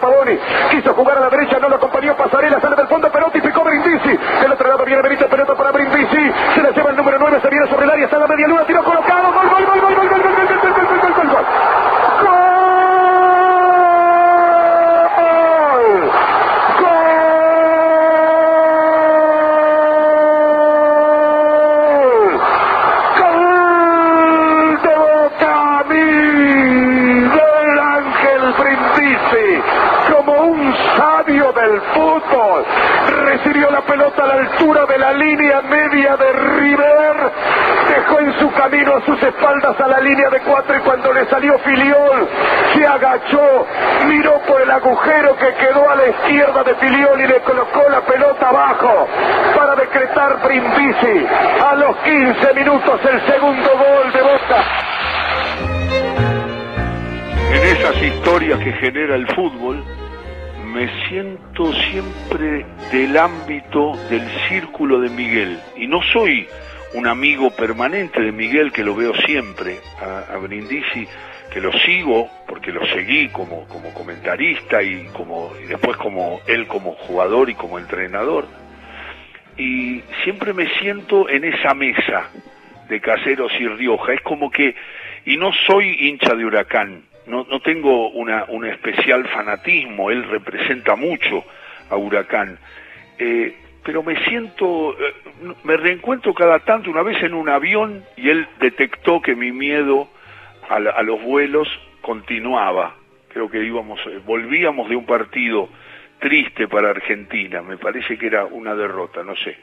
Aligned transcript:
Pavoni. 0.00 0.38
Quiso 0.70 0.94
jugar 0.94 1.18
a 1.18 1.20
la 1.20 1.28
derecha, 1.28 1.58
no 1.58 1.68
lo 1.68 1.76
acompañó 1.76 2.16
Pasarela, 2.16 2.60
genera 59.10 59.16
el 59.16 59.26
fútbol, 59.34 59.82
me 60.72 60.88
siento 61.08 61.72
siempre 61.72 62.64
del 62.92 63.16
ámbito 63.16 63.96
del 64.08 64.22
círculo 64.48 65.00
de 65.00 65.08
Miguel. 65.10 65.58
Y 65.76 65.86
no 65.86 66.00
soy 66.12 66.46
un 66.94 67.06
amigo 67.06 67.50
permanente 67.50 68.20
de 68.20 68.30
Miguel 68.30 68.72
que 68.72 68.84
lo 68.84 68.94
veo 68.94 69.14
siempre 69.26 69.78
a, 70.00 70.32
a 70.32 70.36
Brindisi 70.38 71.06
que 71.52 71.60
lo 71.60 71.72
sigo 71.72 72.30
porque 72.46 72.70
lo 72.70 72.86
seguí 72.86 73.28
como, 73.30 73.66
como 73.66 73.92
comentarista 73.92 74.80
y 74.84 75.06
como 75.12 75.52
y 75.60 75.66
después 75.66 75.96
como 75.96 76.40
él 76.46 76.68
como 76.68 76.92
jugador 76.92 77.50
y 77.50 77.54
como 77.54 77.78
entrenador. 77.78 78.46
Y 79.56 80.02
siempre 80.22 80.52
me 80.52 80.68
siento 80.78 81.28
en 81.28 81.44
esa 81.44 81.74
mesa 81.74 82.30
de 82.88 83.00
Caseros 83.00 83.52
y 83.58 83.66
Rioja. 83.66 84.12
Es 84.12 84.20
como 84.20 84.50
que 84.50 84.76
y 85.24 85.36
no 85.36 85.50
soy 85.66 85.96
hincha 86.06 86.34
de 86.36 86.44
Huracán 86.44 87.09
no, 87.30 87.46
no 87.48 87.60
tengo 87.60 88.10
una, 88.10 88.44
un 88.48 88.66
especial 88.66 89.26
fanatismo, 89.28 90.10
él 90.10 90.24
representa 90.24 90.96
mucho 90.96 91.44
a 91.88 91.96
Huracán, 91.96 92.58
eh, 93.18 93.54
pero 93.84 94.02
me 94.02 94.22
siento, 94.24 94.96
eh, 94.98 95.14
me 95.62 95.76
reencuentro 95.76 96.34
cada 96.34 96.58
tanto, 96.58 96.90
una 96.90 97.02
vez 97.02 97.22
en 97.22 97.34
un 97.34 97.48
avión, 97.48 98.04
y 98.16 98.28
él 98.28 98.46
detectó 98.58 99.22
que 99.22 99.36
mi 99.36 99.52
miedo 99.52 100.08
a, 100.68 101.02
los 101.02 101.22
vuelos 101.22 101.68
continuaba. 102.00 102.96
Creo 103.32 103.48
que 103.48 103.62
íbamos, 103.64 104.00
eh, 104.06 104.20
volvíamos 104.26 104.88
de 104.88 104.96
un 104.96 105.06
partido 105.06 105.68
triste 106.18 106.66
para 106.66 106.90
Argentina, 106.90 107.62
me 107.62 107.78
parece 107.78 108.18
que 108.18 108.26
era 108.26 108.44
una 108.44 108.74
derrota, 108.74 109.22
no 109.22 109.36
sé, 109.36 109.56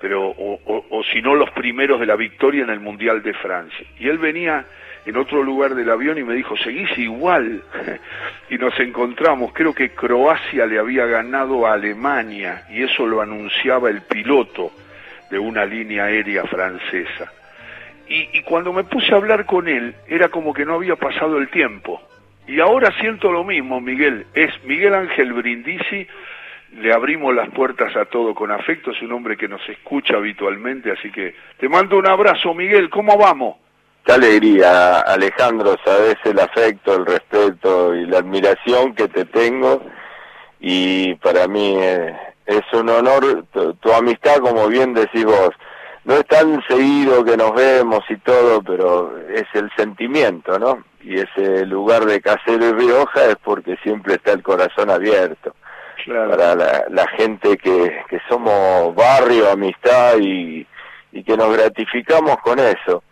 pero 0.00 0.28
o, 0.28 0.86
o 0.88 1.04
si 1.12 1.20
no 1.20 1.34
los 1.34 1.50
primeros 1.50 2.00
de 2.00 2.06
la 2.06 2.16
victoria 2.16 2.62
en 2.62 2.70
el 2.70 2.80
Mundial 2.80 3.22
de 3.22 3.34
Francia. 3.34 3.86
Y 3.98 4.08
él 4.08 4.18
venía 4.18 4.64
en 5.06 5.16
otro 5.16 5.42
lugar 5.42 5.74
del 5.74 5.90
avión 5.90 6.18
y 6.18 6.24
me 6.24 6.34
dijo, 6.34 6.56
seguís 6.56 6.96
igual. 6.98 7.62
y 8.50 8.58
nos 8.58 8.78
encontramos, 8.78 9.52
creo 9.52 9.74
que 9.74 9.90
Croacia 9.90 10.66
le 10.66 10.78
había 10.78 11.06
ganado 11.06 11.66
a 11.66 11.74
Alemania 11.74 12.64
y 12.70 12.82
eso 12.82 13.06
lo 13.06 13.20
anunciaba 13.20 13.90
el 13.90 14.02
piloto 14.02 14.72
de 15.30 15.38
una 15.38 15.64
línea 15.64 16.04
aérea 16.04 16.44
francesa. 16.44 17.32
Y, 18.08 18.42
cuando 18.42 18.72
me 18.72 18.82
puse 18.82 19.12
a 19.12 19.16
hablar 19.18 19.46
con 19.46 19.68
él, 19.68 19.94
era 20.08 20.28
como 20.30 20.52
que 20.52 20.64
no 20.64 20.74
había 20.74 20.96
pasado 20.96 21.38
el 21.38 21.48
tiempo. 21.48 22.02
Y 22.48 22.58
ahora 22.58 22.90
siento 22.98 23.30
lo 23.30 23.44
mismo, 23.44 23.80
Miguel. 23.80 24.26
Es 24.34 24.50
Miguel 24.64 24.94
Ángel 24.94 25.32
Brindisi, 25.32 26.08
le 26.78 26.92
abrimos 26.92 27.32
las 27.32 27.50
puertas 27.50 27.94
a 27.94 28.06
todo 28.06 28.34
con 28.34 28.50
afecto, 28.50 28.90
es 28.90 29.00
un 29.02 29.12
hombre 29.12 29.36
que 29.36 29.46
nos 29.46 29.66
escucha 29.68 30.16
habitualmente, 30.16 30.90
así 30.90 31.12
que 31.12 31.36
te 31.56 31.68
mando 31.68 31.98
un 31.98 32.08
abrazo, 32.08 32.52
Miguel, 32.52 32.90
¿cómo 32.90 33.16
vamos? 33.16 33.56
Qué 34.04 34.12
alegría, 34.12 35.00
Alejandro, 35.00 35.76
sabes 35.84 36.16
el 36.24 36.38
afecto, 36.40 36.96
el 36.96 37.06
respeto 37.06 37.94
y 37.94 38.06
la 38.06 38.18
admiración 38.18 38.94
que 38.94 39.08
te 39.08 39.26
tengo 39.26 39.82
y 40.58 41.14
para 41.16 41.46
mí 41.46 41.76
es 41.78 42.62
un 42.72 42.88
honor 42.88 43.44
tu, 43.52 43.74
tu, 43.74 43.92
amistad, 43.92 44.38
como 44.38 44.68
bien 44.68 44.94
decís 44.94 45.24
vos. 45.24 45.50
No 46.04 46.14
es 46.14 46.26
tan 46.26 46.62
seguido 46.66 47.24
que 47.24 47.36
nos 47.36 47.54
vemos 47.54 48.00
y 48.08 48.16
todo, 48.16 48.62
pero 48.62 49.18
es 49.28 49.44
el 49.52 49.70
sentimiento, 49.76 50.58
¿no? 50.58 50.82
Y 51.02 51.18
ese 51.20 51.66
lugar 51.66 52.06
de 52.06 52.20
Casero 52.20 52.68
y 52.68 52.72
Rioja 52.72 53.26
es 53.26 53.36
porque 53.44 53.76
siempre 53.82 54.14
está 54.14 54.32
el 54.32 54.42
corazón 54.42 54.90
abierto. 54.90 55.54
Claro. 56.04 56.30
Para 56.30 56.54
la, 56.54 56.84
la 56.88 57.06
gente 57.08 57.58
que, 57.58 58.02
que 58.08 58.18
somos 58.30 58.94
barrio, 58.94 59.50
amistad 59.50 60.16
y, 60.18 60.66
y 61.12 61.22
que 61.22 61.36
nos 61.36 61.54
gratificamos 61.54 62.38
con 62.38 62.58
eso 62.58 63.02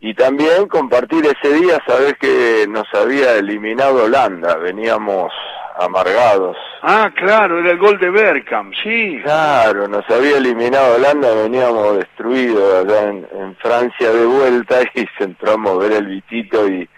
y 0.00 0.14
también 0.14 0.66
compartir 0.66 1.24
ese 1.26 1.54
día, 1.54 1.78
sabes 1.86 2.14
que 2.18 2.66
nos 2.68 2.86
había 2.94 3.36
eliminado 3.36 4.04
Holanda, 4.04 4.56
veníamos 4.56 5.30
amargados. 5.78 6.56
Ah, 6.82 7.10
claro, 7.14 7.60
era 7.60 7.72
el 7.72 7.78
gol 7.78 7.98
de 7.98 8.10
Bergkamp, 8.10 8.72
sí. 8.82 9.20
Claro, 9.22 9.88
nos 9.88 10.08
había 10.10 10.38
eliminado 10.38 10.96
Holanda, 10.96 11.34
veníamos 11.34 11.98
destruidos 11.98 12.84
allá 12.84 13.08
en, 13.08 13.26
en 13.32 13.56
Francia 13.56 14.10
de 14.10 14.24
vuelta 14.24 14.80
y 14.94 15.06
entramos 15.18 15.76
a 15.76 15.78
ver 15.78 15.92
el 15.92 16.06
vitito 16.06 16.66
y, 16.66 16.88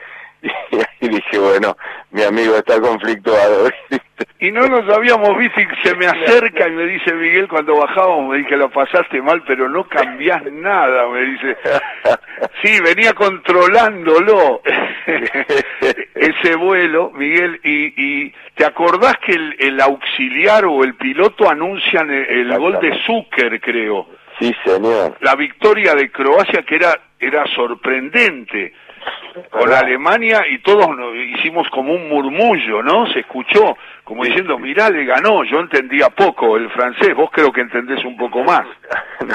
y, 1.00 1.08
dije, 1.08 1.38
bueno, 1.38 1.76
mi 2.10 2.22
amigo 2.22 2.56
está 2.56 2.80
conflictuado. 2.80 3.70
y 4.40 4.50
no 4.50 4.66
nos 4.66 4.88
habíamos 4.94 5.38
visto 5.38 5.60
y 5.60 5.66
se 5.84 5.94
me 5.94 6.06
acerca 6.06 6.68
y 6.68 6.72
me 6.72 6.84
dice 6.86 7.14
Miguel 7.14 7.48
cuando 7.48 7.76
bajamos, 7.76 8.28
me 8.28 8.38
dije, 8.38 8.56
lo 8.56 8.70
pasaste 8.70 9.22
mal, 9.22 9.42
pero 9.46 9.68
no 9.68 9.84
cambiás 9.84 10.42
nada, 10.50 11.08
me 11.08 11.20
dice. 11.22 11.56
Sí, 12.62 12.80
venía 12.80 13.12
controlándolo 13.12 14.62
ese 16.14 16.56
vuelo, 16.56 17.12
Miguel, 17.12 17.60
y, 17.62 17.94
y 17.96 18.34
¿te 18.56 18.64
acordás 18.64 19.14
que 19.24 19.32
el, 19.32 19.56
el, 19.60 19.80
auxiliar 19.80 20.64
o 20.64 20.82
el 20.82 20.94
piloto 20.94 21.48
anuncian 21.48 22.10
el, 22.10 22.28
el 22.28 22.58
gol 22.58 22.78
de 22.80 22.98
Zucker, 23.06 23.60
creo? 23.60 24.08
Sí, 24.38 24.52
señor. 24.64 25.16
La 25.20 25.36
victoria 25.36 25.94
de 25.94 26.10
Croacia 26.10 26.62
que 26.62 26.76
era, 26.76 27.00
era 27.20 27.46
sorprendente 27.54 28.72
con 29.50 29.72
Alemania 29.72 30.44
y 30.48 30.58
todos 30.58 30.88
hicimos 31.36 31.68
como 31.70 31.94
un 31.94 32.08
murmullo, 32.08 32.82
¿no? 32.82 33.06
Se 33.12 33.20
escuchó 33.20 33.76
como 34.04 34.24
diciendo, 34.24 34.58
mirá, 34.58 34.90
le 34.90 35.04
ganó, 35.04 35.44
yo 35.44 35.60
entendía 35.60 36.10
poco 36.10 36.56
el 36.56 36.68
francés, 36.70 37.14
vos 37.14 37.30
creo 37.32 37.52
que 37.52 37.60
entendés 37.60 38.04
un 38.04 38.16
poco 38.16 38.42
más. 38.42 38.66
no, 39.26 39.34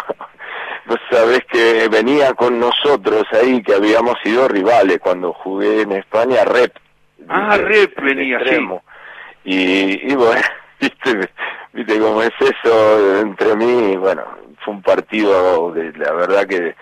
vos 0.85 1.00
sabés 1.09 1.44
que 1.45 1.88
venía 1.89 2.33
con 2.33 2.59
nosotros 2.59 3.23
ahí, 3.31 3.61
que 3.63 3.73
habíamos 3.73 4.16
sido 4.23 4.47
rivales 4.47 5.00
cuando 5.00 5.33
jugué 5.33 5.81
en 5.81 5.94
España, 5.94 6.44
Rep. 6.45 6.75
Ah, 7.29 7.57
Rep 7.57 7.99
venía, 8.01 8.39
sí. 8.45 8.57
Y, 9.45 10.11
y 10.11 10.16
bueno, 10.16 10.41
viste, 10.79 11.29
viste 11.73 11.99
cómo 11.99 12.22
es 12.22 12.34
eso 12.39 13.19
entre 13.22 13.55
mí, 13.55 13.95
bueno, 13.95 14.25
fue 14.63 14.73
un 14.73 14.81
partido 14.81 15.72
de 15.72 15.94
la 15.94 16.11
verdad 16.11 16.45
que 16.45 16.75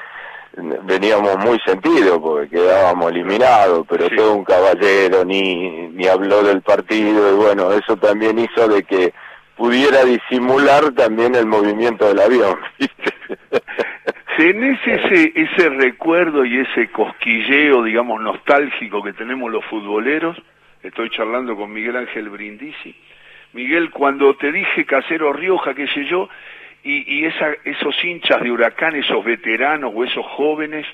veníamos 0.83 1.37
muy 1.39 1.59
sentidos 1.65 2.19
porque 2.21 2.49
quedábamos 2.49 3.11
eliminados, 3.11 3.85
pero 3.89 4.07
sí. 4.07 4.15
todo 4.15 4.35
un 4.35 4.43
caballero 4.43 5.25
ni, 5.25 5.87
ni 5.89 6.07
habló 6.07 6.43
del 6.43 6.61
partido 6.61 7.33
y 7.33 7.35
bueno, 7.35 7.71
eso 7.71 7.97
también 7.97 8.39
hizo 8.39 8.67
de 8.67 8.83
que 8.83 9.13
pudiera 9.55 10.03
disimular 10.03 10.91
también 10.93 11.35
el 11.35 11.45
movimiento 11.45 12.07
del 12.07 12.19
avión. 12.19 12.57
¿Tenés 14.37 14.79
ese, 14.85 15.31
ese 15.33 15.69
recuerdo 15.69 16.43
y 16.43 16.59
ese 16.59 16.91
cosquilleo, 16.91 17.83
digamos, 17.83 18.21
nostálgico 18.21 19.01
que 19.01 19.13
tenemos 19.13 19.49
los 19.49 19.63
futboleros? 19.65 20.37
Estoy 20.83 21.09
charlando 21.09 21.55
con 21.55 21.71
Miguel 21.71 21.95
Ángel 21.95 22.29
Brindisi. 22.29 22.95
Miguel, 23.53 23.91
cuando 23.91 24.35
te 24.35 24.51
dije 24.51 24.85
Casero 24.85 25.31
Rioja, 25.31 25.73
qué 25.73 25.87
sé 25.87 26.05
yo, 26.05 26.27
y, 26.85 27.19
y 27.19 27.25
esa, 27.25 27.51
esos 27.65 28.01
hinchas 28.03 28.41
de 28.41 28.51
huracán, 28.51 28.95
esos 28.95 29.25
veteranos 29.25 29.91
o 29.93 30.03
esos 30.03 30.25
jóvenes 30.25 30.85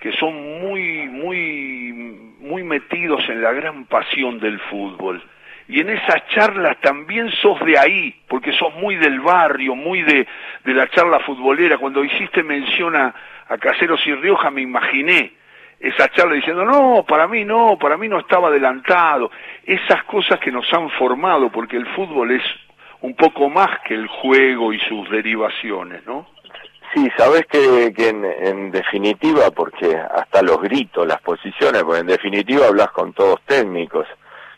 que 0.00 0.12
son 0.12 0.60
muy, 0.60 1.08
muy, 1.08 1.92
muy 2.40 2.62
metidos 2.64 3.26
en 3.28 3.40
la 3.40 3.52
gran 3.52 3.84
pasión 3.84 4.40
del 4.40 4.58
fútbol. 4.58 5.22
Y 5.68 5.80
en 5.80 5.90
esas 5.90 6.26
charlas 6.30 6.80
también 6.80 7.30
sos 7.30 7.60
de 7.64 7.78
ahí, 7.78 8.14
porque 8.26 8.52
sos 8.54 8.74
muy 8.74 8.96
del 8.96 9.20
barrio, 9.20 9.76
muy 9.76 10.02
de, 10.02 10.26
de 10.64 10.74
la 10.74 10.88
charla 10.88 11.20
futbolera. 11.20 11.78
Cuando 11.78 12.02
hiciste 12.02 12.42
mención 12.42 12.96
a, 12.96 13.14
a 13.48 13.58
Caseros 13.58 14.04
y 14.06 14.14
Rioja 14.14 14.50
me 14.50 14.62
imaginé 14.62 15.32
esa 15.78 16.08
charla 16.08 16.34
diciendo, 16.34 16.64
no, 16.64 17.04
para 17.06 17.28
mí 17.28 17.44
no, 17.44 17.78
para 17.78 17.96
mí 17.96 18.08
no 18.08 18.18
estaba 18.18 18.48
adelantado. 18.48 19.30
Esas 19.64 20.02
cosas 20.04 20.40
que 20.40 20.50
nos 20.50 20.70
han 20.74 20.90
formado, 20.90 21.52
porque 21.52 21.76
el 21.76 21.86
fútbol 21.86 22.32
es 22.32 22.42
un 23.02 23.14
poco 23.14 23.48
más 23.48 23.80
que 23.86 23.94
el 23.94 24.06
juego 24.06 24.72
y 24.72 24.80
sus 24.80 25.08
derivaciones, 25.10 26.04
¿no? 26.06 26.26
Sí, 26.94 27.08
sabes 27.16 27.46
que, 27.46 27.92
que 27.94 28.08
en, 28.08 28.70
definitiva, 28.72 29.50
porque 29.52 29.96
hasta 29.96 30.42
los 30.42 30.60
gritos, 30.60 31.06
las 31.06 31.20
posiciones, 31.20 31.84
porque 31.84 32.00
en 32.00 32.06
definitiva 32.08 32.66
hablas 32.66 32.90
con 32.90 33.12
todos 33.12 33.40
técnicos, 33.46 34.08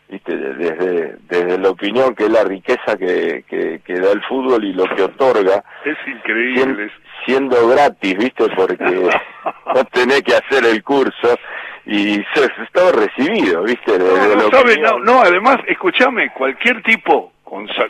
¿viste? 0.09 0.35
Desde, 0.35 1.17
desde 1.29 1.59
la 1.59 1.69
opinión 1.69 2.15
que 2.15 2.23
es 2.23 2.31
la 2.31 2.43
riqueza 2.43 2.97
que, 2.97 3.43
que, 3.47 3.93
da 3.93 4.11
el 4.11 4.23
fútbol 4.23 4.63
y 4.63 4.73
lo 4.73 4.85
que 4.95 5.03
otorga. 5.03 5.63
Es 5.85 5.97
increíble. 6.07 6.91
Siendo, 7.23 7.67
gratis, 7.67 8.17
¿viste? 8.17 8.45
Porque 8.55 8.83
no 9.75 9.85
tenés 9.91 10.23
que 10.23 10.33
hacer 10.33 10.65
el 10.65 10.83
curso 10.83 11.37
y 11.85 12.15
se, 12.33 12.45
estaba 12.63 12.93
recibido, 12.93 13.61
¿viste? 13.63 13.99
no, 13.99 14.99
no, 14.99 15.21
además, 15.21 15.57
escúchame, 15.67 16.31
cualquier 16.31 16.81
tipo, 16.81 17.32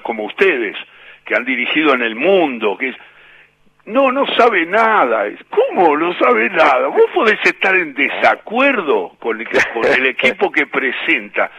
como 0.01 0.25
ustedes, 0.25 0.75
que 1.25 1.35
han 1.35 1.45
dirigido 1.45 1.93
en 1.93 2.01
el 2.01 2.15
mundo, 2.15 2.77
que 2.77 2.89
es 2.89 2.95
no, 3.85 4.11
no 4.11 4.25
sabe 4.37 4.65
nada. 4.65 5.25
¿Cómo 5.49 5.97
no 5.97 6.13
sabe 6.17 6.49
nada? 6.49 6.87
Vos 6.87 7.05
podés 7.13 7.39
estar 7.43 7.75
en 7.75 7.93
desacuerdo 7.93 9.09
con 9.19 9.41
el, 9.41 9.47
el 9.97 10.05
equipo 10.05 10.51
que 10.51 10.67
presenta, 10.67 11.51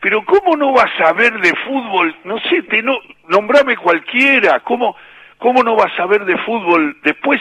pero 0.00 0.24
¿cómo 0.24 0.56
no 0.56 0.72
vas 0.72 0.90
a 0.94 1.04
saber 1.04 1.38
de 1.40 1.54
fútbol? 1.66 2.16
No 2.24 2.40
sé, 2.40 2.62
te 2.62 2.82
no, 2.82 2.98
nombrame 3.28 3.76
cualquiera. 3.76 4.60
¿Cómo, 4.60 4.96
¿Cómo 5.38 5.62
no 5.62 5.76
vas 5.76 5.92
a 5.92 5.96
saber 5.96 6.24
de 6.24 6.38
fútbol 6.38 6.96
después 7.02 7.40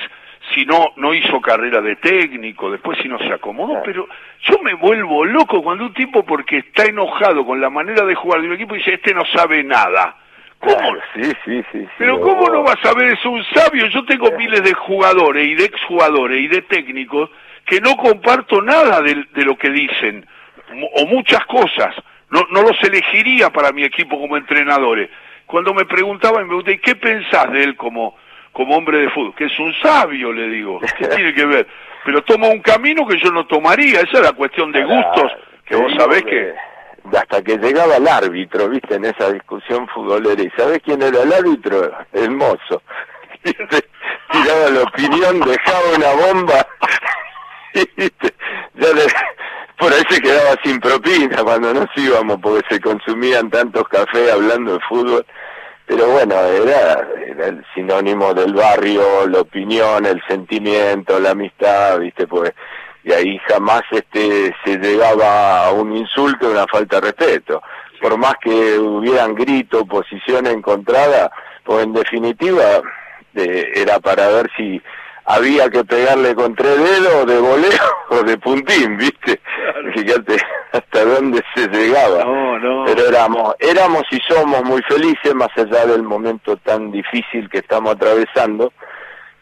si 0.54 0.66
no, 0.66 0.94
no 0.96 1.14
hizo 1.14 1.42
carrera 1.42 1.82
de 1.82 1.96
técnico, 1.98 2.72
después 2.72 2.98
si 3.02 3.08
no 3.08 3.18
se 3.20 3.32
acomodó? 3.32 3.82
Pero 3.84 4.08
yo 4.42 4.60
me 4.64 4.74
vuelvo 4.74 5.26
loco 5.26 5.62
cuando 5.62 5.86
un 5.86 5.94
tipo, 5.94 6.24
porque 6.24 6.58
está 6.58 6.86
enojado 6.86 7.46
con 7.46 7.60
la 7.60 7.70
manera 7.70 8.06
de 8.06 8.16
jugar 8.16 8.42
de 8.42 8.48
un 8.48 8.54
equipo, 8.54 8.76
dice, 8.76 8.94
este 8.94 9.14
no 9.14 9.26
sabe 9.26 9.64
nada. 9.64 10.16
¿Cómo? 10.60 10.94
sí, 11.16 11.24
sí, 11.46 11.64
sí, 11.72 11.88
Pero 11.98 12.20
¿cómo 12.20 12.50
no 12.50 12.64
vas 12.64 12.84
a 12.84 12.94
ver? 12.94 13.14
Es 13.14 13.26
un 13.26 13.42
sabio. 13.46 13.88
Yo 13.88 14.04
tengo 14.04 14.30
miles 14.32 14.62
de 14.62 14.74
jugadores 14.74 15.48
y 15.48 15.56
de 15.56 15.64
exjugadores 15.64 16.38
y 16.42 16.48
de 16.48 16.62
técnicos 16.64 17.30
que 17.66 17.80
no 17.80 17.96
comparto 17.96 18.62
nada 18.62 19.02
de, 19.02 19.26
lo 19.46 19.58
que 19.58 19.70
dicen, 19.70 20.26
o 20.96 21.06
muchas 21.06 21.46
cosas. 21.46 21.96
No, 22.30 22.42
no 22.52 22.62
los 22.62 22.84
elegiría 22.84 23.52
para 23.52 23.72
mi 23.72 23.84
equipo 23.84 24.20
como 24.20 24.36
entrenadores. 24.36 25.10
Cuando 25.46 25.74
me 25.74 25.86
preguntaban, 25.86 26.44
me 26.44 26.48
pregunté, 26.48 26.80
¿qué 26.80 26.96
pensás 26.96 27.52
de 27.52 27.64
él 27.64 27.76
como, 27.76 28.16
como 28.60 28.76
hombre 28.76 28.98
de 28.98 29.10
fútbol? 29.12 29.34
Que 29.36 29.46
es 29.46 29.58
un 29.58 29.74
sabio, 29.76 30.34
le 30.34 30.50
digo. 30.50 30.82
¿Qué 30.98 31.08
tiene 31.16 31.34
que 31.34 31.46
ver? 31.46 31.66
Pero 32.04 32.22
toma 32.24 32.50
un 32.50 32.60
camino 32.60 33.08
que 33.08 33.18
yo 33.18 33.32
no 33.32 33.48
tomaría. 33.48 34.02
Esa 34.02 34.18
es 34.18 34.22
la 34.22 34.34
cuestión 34.34 34.74
de 34.74 34.84
gustos, 34.84 35.32
que 35.66 35.78
vos 35.78 35.90
sabés 35.98 36.24
que 36.24 36.54
hasta 37.18 37.42
que 37.42 37.58
llegaba 37.58 37.96
el 37.96 38.06
árbitro, 38.06 38.68
viste, 38.68 38.96
en 38.96 39.06
esa 39.06 39.32
discusión 39.32 39.88
futbolera. 39.88 40.44
¿Y 40.44 40.50
sabés 40.58 40.82
quién 40.84 41.02
era 41.02 41.24
el 41.24 41.32
árbitro? 41.32 41.90
El 42.12 42.32
mozo. 42.32 42.84
Tiraba 43.44 44.70
la 44.72 44.82
opinión, 44.82 45.40
dejaba 45.40 45.96
una 45.96 46.34
bomba. 46.34 46.68
Ya 48.76 48.94
le, 48.94 49.02
por 49.78 49.92
ahí 49.92 50.02
se 50.10 50.22
quedaba 50.22 50.56
sin 50.64 50.80
propina 50.80 51.44
cuando 51.44 51.74
nos 51.74 51.88
íbamos, 51.96 52.38
porque 52.42 52.66
se 52.70 52.82
consumían 52.82 53.50
tantos 53.50 53.88
cafés 53.90 54.32
hablando 54.32 54.74
de 54.74 54.80
fútbol. 54.88 55.26
Pero 55.90 56.08
bueno, 56.08 56.36
era, 56.36 57.04
era 57.26 57.48
el 57.48 57.66
sinónimo 57.74 58.32
del 58.36 58.54
barrio, 58.54 59.26
la 59.28 59.42
opinión, 59.42 60.06
el 60.06 60.22
sentimiento, 60.28 61.20
la 61.20 61.32
amistad, 61.32 61.98
viste, 61.98 62.28
pues 62.28 62.54
y 63.04 63.12
ahí 63.12 63.40
jamás 63.48 63.82
este 63.90 64.54
se 64.64 64.78
llegaba 64.78 65.66
a 65.66 65.72
un 65.72 65.98
insulto, 65.98 66.52
una 66.52 66.68
falta 66.68 66.98
de 66.98 67.08
respeto. 67.08 67.64
Por 68.00 68.20
más 68.20 68.36
que 68.40 68.78
hubieran 68.78 69.34
grito, 69.34 69.84
posición 69.84 70.46
encontrada, 70.46 71.32
pues 71.64 71.86
en 71.86 71.94
definitiva 71.94 72.82
eh, 73.34 73.72
era 73.74 74.00
para 74.00 74.28
ver 74.28 74.48
si 74.56 74.80
había 75.30 75.70
que 75.70 75.84
pegarle 75.86 76.34
con 76.34 76.56
tres 76.56 76.76
dedos 76.76 77.28
de 77.28 77.40
voleo 77.40 77.70
o 78.10 78.24
de 78.24 78.38
puntín, 78.38 78.98
¿viste? 78.98 79.40
Fíjate 79.94 80.38
hasta 80.72 81.06
dónde 81.06 81.44
se 81.56 81.68
llegaba. 81.68 82.26
Pero 82.86 83.08
éramos, 83.08 83.56
éramos 83.60 84.04
y 84.12 84.20
somos 84.28 84.64
muy 84.64 84.82
felices, 84.84 85.34
más 85.36 85.50
allá 85.56 85.86
del 85.86 86.04
momento 86.04 86.58
tan 86.58 86.92
difícil 86.92 87.50
que 87.50 87.60
estamos 87.60 87.96
atravesando, 87.96 88.74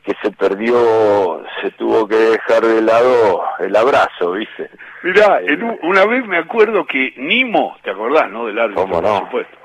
que 0.04 0.14
se 0.22 0.32
perdió, 0.32 1.44
se 1.62 1.72
tuvo 1.72 2.08
que 2.08 2.16
dejar 2.16 2.64
de 2.64 2.82
lado 2.82 3.44
el 3.60 3.76
abrazo, 3.76 4.34
¿viste? 4.34 4.70
Mirá, 5.04 5.40
en 5.42 5.80
una 5.84 6.06
vez 6.06 6.26
me 6.26 6.38
acuerdo 6.38 6.86
que 6.86 7.14
Nimo, 7.18 7.78
¿te 7.84 7.92
acordás, 7.92 8.30
no? 8.30 8.46
Del 8.46 8.60
árbitro, 8.60 8.84
¿Cómo 8.84 9.02
no? 9.02 9.20
por 9.20 9.26
supuesto. 9.26 9.58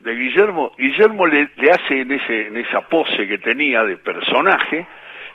De 0.00 0.14
Guillermo, 0.14 0.72
Guillermo 0.78 1.26
le, 1.26 1.50
le, 1.56 1.70
hace 1.72 2.02
en, 2.02 2.12
ese, 2.12 2.46
en 2.46 2.56
esa 2.56 2.82
pose 2.82 3.26
que 3.26 3.38
tenía 3.38 3.82
de 3.82 3.96
personaje, 3.96 4.86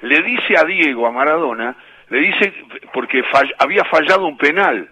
le 0.04 0.22
dice 0.22 0.58
a 0.58 0.64
Diego, 0.64 1.08
a 1.08 1.12
Maradona, 1.12 1.76
le 2.10 2.20
dice, 2.20 2.54
porque 2.94 3.24
había 3.58 3.84
fallado 3.86 4.26
un 4.26 4.38
penal, 4.38 4.90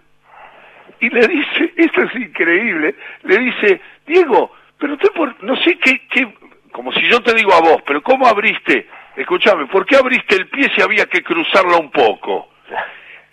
y 0.99 1.09
le 1.09 1.27
dice, 1.27 1.73
esto 1.77 2.01
es 2.03 2.15
increíble, 2.15 2.95
le 3.23 3.37
dice, 3.37 3.81
Diego, 4.07 4.53
pero 4.77 4.93
usted 4.93 5.09
por, 5.11 5.43
no 5.43 5.55
sé 5.57 5.77
qué, 5.77 6.01
qué, 6.09 6.27
como 6.71 6.91
si 6.93 7.07
yo 7.07 7.21
te 7.21 7.33
digo 7.33 7.53
a 7.53 7.59
vos, 7.59 7.83
pero 7.85 8.01
¿cómo 8.01 8.25
abriste? 8.25 8.87
escúchame, 9.15 9.65
¿por 9.67 9.85
qué 9.85 9.97
abriste 9.97 10.35
el 10.35 10.47
pie 10.47 10.71
si 10.73 10.81
había 10.81 11.05
que 11.05 11.21
cruzarlo 11.21 11.79
un 11.79 11.91
poco? 11.91 12.49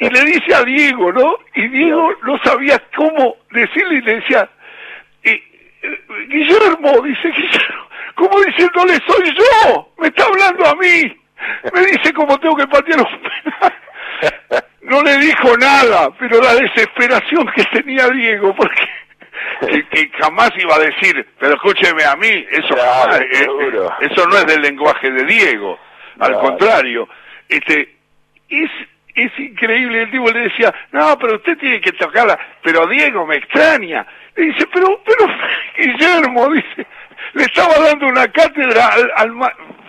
Y 0.00 0.08
le 0.10 0.24
dice 0.24 0.54
a 0.54 0.62
Diego, 0.64 1.12
¿no? 1.12 1.36
Y 1.54 1.68
Diego 1.68 2.12
no 2.24 2.38
sabía 2.42 2.82
cómo 2.96 3.36
decirle 3.50 3.96
y 3.96 4.00
le 4.02 4.14
decía, 4.16 4.48
eh, 5.22 5.42
Guillermo, 6.28 7.00
dice 7.02 7.28
Guillermo, 7.28 7.88
¿cómo 8.16 8.40
diciéndole 8.40 8.98
soy 9.06 9.34
yo? 9.34 9.92
Me 9.98 10.08
está 10.08 10.24
hablando 10.24 10.66
a 10.66 10.74
mí. 10.74 11.16
Me 11.72 11.80
dice 11.86 12.12
cómo 12.12 12.38
tengo 12.38 12.56
que 12.56 12.66
patear 12.66 13.00
un 13.00 13.22
penal. 13.22 13.74
No 14.82 15.02
le 15.02 15.18
dijo 15.18 15.56
nada, 15.58 16.10
pero 16.18 16.40
la 16.40 16.54
desesperación 16.54 17.46
que 17.54 17.64
tenía 17.64 18.08
Diego, 18.08 18.54
porque 18.54 18.88
que, 19.90 20.10
jamás 20.18 20.50
iba 20.56 20.76
a 20.76 20.80
decir, 20.80 21.26
pero 21.38 21.54
escúcheme 21.54 22.04
a 22.04 22.16
mí, 22.16 22.46
eso 22.50 22.74
eh, 22.74 23.46
eso 24.00 24.26
no 24.26 24.36
es 24.36 24.46
del 24.46 24.62
lenguaje 24.62 25.10
de 25.10 25.24
Diego, 25.24 25.78
al 26.20 26.34
contrario, 26.38 27.08
este, 27.48 27.96
es, 28.48 28.70
es 29.14 29.38
increíble, 29.38 30.02
el 30.02 30.10
tipo 30.10 30.30
le 30.30 30.40
decía, 30.40 30.74
no, 30.92 31.18
pero 31.18 31.36
usted 31.36 31.58
tiene 31.58 31.80
que 31.80 31.92
tocarla, 31.92 32.38
pero 32.62 32.86
Diego 32.86 33.26
me 33.26 33.36
extraña, 33.36 34.06
le 34.36 34.44
dice, 34.46 34.66
pero, 34.72 35.02
pero, 35.04 35.26
Guillermo, 35.76 36.48
dice, 36.50 36.86
le 37.34 37.42
estaba 37.42 37.74
dando 37.78 38.06
una 38.06 38.26
cátedra 38.28 38.88
al, 38.88 39.12
al 39.16 39.32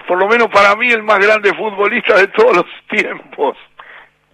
por 0.09 0.17
lo 0.17 0.27
menos 0.27 0.47
para 0.47 0.75
mí, 0.75 0.91
el 0.91 1.03
más 1.03 1.19
grande 1.19 1.53
futbolista 1.53 2.15
de 2.15 2.27
todos 2.29 2.57
los 2.57 2.65
tiempos. 2.89 3.55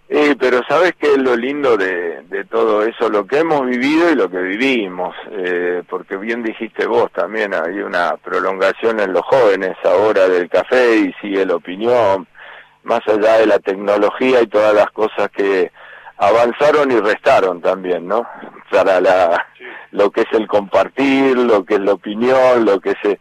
Eh, 0.08 0.34
pero 0.40 0.62
sabes 0.70 0.94
qué 0.98 1.08
es 1.08 1.18
lo 1.18 1.36
lindo 1.36 1.76
de, 1.76 2.22
de, 2.30 2.46
todo 2.46 2.86
eso, 2.86 3.10
lo 3.10 3.28
que 3.28 3.40
hemos 3.40 3.66
vivido 3.66 4.10
y 4.10 4.16
lo 4.16 4.30
que 4.30 4.38
vivimos, 4.38 5.14
eh, 5.32 5.84
porque 5.90 6.16
bien 6.16 6.44
dijiste 6.44 6.86
vos 6.86 7.12
también, 7.12 7.54
hay 7.54 7.80
una 7.80 8.16
prolongación 8.16 9.02
en 9.02 9.12
los 9.12 9.24
jóvenes 9.24 9.76
ahora 9.84 10.30
del 10.30 10.48
café 10.48 10.96
y 10.96 11.14
sigue 11.20 11.46
la 11.46 11.56
opinión, 11.56 12.26
más 12.84 13.02
allá 13.08 13.40
de 13.40 13.48
la 13.48 13.60
tecnología 13.60 14.44
y 14.44 14.48
todas 14.48 14.74
las 14.74 14.90
cosas 14.92 15.30
que 15.36 15.72
avanzaron 16.18 16.90
y 16.90 17.00
restaron 17.00 17.60
también, 17.60 18.08
¿no? 18.08 18.26
Para 18.72 19.02
la, 19.02 19.46
lo 19.92 20.10
que 20.12 20.22
es 20.22 20.32
el 20.32 20.48
compartir, 20.48 21.36
lo 21.38 21.66
que 21.66 21.74
es 21.74 21.82
la 21.82 21.94
opinión, 21.94 22.64
lo 22.64 22.80
que 22.80 22.92
es 22.92 23.18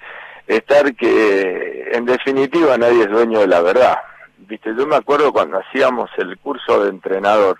estar 0.47 0.95
que 0.95 1.91
en 1.93 2.05
definitiva 2.05 2.77
nadie 2.77 3.05
es 3.05 3.11
dueño 3.11 3.41
de 3.41 3.47
la 3.47 3.61
verdad. 3.63 3.99
Viste, 4.39 4.75
yo 4.77 4.87
me 4.87 4.97
acuerdo 4.97 5.33
cuando 5.33 5.59
hacíamos 5.59 6.11
el 6.19 6.37
curso 6.39 6.85
de 6.85 6.91
entrenador, 6.91 7.59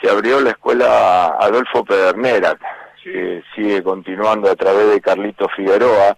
se 0.00 0.08
abrió 0.08 0.40
la 0.40 0.50
escuela 0.50 1.36
Adolfo 1.38 1.84
Pedernera, 1.84 2.56
que 3.02 3.42
sigue 3.54 3.82
continuando 3.82 4.50
a 4.50 4.56
través 4.56 4.90
de 4.90 5.00
Carlito 5.00 5.48
Figueroa, 5.50 6.16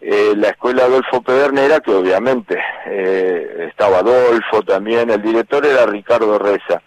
eh, 0.00 0.32
la 0.36 0.48
escuela 0.48 0.84
Adolfo 0.84 1.22
Pedernera, 1.22 1.80
que 1.80 1.92
obviamente 1.92 2.60
eh, 2.86 3.66
estaba 3.68 3.98
Adolfo 3.98 4.62
también, 4.62 5.10
el 5.10 5.22
director 5.22 5.64
era 5.66 5.86
Ricardo 5.86 6.38
Reza, 6.38 6.82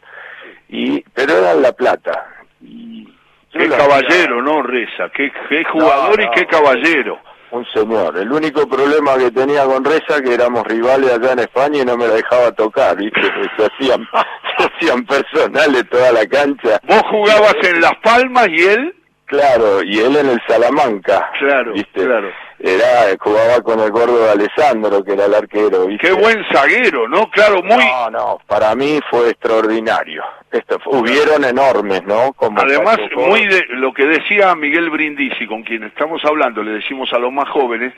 y, 0.69 1.01
pero 1.13 1.33
era 1.37 1.51
en 1.51 1.61
La 1.61 1.71
Plata. 1.71 2.27
Y 2.61 3.07
qué 3.51 3.69
caballero, 3.69 4.41
¿no, 4.41 4.63
Reza? 4.63 5.09
Qué, 5.13 5.31
jugador 5.71 6.19
y 6.19 6.29
qué 6.31 6.45
caballero 6.47 7.19
un 7.51 7.65
señor. 7.73 8.17
El 8.17 8.31
único 8.31 8.67
problema 8.67 9.17
que 9.17 9.31
tenía 9.31 9.63
con 9.65 9.83
Reza 9.83 10.21
que 10.21 10.33
éramos 10.33 10.65
rivales 10.65 11.11
allá 11.11 11.33
en 11.33 11.39
España 11.39 11.81
y 11.81 11.85
no 11.85 11.97
me 11.97 12.07
la 12.07 12.15
dejaba 12.15 12.51
tocar, 12.51 12.97
¿viste? 12.97 13.21
Se 13.57 13.65
hacían, 13.65 14.07
se 14.57 14.65
hacían 14.65 15.05
personales 15.05 15.89
toda 15.89 16.11
la 16.11 16.25
cancha. 16.25 16.79
¿Vos 16.83 17.03
jugabas 17.09 17.55
en 17.63 17.81
Las 17.81 17.95
Palmas 18.03 18.47
y 18.49 18.63
él? 18.63 18.95
Claro, 19.25 19.83
y 19.83 19.99
él 19.99 20.15
en 20.15 20.29
el 20.29 20.41
Salamanca. 20.47 21.29
Claro, 21.39 21.73
¿viste? 21.73 22.05
claro. 22.05 22.31
Era, 22.59 23.15
jugaba 23.19 23.61
con 23.61 23.79
el 23.79 23.91
gordo 23.91 24.25
de 24.25 24.31
Alessandro, 24.31 25.03
que 25.03 25.13
era 25.13 25.25
el 25.25 25.35
arquero. 25.35 25.85
¿viste? 25.85 26.07
Qué 26.07 26.13
buen 26.13 26.43
zaguero, 26.51 27.07
¿no? 27.07 27.29
Claro, 27.29 27.61
muy... 27.61 27.85
No, 27.85 28.09
no, 28.09 28.39
para 28.47 28.73
mí 28.75 28.99
fue 29.09 29.29
extraordinario. 29.29 30.23
Esto, 30.51 30.79
hubieron 30.87 31.43
enormes, 31.43 32.03
¿no? 32.05 32.33
Como 32.33 32.59
Además, 32.59 32.97
muy 33.15 33.45
de 33.45 33.63
lo 33.69 33.93
que 33.93 34.05
decía 34.05 34.55
Miguel 34.55 34.89
Brindisi, 34.89 35.45
con 35.45 35.63
quien 35.63 35.83
estamos 35.83 36.23
hablando, 36.25 36.63
le 36.63 36.71
decimos 36.71 37.13
a 37.13 37.19
los 37.19 37.31
más 37.31 37.47
jóvenes, 37.49 37.93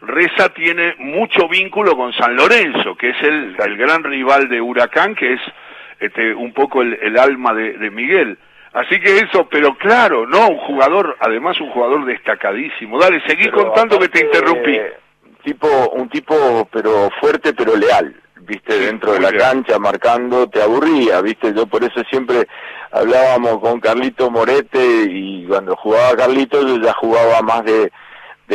Reza 0.00 0.50
tiene 0.50 0.94
mucho 0.98 1.48
vínculo 1.48 1.96
con 1.96 2.12
San 2.12 2.36
Lorenzo, 2.36 2.94
que 2.94 3.10
es 3.10 3.22
el, 3.22 3.56
el 3.58 3.76
gran 3.76 4.04
rival 4.04 4.48
de 4.48 4.60
Huracán, 4.60 5.14
que 5.14 5.32
es 5.32 5.40
este, 5.98 6.34
un 6.34 6.52
poco 6.52 6.82
el, 6.82 6.98
el 7.02 7.18
alma 7.18 7.54
de, 7.54 7.72
de 7.78 7.90
Miguel. 7.90 8.38
Así 8.74 9.00
que 9.00 9.18
eso, 9.18 9.48
pero 9.48 9.76
claro, 9.78 10.26
no, 10.26 10.48
un 10.48 10.58
jugador, 10.58 11.16
además 11.20 11.60
un 11.60 11.70
jugador 11.70 12.04
destacadísimo. 12.04 12.98
Dale, 12.98 13.22
seguí 13.26 13.44
pero 13.44 13.64
contando 13.64 13.98
que 14.00 14.08
te 14.08 14.24
interrumpí. 14.24 14.74
eh, 14.74 14.94
tipo, 15.44 15.68
un 15.92 16.08
tipo, 16.08 16.68
pero 16.72 17.08
fuerte, 17.20 17.54
pero 17.54 17.76
leal. 17.76 18.20
Viste, 18.40 18.72
Sí, 18.72 18.84
dentro 18.84 19.12
de 19.12 19.20
la 19.20 19.32
cancha, 19.32 19.78
marcando, 19.78 20.48
te 20.50 20.60
aburría, 20.60 21.22
viste, 21.22 21.54
yo 21.54 21.66
por 21.66 21.82
eso 21.82 22.02
siempre 22.10 22.46
hablábamos 22.90 23.58
con 23.60 23.80
Carlito 23.80 24.30
Morete 24.30 25.06
y 25.08 25.46
cuando 25.46 25.74
jugaba 25.76 26.14
Carlito 26.14 26.60
yo 26.60 26.76
ya 26.78 26.92
jugaba 26.92 27.40
más 27.40 27.64
de, 27.64 27.90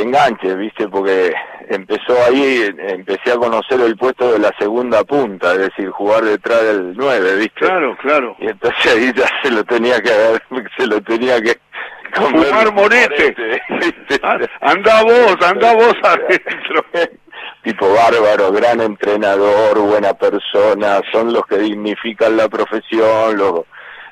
enganche, 0.02 0.56
viste, 0.56 0.88
porque 0.88 1.34
empezó 1.70 2.14
ahí, 2.28 2.70
empecé 2.78 3.32
a 3.32 3.38
conocer 3.38 3.80
el 3.82 3.96
puesto 3.98 4.32
de 4.34 4.40
la 4.40 4.52
segunda 4.60 5.04
punta, 5.04 5.54
es 5.54 5.60
decir, 5.60 5.90
jugar 5.90 6.24
detrás 6.24 6.62
del 6.64 6.94
9, 6.96 7.36
viste. 7.36 7.60
Claro, 7.60 7.98
claro. 8.02 8.36
Y 8.40 8.48
entonces 8.48 8.94
ahí 8.94 9.12
ya 9.16 9.28
se 9.42 9.52
lo 9.52 9.64
tenía 9.64 10.02
que 10.02 10.10
se 10.78 10.88
lo 10.88 11.02
tenía 11.02 11.42
que 11.42 11.58
Fumar 12.14 12.74
morete. 12.74 13.36
¿viste? 13.70 14.20
Ah, 14.24 14.38
Anda 14.62 15.04
vos, 15.04 15.38
anda 15.46 15.74
vos 15.74 15.94
adentro. 16.04 16.86
tipo 17.64 17.94
bárbaro, 17.94 18.52
gran 18.52 18.82
entrenador, 18.82 19.78
buena 19.80 20.14
persona, 20.14 21.02
son 21.12 21.34
los 21.34 21.46
que 21.46 21.58
dignifican 21.60 22.36
la 22.36 22.50
profesión, 22.50 23.38
los, 23.38 23.62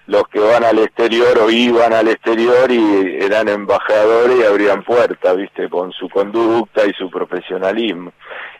los 0.08 0.24
que 0.30 0.40
van 0.40 0.64
al 0.64 0.80
exterior 0.80 1.38
o 1.40 1.50
iban 1.50 1.94
al 1.94 2.08
exterior 2.08 2.72
y 2.72 3.18
eran 3.22 3.50
embajadores 3.50 4.40
y 4.40 4.44
abrían 4.44 4.84
puertas, 4.84 5.36
viste, 5.36 5.70
con 5.70 5.92
su 5.92 6.10
conducta 6.10 6.86
y 6.86 6.94
su 6.94 7.10
profesionalismo. 7.10 8.14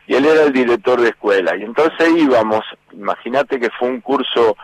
Y 0.06 0.14
él 0.14 0.26
era 0.26 0.44
el 0.44 0.52
director 0.52 1.00
de 1.00 1.08
escuela. 1.08 1.56
Y 1.56 1.62
entonces 1.62 2.10
íbamos, 2.16 2.64
imagínate 2.92 3.58
que 3.58 3.70
fue 3.70 3.88
un 3.88 4.00
curso 4.00 4.56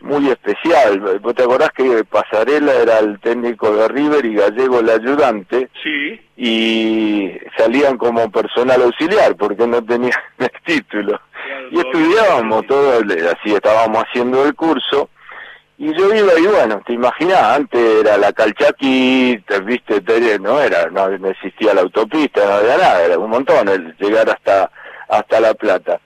muy 0.00 0.28
especial. 0.28 1.00
¿Vos 1.20 1.34
te 1.34 1.42
acordás 1.42 1.70
que 1.70 2.04
Pasarela 2.04 2.74
era 2.74 3.00
el 3.00 3.18
técnico 3.20 3.74
de 3.74 3.88
River 3.88 4.24
y 4.24 4.34
Gallego 4.34 4.80
el 4.80 4.88
ayudante? 4.88 5.68
Sí, 5.82 6.20
y 6.36 7.32
salían 7.56 7.98
como 7.98 8.30
personal 8.30 8.82
auxiliar 8.82 9.34
porque 9.36 9.66
no 9.66 9.82
tenían 9.84 10.12
el 10.38 10.50
título. 10.64 11.20
Y 11.70 11.74
todo 11.74 11.90
estudiábamos 11.90 12.66
todo, 12.66 13.00
así 13.00 13.54
estábamos 13.54 14.04
haciendo 14.04 14.44
el 14.44 14.54
curso. 14.54 15.10
Y 15.82 15.94
yo 15.94 16.14
iba 16.14 16.38
y 16.38 16.46
bueno, 16.46 16.82
te 16.84 16.92
imaginas, 16.92 17.56
antes 17.56 17.80
era 18.04 18.18
la 18.18 18.34
calchaquita, 18.34 19.60
viste, 19.60 20.02
Te- 20.02 20.38
no 20.38 20.60
era, 20.60 20.90
no, 20.90 21.06
existía 21.30 21.72
la 21.72 21.80
autopista, 21.80 22.44
no 22.44 22.52
había 22.52 22.76
nada, 22.76 23.02
era 23.02 23.18
un 23.18 23.30
montón 23.30 23.66
el 23.66 23.96
llegar 23.96 24.28
hasta, 24.28 24.70
hasta 25.08 25.40
La 25.40 25.54
Plata. 25.54 25.98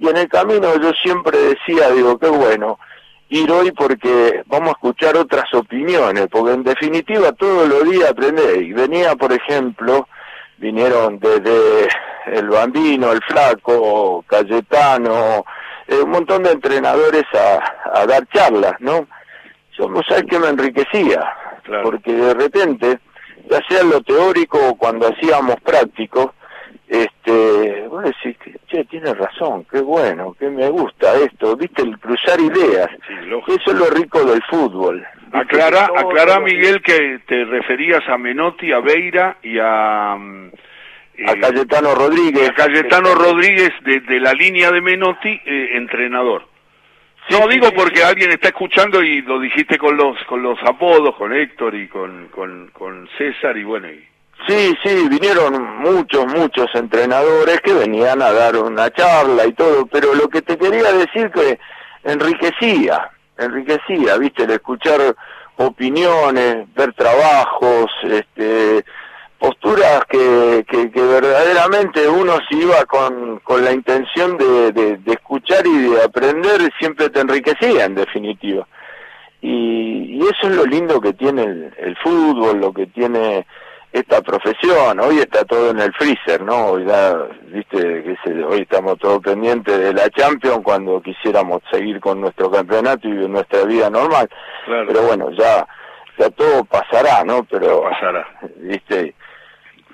Y 0.00 0.08
en 0.08 0.16
el 0.16 0.28
camino 0.28 0.74
yo 0.80 0.90
siempre 1.00 1.38
decía, 1.38 1.90
digo, 1.90 2.18
qué 2.18 2.26
bueno, 2.30 2.80
ir 3.28 3.48
hoy 3.52 3.70
porque 3.70 4.42
vamos 4.46 4.70
a 4.70 4.72
escuchar 4.72 5.16
otras 5.16 5.54
opiniones, 5.54 6.26
porque 6.28 6.54
en 6.54 6.64
definitiva 6.64 7.30
todos 7.30 7.68
los 7.68 7.88
días 7.88 8.10
aprendés. 8.10 8.56
Y 8.62 8.72
venía, 8.72 9.14
por 9.14 9.32
ejemplo, 9.32 10.08
vinieron 10.56 11.20
desde 11.20 11.86
el 12.26 12.48
Bambino, 12.48 13.12
el 13.12 13.22
Flaco, 13.22 14.24
Cayetano, 14.26 15.44
eh, 15.92 16.02
un 16.02 16.10
montón 16.10 16.42
de 16.42 16.52
entrenadores 16.52 17.24
a, 17.34 18.00
a 18.00 18.06
dar 18.06 18.26
charlas, 18.28 18.74
¿no? 18.80 19.06
Yo 19.78 19.88
no 19.88 20.00
sé 20.08 20.24
qué 20.26 20.38
me 20.38 20.48
enriquecía, 20.48 21.20
Claro. 21.64 21.84
porque 21.84 22.12
de 22.12 22.34
repente, 22.34 22.98
ya 23.50 23.60
sea 23.68 23.80
en 23.82 23.90
lo 23.90 24.00
teórico 24.02 24.58
o 24.68 24.74
cuando 24.76 25.06
hacíamos 25.08 25.56
prácticos, 25.64 26.32
este, 26.88 27.86
vos 27.88 28.04
decís, 28.04 28.36
que, 28.38 28.56
che, 28.66 28.84
tienes 28.84 29.16
razón, 29.16 29.64
qué 29.70 29.80
bueno, 29.80 30.34
que 30.38 30.50
me 30.50 30.68
gusta 30.68 31.14
esto, 31.14 31.56
viste, 31.56 31.82
el 31.82 31.98
cruzar 31.98 32.38
ideas. 32.40 32.88
sí. 33.06 33.14
Eso 33.46 33.70
es 33.72 33.78
lo 33.78 33.86
rico 33.86 34.22
del 34.24 34.42
fútbol. 34.50 35.06
Aclara, 35.32 35.88
aclara 35.96 36.40
Miguel 36.40 36.82
que 36.82 37.20
te 37.26 37.44
referías 37.46 38.02
a 38.08 38.18
Menotti, 38.18 38.70
a 38.72 38.80
Beira 38.80 39.38
y 39.42 39.58
a, 39.58 40.16
mm, 40.18 40.50
A 41.26 41.32
eh, 41.32 41.40
Cayetano 41.40 41.94
Rodríguez. 41.94 42.48
a 42.50 42.54
Cayetano 42.54 43.08
que- 43.10 43.14
Rodríguez 43.14 43.70
de, 43.84 44.00
de 44.00 44.20
la 44.20 44.32
línea 44.32 44.70
de 44.70 44.80
Menotti, 44.80 45.40
eh, 45.44 45.70
entrenador. 45.74 46.46
Sí, 47.28 47.38
no 47.38 47.46
digo 47.46 47.70
porque 47.72 48.02
alguien 48.02 48.30
está 48.32 48.48
escuchando 48.48 49.02
y 49.02 49.22
lo 49.22 49.38
dijiste 49.38 49.78
con 49.78 49.96
los 49.96 50.16
con 50.24 50.42
los 50.42 50.58
apodos, 50.64 51.14
con 51.16 51.32
Héctor 51.32 51.74
y 51.76 51.86
con, 51.86 52.28
con, 52.28 52.68
con 52.72 53.08
César 53.16 53.56
y 53.56 53.64
bueno, 53.64 53.88
y, 53.90 54.04
Sí, 54.48 54.74
sí, 54.82 55.06
vinieron 55.08 55.78
muchos, 55.78 56.26
muchos 56.26 56.66
entrenadores 56.74 57.60
que 57.60 57.74
venían 57.74 58.20
a 58.22 58.32
dar 58.32 58.56
una 58.56 58.90
charla 58.90 59.46
y 59.46 59.52
todo, 59.52 59.86
pero 59.86 60.14
lo 60.14 60.28
que 60.28 60.42
te 60.42 60.58
quería 60.58 60.90
decir 60.92 61.30
que 61.30 61.60
enriquecía, 62.02 63.08
enriquecía, 63.38 64.18
viste, 64.18 64.42
el 64.42 64.50
escuchar 64.50 65.14
opiniones, 65.58 66.66
ver 66.74 66.92
trabajos, 66.94 67.90
este, 68.02 68.84
posturas 69.42 70.04
que, 70.08 70.64
que, 70.68 70.90
que 70.92 71.02
verdaderamente 71.02 72.08
uno 72.08 72.34
si 72.48 72.58
iba 72.62 72.84
con, 72.84 73.40
con 73.40 73.64
la 73.64 73.72
intención 73.72 74.38
de, 74.38 74.70
de, 74.72 74.96
de 74.98 75.12
escuchar 75.12 75.66
y 75.66 75.78
de 75.90 76.02
aprender, 76.04 76.60
siempre 76.78 77.10
te 77.10 77.20
enriquecía 77.20 77.86
en 77.86 77.96
definitiva. 77.96 78.66
Y, 79.40 80.16
y 80.16 80.20
eso 80.22 80.46
es 80.48 80.54
lo 80.54 80.64
lindo 80.64 81.00
que 81.00 81.12
tiene 81.14 81.42
el, 81.42 81.74
el 81.76 81.96
fútbol, 81.96 82.60
lo 82.60 82.72
que 82.72 82.86
tiene 82.86 83.44
esta 83.92 84.22
profesión. 84.22 85.00
Hoy 85.00 85.18
está 85.18 85.44
todo 85.44 85.70
en 85.70 85.80
el 85.80 85.92
freezer, 85.94 86.42
¿no? 86.42 86.66
Hoy, 86.66 86.84
ya, 86.86 87.14
viste, 87.48 87.78
que 88.04 88.16
se- 88.24 88.44
hoy 88.44 88.60
estamos 88.60 88.96
todos 89.00 89.18
pendientes 89.20 89.76
de 89.76 89.92
la 89.92 90.08
Champions 90.10 90.60
cuando 90.62 91.02
quisiéramos 91.02 91.60
seguir 91.72 91.98
con 92.00 92.20
nuestro 92.20 92.48
campeonato 92.50 93.08
y 93.08 93.12
nuestra 93.28 93.64
vida 93.64 93.90
normal. 93.90 94.28
claro, 94.66 94.84
Pero 94.86 95.02
bueno, 95.02 95.30
ya, 95.32 95.66
ya 96.18 96.30
todo 96.30 96.64
pasará, 96.64 97.24
¿no? 97.24 97.42
Pero, 97.50 97.82
pasará. 97.82 98.24
viste, 98.58 99.14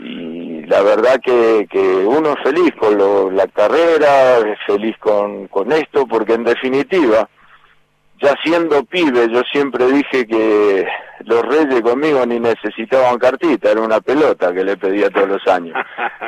y 0.00 0.62
la 0.66 0.82
verdad 0.82 1.20
que, 1.24 1.66
que 1.70 1.78
uno 1.78 2.34
es 2.34 2.42
feliz 2.42 2.72
con 2.78 2.96
lo- 2.98 3.30
la 3.30 3.46
carrera, 3.48 4.38
es 4.38 4.58
feliz 4.66 4.96
con, 4.98 5.48
con 5.48 5.72
esto, 5.72 6.06
porque 6.06 6.34
en 6.34 6.44
definitiva, 6.44 7.28
ya 8.20 8.34
siendo 8.42 8.84
pibe, 8.84 9.28
yo 9.30 9.42
siempre 9.52 9.86
dije 9.86 10.26
que 10.26 10.86
los 11.24 11.42
reyes 11.42 11.80
conmigo 11.82 12.24
ni 12.26 12.38
necesitaban 12.40 13.18
cartita, 13.18 13.70
era 13.72 13.80
una 13.80 14.00
pelota 14.00 14.52
que 14.52 14.64
le 14.64 14.76
pedía 14.76 15.10
todos 15.10 15.28
los 15.28 15.46
años. 15.48 15.74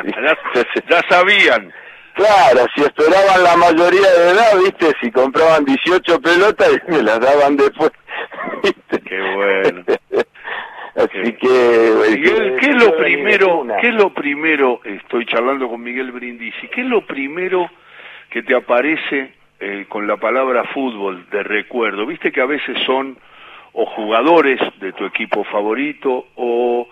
ya 0.90 1.00
sabían. 1.08 1.72
Claro, 2.14 2.66
si 2.74 2.82
esperaban 2.82 3.42
la 3.42 3.56
mayoría 3.56 4.10
de 4.10 4.30
edad, 4.30 4.58
viste, 4.62 4.92
si 5.00 5.10
compraban 5.10 5.64
18 5.64 6.20
pelotas 6.20 6.70
y 6.88 6.90
me 6.90 7.02
las 7.02 7.20
daban 7.20 7.56
después. 7.56 7.90
¿viste? 8.62 9.00
Qué 9.02 9.20
bueno. 9.34 9.84
Así 11.04 11.32
Qué- 11.32 11.36
que... 11.36 12.16
Miguel, 12.16 12.56
¿qué 12.60 12.66
es 12.70 12.84
lo 12.84 12.96
primero, 12.96 13.66
qué 13.80 13.88
es 13.88 13.94
lo 13.94 14.10
primero, 14.14 14.80
estoy 14.84 15.26
charlando 15.26 15.68
con 15.68 15.82
Miguel 15.82 16.12
Brindisi, 16.12 16.68
qué 16.68 16.82
es 16.82 16.86
lo 16.86 17.02
primero 17.06 17.70
que 18.30 18.42
te 18.42 18.54
aparece 18.54 19.32
eh, 19.60 19.86
con 19.88 20.06
la 20.06 20.16
palabra 20.16 20.64
fútbol 20.64 21.26
de 21.30 21.42
recuerdo? 21.42 22.06
Viste 22.06 22.30
que 22.32 22.40
a 22.40 22.46
veces 22.46 22.78
son 22.84 23.16
o 23.72 23.86
jugadores 23.86 24.60
de 24.80 24.92
tu 24.92 25.04
equipo 25.04 25.44
favorito 25.44 26.26
o 26.36 26.88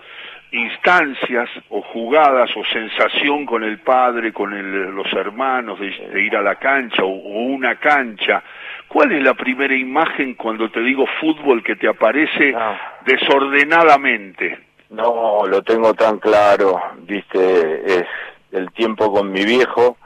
instancias 0.53 1.49
o 1.69 1.83
jugadas 1.83 2.51
o 2.57 2.65
sensación 2.65 3.45
con 3.47 3.63
el 3.65 3.79
padre, 3.79 4.33
con 4.33 4.53
el- 4.55 4.91
los 4.95 5.13
hermanos 5.13 5.79
de, 5.79 5.91
de 5.91 6.23
ir 6.23 6.37
a 6.37 6.43
la 6.43 6.55
cancha 6.57 7.05
o, 7.05 7.09
o 7.09 7.43
una 7.43 7.77
cancha. 7.77 8.43
¿Cuál 8.89 9.13
es 9.13 9.23
la 9.23 9.35
primera 9.35 9.75
imagen 9.75 10.35
cuando 10.35 10.71
te 10.71 10.81
digo 10.81 11.05
fútbol 11.21 11.63
que 11.63 11.77
te 11.77 11.89
aparece 11.89 12.53
No. 12.53 12.77
desordenadamente? 13.05 14.59
No, 14.91 15.47
lo 15.47 15.63
tengo 15.63 15.93
tan 15.95 16.19
claro, 16.19 16.81
viste, 17.03 17.99
es 18.01 18.07
el 18.53 18.73
tiempo 18.73 19.13
con 19.13 19.31
mi 19.31 19.45
viejo, 19.45 19.99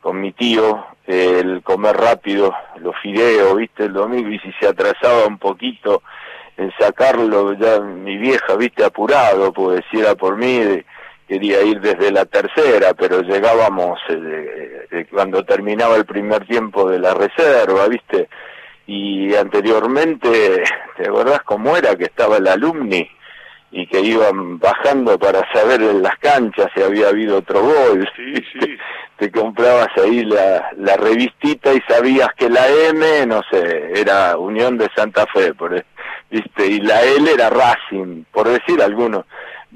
con 0.00 0.20
mi 0.20 0.32
tío, 0.32 0.84
el 1.06 1.62
comer 1.62 1.96
rápido, 1.96 2.52
los 2.80 2.96
fideos, 3.00 3.56
viste, 3.56 3.84
el 3.84 3.92
domingo, 3.92 4.28
y 4.30 4.38
si 4.40 4.50
se 4.58 4.66
atrasaba 4.66 5.26
un 5.26 5.38
poquito 5.38 6.02
en 6.56 6.72
sacarlo, 6.78 7.52
ya 7.52 7.78
mi 7.80 8.16
vieja, 8.16 8.56
viste, 8.56 8.84
apurado, 8.84 9.52
pues 9.52 9.84
si 9.90 10.00
era 10.00 10.16
por 10.16 10.36
mí, 10.36 10.58
de- 10.58 10.84
quería 11.26 11.62
ir 11.62 11.80
desde 11.80 12.10
la 12.10 12.24
tercera, 12.24 12.94
pero 12.94 13.22
llegábamos 13.22 13.98
eh, 14.08 14.86
eh, 14.90 15.06
cuando 15.10 15.44
terminaba 15.44 15.96
el 15.96 16.04
primer 16.04 16.46
tiempo 16.46 16.88
de 16.88 16.98
la 16.98 17.14
reserva, 17.14 17.88
viste, 17.88 18.28
y 18.86 19.34
anteriormente, 19.34 20.62
¿te 20.96 21.08
acordás 21.08 21.42
cómo 21.42 21.76
era 21.76 21.96
que 21.96 22.04
estaba 22.04 22.36
el 22.36 22.48
alumni? 22.48 23.08
y 23.70 23.86
que 23.88 24.00
iban 24.00 24.58
bajando 24.58 25.18
para 25.18 25.40
saber 25.52 25.82
en 25.82 26.02
las 26.02 26.16
canchas 26.18 26.68
si 26.74 26.82
había 26.82 27.08
habido 27.08 27.38
otro 27.38 27.62
gol. 27.62 28.08
Sí, 28.16 28.34
sí. 28.52 28.76
Te 29.18 29.30
comprabas 29.30 29.88
ahí 29.96 30.24
la, 30.24 30.70
la 30.76 30.96
revistita 30.96 31.74
y 31.74 31.80
sabías 31.88 32.28
que 32.36 32.48
la 32.48 32.66
M, 32.68 33.26
no 33.26 33.42
sé, 33.50 33.92
era 33.94 34.38
Unión 34.38 34.78
de 34.78 34.88
Santa 34.94 35.26
Fe, 35.26 35.52
por, 35.54 35.76
e, 35.76 35.84
¿viste? 36.30 36.66
Y 36.66 36.80
la 36.80 37.02
L 37.02 37.30
era 37.30 37.50
Racing, 37.50 38.24
por 38.30 38.48
decir 38.48 38.80
algunos. 38.82 39.24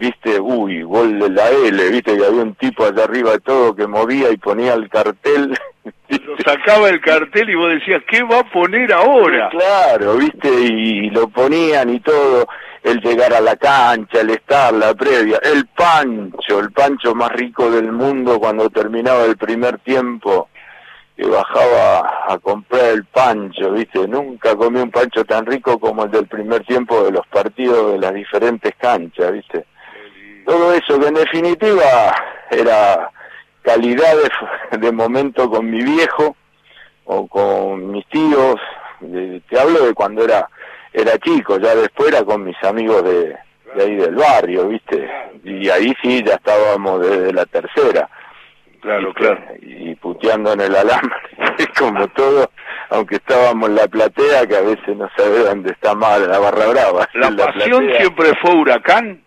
¿Viste? 0.01 0.41
Uy, 0.41 0.83
gol 0.83 1.19
de 1.19 1.29
la 1.29 1.51
L, 1.51 1.91
¿viste? 1.91 2.17
Que 2.17 2.25
había 2.25 2.43
un 2.43 2.55
tipo 2.55 2.87
allá 2.87 3.05
arriba 3.05 3.33
de 3.33 3.41
todo 3.41 3.77
que 3.77 3.87
movía 3.87 4.31
y 4.31 4.39
ponía 4.39 4.73
el 4.73 4.89
cartel. 4.89 5.55
Lo 6.09 6.37
sacaba 6.39 6.89
el 6.89 7.03
cartel 7.03 7.51
y 7.51 7.55
vos 7.55 7.69
decías, 7.69 8.03
¿qué 8.09 8.23
va 8.23 8.39
a 8.39 8.51
poner 8.51 8.91
ahora? 8.95 9.51
Claro, 9.51 10.17
¿viste? 10.17 10.49
Y 10.49 11.11
lo 11.11 11.29
ponían 11.29 11.91
y 11.91 12.01
todo 12.01 12.47
el 12.83 13.01
llegar 13.01 13.35
a 13.35 13.43
la 13.43 13.57
cancha, 13.57 14.23
el 14.23 14.31
estar, 14.31 14.73
la 14.73 14.95
previa, 14.95 15.39
el 15.43 15.67
pancho, 15.67 16.59
el 16.61 16.73
pancho 16.73 17.15
más 17.15 17.31
rico 17.33 17.71
del 17.71 17.93
mundo 17.93 18.41
cuando 18.41 18.71
terminaba 18.71 19.27
el 19.27 19.37
primer 19.37 19.79
tiempo, 19.81 20.49
que 21.15 21.27
bajaba 21.27 22.25
a 22.27 22.39
comprar 22.39 22.87
el 22.87 23.05
pancho, 23.05 23.71
¿viste? 23.73 24.09
Nunca 24.09 24.57
comí 24.57 24.81
un 24.81 24.91
pancho 24.91 25.25
tan 25.27 25.45
rico 25.45 25.79
como 25.79 26.05
el 26.05 26.11
del 26.11 26.27
primer 26.27 26.65
tiempo 26.65 27.05
de 27.05 27.13
los 27.13 27.27
partidos 27.27 27.93
de 27.93 27.99
las 27.99 28.15
diferentes 28.15 28.75
canchas, 28.77 29.31
¿viste? 29.31 29.67
Todo 30.47 30.73
eso 30.75 30.99
que 30.99 31.09
en 31.09 31.15
definitiva 31.15 32.15
era 32.51 33.11
calidad 33.63 34.15
de, 34.71 34.79
de 34.79 34.93
momento 34.93 35.51
con 35.51 35.71
mi 35.71 35.83
viejo 35.83 36.37
o 37.05 37.27
con 37.27 37.91
mis 37.93 38.07
tíos, 38.09 38.57
te 39.01 39.61
hablo 39.61 39.87
de 39.87 39.95
cuando 39.95 40.25
era 40.25 40.49
era 40.93 41.17
chico, 41.19 41.59
ya 41.59 41.75
después 41.75 42.13
era 42.13 42.25
con 42.25 42.45
mis 42.45 42.63
amigos 42.65 43.05
de, 43.05 43.37
ahí 43.81 43.97
del 43.97 44.15
barrio, 44.15 44.69
¿viste? 44.69 45.09
Y 45.45 45.69
ahí 45.69 45.95
sí 46.03 46.23
ya 46.25 46.35
estábamos 46.35 47.01
desde 47.01 47.33
la 47.33 47.47
tercera. 47.47 48.09
Claro, 48.81 49.13
claro. 49.13 49.41
Y 49.61 49.95
puteando 49.97 50.53
en 50.55 50.63
el 50.63 50.75
alambre, 50.75 51.19
como 51.79 52.09
todo, 52.09 52.51
aunque 52.89 53.17
estábamos 53.17 53.69
en 53.69 53.77
la 53.77 53.87
platea, 53.87 54.47
que 54.47 54.57
a 54.57 54.63
veces 54.63 54.97
no 54.97 55.09
sabe 55.17 55.41
dónde 55.41 55.73
está 55.73 55.95
mal 55.95 56.29
la 56.29 56.39
barra 56.39 56.67
brava. 56.67 57.09
¿La, 57.15 57.31
pasión 57.31 57.91
siempre 57.99 58.33
fue 58.41 58.55
huracán? 58.55 59.23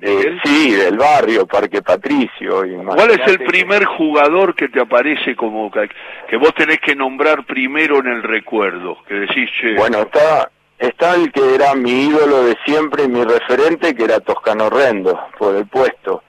Eh, 0.00 0.38
sí, 0.44 0.72
del 0.72 0.96
barrio, 0.96 1.46
Parque 1.46 1.82
Patricio. 1.82 2.64
¿Cuál 2.86 3.10
es 3.10 3.26
el 3.26 3.38
primer 3.44 3.84
jugador 3.84 4.54
que 4.54 4.68
te 4.68 4.80
aparece 4.80 5.34
como 5.36 5.70
que, 5.70 5.88
que, 6.28 6.36
vos 6.36 6.54
tenés 6.54 6.80
que 6.80 6.94
nombrar 6.94 7.44
primero 7.44 7.98
en 7.98 8.08
el 8.08 8.22
recuerdo? 8.22 8.98
Que 9.06 9.14
decís, 9.14 9.50
che... 9.60 9.74
Bueno, 9.74 10.00
está, 10.00 10.50
Está 10.78 11.16
el 11.16 11.32
que 11.32 11.56
era 11.56 11.74
mi 11.74 12.04
ídolo 12.04 12.44
de 12.44 12.56
siempre 12.64 13.04
y 13.04 13.08
mi 13.08 13.24
referente, 13.24 13.96
que 13.96 14.04
era 14.04 14.20
Toscano 14.20 14.70
Rendo, 14.70 15.18
por 15.36 15.56
el 15.56 15.66
puesto. 15.66 16.22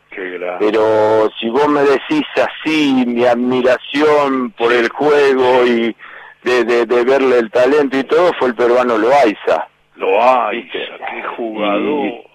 Pero 0.59 1.29
si 1.39 1.49
vos 1.49 1.67
me 1.69 1.81
decís 1.81 2.25
así, 2.35 3.05
mi 3.07 3.25
admiración 3.25 4.51
por 4.51 4.73
el 4.73 4.89
juego 4.89 5.65
y 5.65 5.95
de, 6.43 6.65
de, 6.65 7.03
verle 7.03 7.37
el 7.39 7.51
talento 7.51 7.97
y 7.97 8.03
todo, 8.03 8.33
fue 8.39 8.49
el 8.49 8.55
peruano 8.55 8.97
Loaiza. 8.97 9.67
Loaiza, 9.95 10.71
qué 10.71 11.23
jugador. 11.37 12.28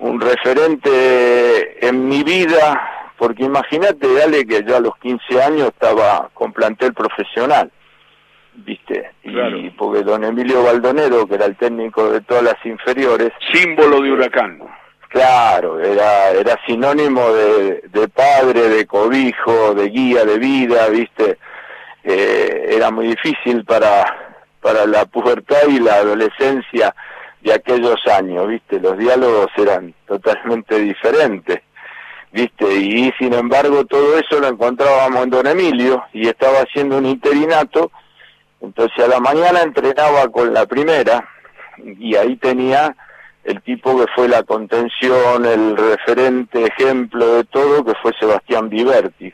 Un 0.00 0.20
referente 0.20 1.86
en 1.86 2.08
mi 2.08 2.22
vida, 2.22 3.12
porque 3.16 3.44
imagínate, 3.44 4.12
dale 4.12 4.46
que 4.46 4.64
yo 4.64 4.76
a 4.76 4.80
los 4.80 4.96
15 4.98 5.42
años 5.42 5.68
estaba 5.68 6.30
con 6.34 6.52
plantel 6.52 6.92
profesional 6.92 7.70
viste 8.54 9.10
y 9.22 9.70
porque 9.70 10.02
don 10.02 10.24
Emilio 10.24 10.62
Baldonero 10.62 11.26
que 11.26 11.34
era 11.34 11.46
el 11.46 11.56
técnico 11.56 12.10
de 12.10 12.20
todas 12.22 12.42
las 12.42 12.56
inferiores 12.64 13.30
símbolo 13.52 14.00
de 14.00 14.12
huracán. 14.12 14.60
claro 15.08 15.80
era 15.80 16.30
era 16.30 16.58
sinónimo 16.66 17.32
de, 17.32 17.82
de 17.88 18.08
padre 18.08 18.68
de 18.68 18.86
cobijo 18.86 19.74
de 19.74 19.88
guía 19.88 20.24
de 20.24 20.38
vida 20.38 20.88
viste 20.88 21.38
eh, 22.02 22.66
era 22.70 22.90
muy 22.90 23.08
difícil 23.08 23.64
para 23.64 24.36
para 24.60 24.84
la 24.86 25.06
pubertad 25.06 25.68
y 25.68 25.78
la 25.78 25.94
adolescencia 25.94 26.94
de 27.42 27.52
aquellos 27.52 27.96
años 28.06 28.48
viste 28.48 28.80
los 28.80 28.98
diálogos 28.98 29.48
eran 29.56 29.94
totalmente 30.06 30.78
diferentes 30.78 31.60
viste 32.32 32.72
y 32.74 33.12
sin 33.18 33.34
embargo 33.34 33.84
todo 33.84 34.18
eso 34.18 34.38
lo 34.40 34.48
encontrábamos 34.48 35.24
en 35.24 35.30
don 35.30 35.46
Emilio 35.46 36.04
y 36.12 36.28
estaba 36.28 36.58
haciendo 36.58 36.98
un 36.98 37.06
interinato 37.06 37.90
entonces 38.60 39.04
a 39.04 39.08
la 39.08 39.20
mañana 39.20 39.62
entrenaba 39.62 40.28
con 40.28 40.52
la 40.52 40.66
primera 40.66 41.26
y 41.98 42.14
ahí 42.16 42.36
tenía 42.36 42.94
el 43.44 43.62
tipo 43.62 43.98
que 43.98 44.06
fue 44.14 44.28
la 44.28 44.42
contención, 44.42 45.44
el 45.46 45.76
referente, 45.76 46.66
ejemplo 46.66 47.36
de 47.36 47.44
todo, 47.44 47.84
que 47.84 47.94
fue 48.02 48.12
Sebastián 48.18 48.68
Viverti, 48.68 49.32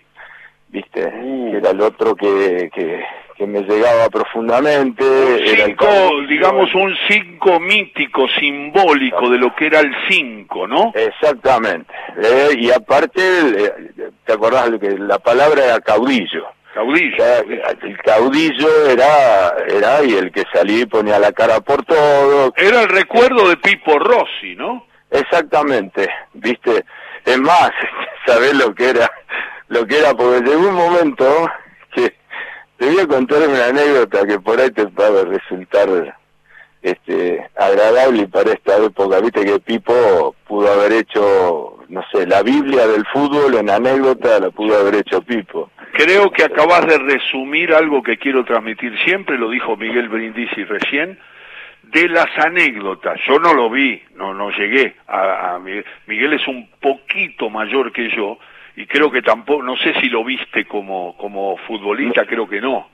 ¿viste? 0.69 1.07
Uh. 1.07 1.57
era 1.57 1.71
el 1.71 1.81
otro 1.81 2.15
que, 2.15 2.71
que, 2.73 3.05
me 3.45 3.63
llegaba 3.63 4.09
profundamente. 4.09 5.05
Cinco, 5.57 5.87
digamos 6.29 6.75
un 6.75 6.95
cinco 7.09 7.61
mítico, 7.61 8.27
simbólico 8.39 9.29
de 9.29 9.39
lo 9.39 9.55
que 9.55 9.67
era 9.67 9.81
el 9.81 9.93
cinco, 10.09 10.67
¿no? 10.67 10.93
Exactamente. 10.95 11.93
Eh, 12.23 12.51
y 12.59 12.71
aparte, 12.71 13.21
eh, 13.21 13.73
¿te 14.25 14.33
acordás 14.33 14.71
de 14.71 14.79
que 14.79 14.99
la 14.99 15.19
palabra 15.19 15.65
era 15.65 15.81
caudillo? 15.81 16.47
Caudillo. 16.73 17.25
el 17.83 17.99
caudillo 17.99 18.87
era, 18.91 19.55
era 19.67 20.05
y 20.05 20.15
el 20.15 20.31
que 20.31 20.45
salía 20.53 20.81
y 20.83 20.87
ponía 20.87 21.19
la 21.19 21.33
cara 21.33 21.61
por 21.61 21.85
todo. 21.85 22.53
Era 22.57 22.83
el 22.83 22.89
recuerdo 22.89 23.49
de 23.49 23.57
Pipo 23.57 23.99
Rossi, 23.99 24.55
¿no? 24.57 24.87
Exactamente, 25.11 26.09
viste. 26.35 26.85
Es 27.25 27.39
más, 27.39 27.71
sabés 28.27 28.55
lo 28.55 28.75
que 28.75 28.91
era, 28.91 29.11
lo 29.69 29.87
que 29.87 29.99
era, 29.99 30.15
porque 30.15 30.49
llegó 30.49 30.69
un 30.69 30.75
momento 30.75 31.25
que 31.25 31.66
te 32.87 32.93
voy 32.93 33.01
a 33.01 33.07
contar 33.09 33.49
una 33.49 33.67
anécdota 33.67 34.25
que 34.25 34.39
por 34.39 34.61
ahí 34.61 34.71
te 34.71 34.87
puede 34.87 35.25
resultar 35.25 35.89
este 36.83 37.45
agradable 37.57 38.29
para 38.29 38.53
esta 38.53 38.77
época, 38.77 39.19
viste 39.21 39.45
que 39.45 39.59
Pipo 39.59 40.37
pudo 40.47 40.73
haber 40.73 40.93
hecho, 40.93 41.79
no 41.89 42.05
sé, 42.13 42.29
la 42.29 42.45
Biblia 42.45 42.87
del 42.87 43.05
fútbol 43.07 43.57
en 43.57 43.71
anécdota 43.71 44.39
la 44.39 44.51
pudo 44.51 44.79
haber 44.79 44.95
hecho 45.01 45.21
Pipo. 45.21 45.69
Creo 45.95 46.31
que 46.31 46.45
acabas 46.45 46.87
de 46.87 46.99
resumir 46.99 47.75
algo 47.75 48.05
que 48.05 48.19
quiero 48.19 48.45
transmitir 48.45 48.97
siempre, 49.05 49.37
lo 49.37 49.51
dijo 49.51 49.77
Miguel 49.77 50.09
Brindisi 50.09 50.63
recién, 50.63 51.19
de 51.83 52.09
las 52.09 52.29
anécdotas. 52.39 53.19
Yo 53.27 53.41
no 53.41 53.53
lo 53.53 53.69
vi, 53.69 54.01
no, 54.15 54.33
no 54.33 54.51
llegué 54.51 54.95
a, 55.09 55.59
Miguel. 55.59 56.35
es 56.35 56.47
un 56.47 56.69
poquito 56.81 57.51
mayor 57.51 57.91
que 57.93 58.11
yo 58.15 58.39
y 58.77 58.87
creo 58.87 59.11
que 59.11 59.23
tampoco, 59.23 59.63
no 59.63 59.77
sé 59.77 59.95
si 60.01 60.09
lo 60.09 60.23
viste 60.23 60.67
como, 60.67 61.17
como 61.17 61.57
futbolista, 61.67 62.27
creo 62.27 62.47
que 62.47 62.61
no. 62.61 62.89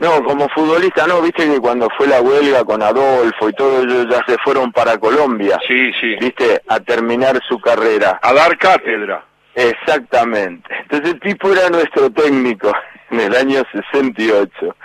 No, 0.00 0.24
como 0.24 0.48
futbolista 0.48 1.06
no, 1.06 1.20
viste 1.20 1.46
que 1.46 1.60
cuando 1.60 1.88
fue 1.96 2.06
la 2.08 2.20
huelga 2.20 2.64
con 2.64 2.82
Adolfo 2.82 3.48
y 3.48 3.52
todo 3.52 3.82
ellos 3.82 4.06
ya 4.10 4.24
se 4.26 4.38
fueron 4.38 4.72
para 4.72 4.98
Colombia. 4.98 5.58
Sí, 5.68 5.92
sí. 6.00 6.16
Viste, 6.18 6.62
a 6.66 6.80
terminar 6.80 7.38
su 7.46 7.60
carrera. 7.60 8.18
A 8.22 8.32
dar 8.32 8.56
cátedra. 8.56 9.24
Exactamente. 9.54 10.68
Entonces 10.82 11.14
el 11.14 11.20
tipo 11.20 11.52
era 11.52 11.68
nuestro 11.68 12.10
técnico 12.10 12.72
en 13.10 13.20
el 13.20 13.36
año 13.36 13.62
68. 13.72 14.76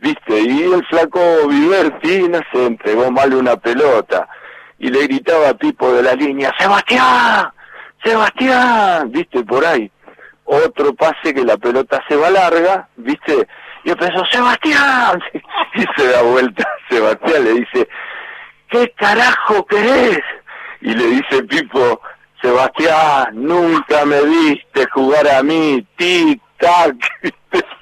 ¿Viste? 0.00 0.40
Y 0.40 0.62
el 0.64 0.84
flaco 0.86 1.20
Viverti, 1.48 2.28
no 2.28 2.40
sé, 2.52 2.66
entregó 2.66 3.10
mal 3.10 3.32
una 3.34 3.56
pelota 3.56 4.28
y 4.78 4.90
le 4.90 5.06
gritaba 5.06 5.50
a 5.50 5.54
Pipo 5.54 5.90
de 5.92 6.02
la 6.02 6.14
línea, 6.14 6.52
¡Sebastián! 6.58 7.50
¡Sebastián! 8.06 9.10
¿Viste? 9.10 9.42
Por 9.42 9.66
ahí. 9.66 9.90
Otro 10.44 10.94
pase 10.94 11.34
que 11.34 11.44
la 11.44 11.56
pelota 11.56 12.00
se 12.08 12.14
va 12.14 12.30
larga, 12.30 12.88
¿viste? 12.96 13.48
Y 13.82 13.92
pensó, 13.96 14.24
¡Sebastián! 14.30 15.20
Y 15.74 15.84
se 15.96 16.08
da 16.08 16.22
vuelta 16.22 16.66
Sebastián, 16.88 17.44
le 17.44 17.52
dice, 17.54 17.88
¿qué 18.70 18.90
carajo 18.96 19.66
querés? 19.66 20.20
Y 20.80 20.94
le 20.94 21.06
dice 21.06 21.42
Pipo, 21.42 22.00
Sebastián, 22.40 23.30
nunca 23.32 24.04
me 24.06 24.22
viste 24.22 24.86
jugar 24.92 25.28
a 25.28 25.42
mí, 25.42 25.84
tic, 25.96 26.40
tac, 26.58 26.96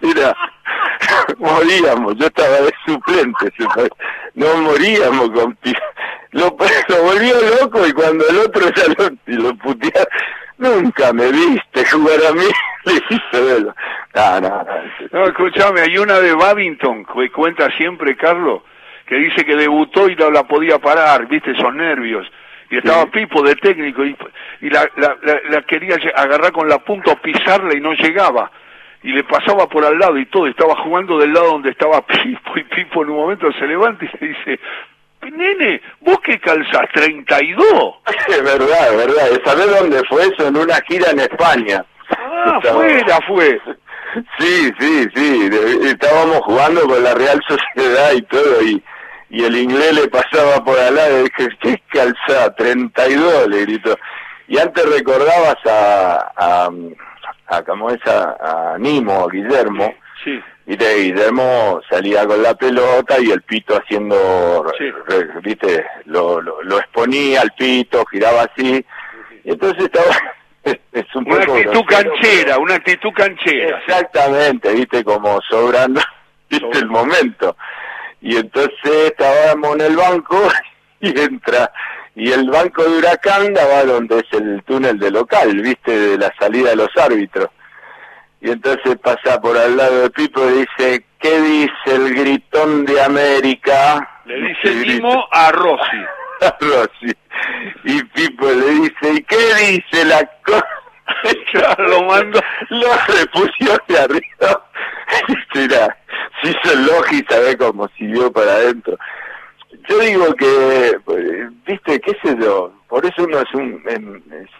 era, 0.02 0.36
moríamos, 1.38 2.16
yo 2.16 2.26
estaba 2.26 2.56
de 2.60 2.72
suplente, 2.86 3.52
no 4.34 4.56
moríamos 4.58 5.30
con 5.30 5.56
lo, 6.32 6.56
lo 6.88 7.02
volvió 7.02 7.34
loco 7.60 7.86
y 7.86 7.92
cuando 7.92 8.28
el 8.28 8.38
otro 8.38 8.68
ya 8.74 8.84
lo, 8.98 9.42
lo 9.42 9.54
puteaba, 9.56 10.06
nunca 10.58 11.12
me 11.12 11.30
viste 11.30 11.84
jugar 11.90 12.18
a 12.28 12.32
mí, 12.32 12.44
le 12.84 12.92
hizo 12.94 13.74
no, 14.14 14.40
no, 14.40 14.40
no, 14.40 14.66
no, 15.12 15.26
escúchame, 15.26 15.80
hay 15.80 15.98
una 15.98 16.20
de 16.20 16.34
Babington 16.34 17.04
que 17.04 17.30
cuenta 17.30 17.70
siempre 17.76 18.16
Carlos, 18.16 18.62
que 19.06 19.16
dice 19.16 19.44
que 19.44 19.56
debutó 19.56 20.08
y 20.08 20.16
no 20.16 20.30
la 20.30 20.44
podía 20.44 20.78
parar, 20.78 21.26
viste, 21.26 21.52
esos 21.52 21.74
nervios. 21.74 22.26
Y 22.70 22.78
estaba 22.78 23.06
Pipo 23.06 23.42
de 23.42 23.54
técnico 23.56 24.04
y, 24.04 24.16
y 24.62 24.70
la, 24.70 24.88
la, 24.96 25.16
la, 25.50 25.62
quería 25.62 25.96
agarrar 26.16 26.50
con 26.50 26.68
la 26.68 26.78
punta 26.78 27.12
o 27.12 27.16
pisarla 27.16 27.76
y 27.76 27.80
no 27.80 27.92
llegaba 27.92 28.50
y 29.04 29.12
le 29.12 29.22
pasaba 29.24 29.68
por 29.68 29.84
al 29.84 29.98
lado 29.98 30.16
y 30.18 30.24
todo, 30.26 30.46
estaba 30.46 30.74
jugando 30.82 31.18
del 31.18 31.32
lado 31.32 31.52
donde 31.52 31.70
estaba 31.70 32.00
Pipo 32.06 32.56
y 32.56 32.64
Pipo 32.64 33.02
en 33.02 33.10
un 33.10 33.16
momento 33.16 33.52
se 33.52 33.66
levanta 33.66 34.04
y 34.04 34.18
le 34.18 34.28
dice, 34.28 34.60
nene, 35.30 35.80
vos 36.00 36.18
que 36.20 36.40
calzás 36.40 36.88
32. 36.94 37.94
Es 38.28 38.42
verdad, 38.42 38.92
es 38.92 38.96
verdad. 38.96 39.40
¿Sabés 39.44 39.78
dónde 39.78 40.02
fue 40.08 40.22
eso? 40.22 40.48
En 40.48 40.56
una 40.56 40.76
gira 40.88 41.10
en 41.10 41.20
España. 41.20 41.84
Ah, 42.10 42.58
fuera 42.60 43.18
fue. 43.26 43.60
Sí, 44.38 44.70
sí, 44.78 45.08
sí. 45.12 45.50
Estábamos 45.82 46.38
jugando 46.42 46.82
con 46.82 47.02
la 47.02 47.14
Real 47.14 47.42
Sociedad 47.48 48.12
y 48.12 48.22
todo, 48.22 48.62
y, 48.62 48.80
y 49.28 49.42
el 49.42 49.56
inglés 49.56 49.92
le 49.92 50.06
pasaba 50.06 50.62
por 50.64 50.78
al 50.78 50.94
lado 50.94 51.18
y 51.18 51.22
dije, 51.24 51.48
¿qué 51.60 51.82
calzá? 51.88 52.54
32, 52.54 53.48
le 53.48 53.62
gritó. 53.62 53.98
Y 54.46 54.56
antes 54.58 54.88
recordabas 54.88 55.56
a, 55.66 56.32
a, 56.36 56.70
a 57.46 57.62
como 57.62 57.90
es 57.90 58.00
a, 58.06 58.76
Nimo, 58.78 59.24
a 59.24 59.30
Guillermo. 59.30 59.94
Sí. 60.22 60.40
Y 60.66 60.76
de 60.76 61.02
Guillermo 61.02 61.80
salía 61.90 62.26
con 62.26 62.42
la 62.42 62.54
pelota 62.54 63.20
y 63.20 63.30
el 63.30 63.42
pito 63.42 63.76
haciendo, 63.76 64.64
viste, 65.42 65.84
lo, 66.06 66.40
lo, 66.40 66.62
lo 66.62 66.78
exponía 66.78 67.42
al 67.42 67.52
pito, 67.52 68.04
giraba 68.06 68.42
así. 68.42 68.84
Y 69.44 69.50
entonces 69.50 69.84
estaba 69.84 70.16
es 70.92 71.14
un 71.14 71.30
una 71.30 71.42
actitud 71.42 71.84
canchera, 71.86 72.58
una 72.58 72.74
actitud 72.74 73.10
canchera. 73.14 73.78
Exactamente, 73.78 74.72
viste, 74.72 75.04
como 75.04 75.40
sobrando, 75.48 76.00
viste 76.50 76.78
el 76.78 76.86
momento. 76.86 77.56
Y 78.20 78.36
entonces 78.36 78.72
estábamos 78.84 79.74
en 79.74 79.80
el 79.82 79.96
banco 79.96 80.40
y 81.00 81.20
entra, 81.20 81.70
y 82.16 82.30
el 82.30 82.48
banco 82.48 82.84
de 82.84 82.98
Huracán 82.98 83.52
daba 83.54 83.84
donde 83.84 84.18
es 84.18 84.40
el 84.40 84.62
túnel 84.64 84.98
de 84.98 85.10
local, 85.10 85.60
viste, 85.60 85.98
de 85.98 86.18
la 86.18 86.32
salida 86.38 86.70
de 86.70 86.76
los 86.76 86.96
árbitros. 86.96 87.48
Y 88.40 88.50
entonces 88.50 88.96
pasa 89.02 89.40
por 89.40 89.56
al 89.56 89.76
lado 89.76 90.02
de 90.02 90.10
Pipo 90.10 90.40
y 90.48 90.64
dice, 90.64 91.04
¿qué 91.18 91.40
dice 91.40 91.94
el 91.94 92.14
gritón 92.14 92.84
de 92.84 93.00
América? 93.02 94.20
Le 94.26 94.48
dice 94.48 94.84
Timo 94.84 95.26
a 95.30 95.50
Rossi. 95.50 96.04
a 96.42 96.56
Rossi. 96.60 97.12
Y 97.84 98.04
Pipo 98.04 98.46
le 98.46 98.70
dice, 98.70 99.12
¿y 99.14 99.22
qué 99.22 99.36
dice 99.36 100.04
la 100.04 100.24
cosa? 100.44 100.66
lo 101.78 102.02
mando. 102.04 102.40
Lo 102.70 102.88
repusió 103.08 103.78
de 103.88 103.98
arriba. 103.98 104.68
Mira, 105.54 105.96
si 106.42 106.50
hizo 106.50 106.72
el 106.72 106.86
logi, 106.86 107.24
sabe 107.28 107.56
cómo 107.56 107.88
siguió 107.96 108.32
para 108.32 108.52
adentro. 108.52 108.98
Yo 109.88 109.98
digo 109.98 110.34
que, 110.34 110.98
viste, 111.66 112.00
qué 112.00 112.12
sé 112.22 112.36
yo, 112.40 112.72
por 112.88 113.04
eso 113.04 113.24
uno 113.24 113.40
es, 113.40 113.54
un, 113.54 113.82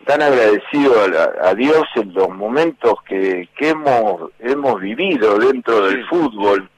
tan 0.05 0.23
agradecido 0.23 0.95
a, 1.43 1.55
Dios 1.55 1.85
en 1.97 2.13
los 2.15 2.29
momentos 2.31 2.95
que, 3.07 3.49
que 3.57 3.71
hemos, 3.71 4.31
hemos 4.41 4.81
vivido 4.81 5.39
dentro 5.39 5.87
del 5.87 6.07
fútbol, 6.07 6.69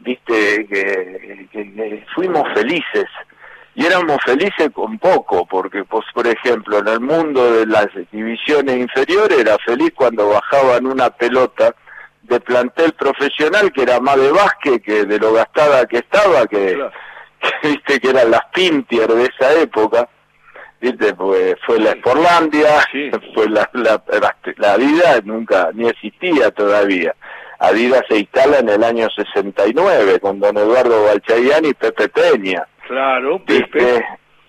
viste, 0.00 0.66
que 0.66 2.04
fuimos 2.14 2.44
felices. 2.54 3.06
Y 3.74 3.86
éramos 3.86 4.18
felices 4.24 4.70
con 4.72 4.98
poco, 4.98 5.46
porque 5.46 5.84
pues, 5.84 6.04
por 6.12 6.26
ejemplo 6.26 6.78
en 6.78 6.88
el 6.88 7.00
mundo 7.00 7.52
de 7.52 7.66
las 7.66 7.86
divisiones 8.10 8.76
inferiores 8.76 9.38
era 9.38 9.56
feliz 9.64 9.92
cuando 9.94 10.30
bajaban 10.30 10.84
una 10.84 11.10
pelota 11.10 11.72
de 12.22 12.40
plantel 12.40 12.92
profesional 12.94 13.70
que 13.72 13.82
era 13.82 14.00
más 14.00 14.16
de 14.16 14.32
básquet 14.32 14.82
que 14.82 15.04
de 15.04 15.18
lo 15.20 15.32
gastada 15.32 15.86
que 15.86 15.98
estaba, 15.98 16.46
que, 16.46 16.76
viste 17.62 18.00
que 18.00 18.10
eran 18.10 18.30
las 18.30 18.44
Pintier 18.52 19.08
de 19.08 19.24
esa 19.24 19.52
época, 19.60 20.08
viste, 20.80 21.14
pues 21.14 21.56
fue 21.66 21.78
la 21.80 21.92
Sporlandia, 21.92 22.84
fue 23.34 23.48
la, 23.48 23.68
la, 23.72 24.02
la, 24.56 24.72
Adidas 24.72 25.24
nunca 25.24 25.70
ni 25.74 25.88
existía 25.88 26.50
todavía. 26.50 27.14
Adidas 27.60 28.02
se 28.08 28.18
instala 28.18 28.58
en 28.58 28.68
el 28.68 28.84
año 28.84 29.08
69 29.10 30.20
con 30.20 30.38
don 30.38 30.56
Eduardo 30.56 31.04
Balchayani 31.06 31.70
y 31.70 31.74
Pepe 31.74 32.08
Peña 32.08 32.64
Claro, 32.86 33.44
Pepe. 33.44 34.04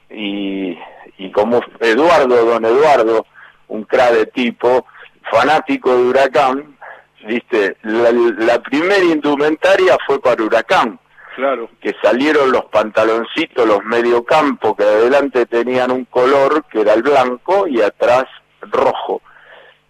Y, 0.09 0.77
y 1.17 1.31
como 1.31 1.61
Eduardo, 1.81 2.45
don 2.45 2.65
Eduardo, 2.65 3.25
un 3.67 3.83
cra 3.83 4.11
de 4.11 4.25
tipo, 4.27 4.85
fanático 5.29 5.95
de 5.95 6.03
Huracán, 6.03 6.77
viste, 7.25 7.75
la, 7.83 8.59
primera 8.61 9.03
indumentaria 9.03 9.97
fue 10.07 10.21
para 10.21 10.41
Huracán. 10.41 10.99
Claro. 11.39 11.69
Que 11.79 11.95
salieron 12.03 12.51
los 12.51 12.65
pantaloncitos, 12.65 13.65
los 13.65 13.81
mediocampo, 13.85 14.75
que 14.75 14.83
adelante 14.83 15.45
tenían 15.45 15.89
un 15.89 16.03
color 16.03 16.65
que 16.69 16.81
era 16.81 16.93
el 16.93 17.01
blanco 17.01 17.65
y 17.65 17.81
atrás 17.81 18.25
rojo. 18.59 19.21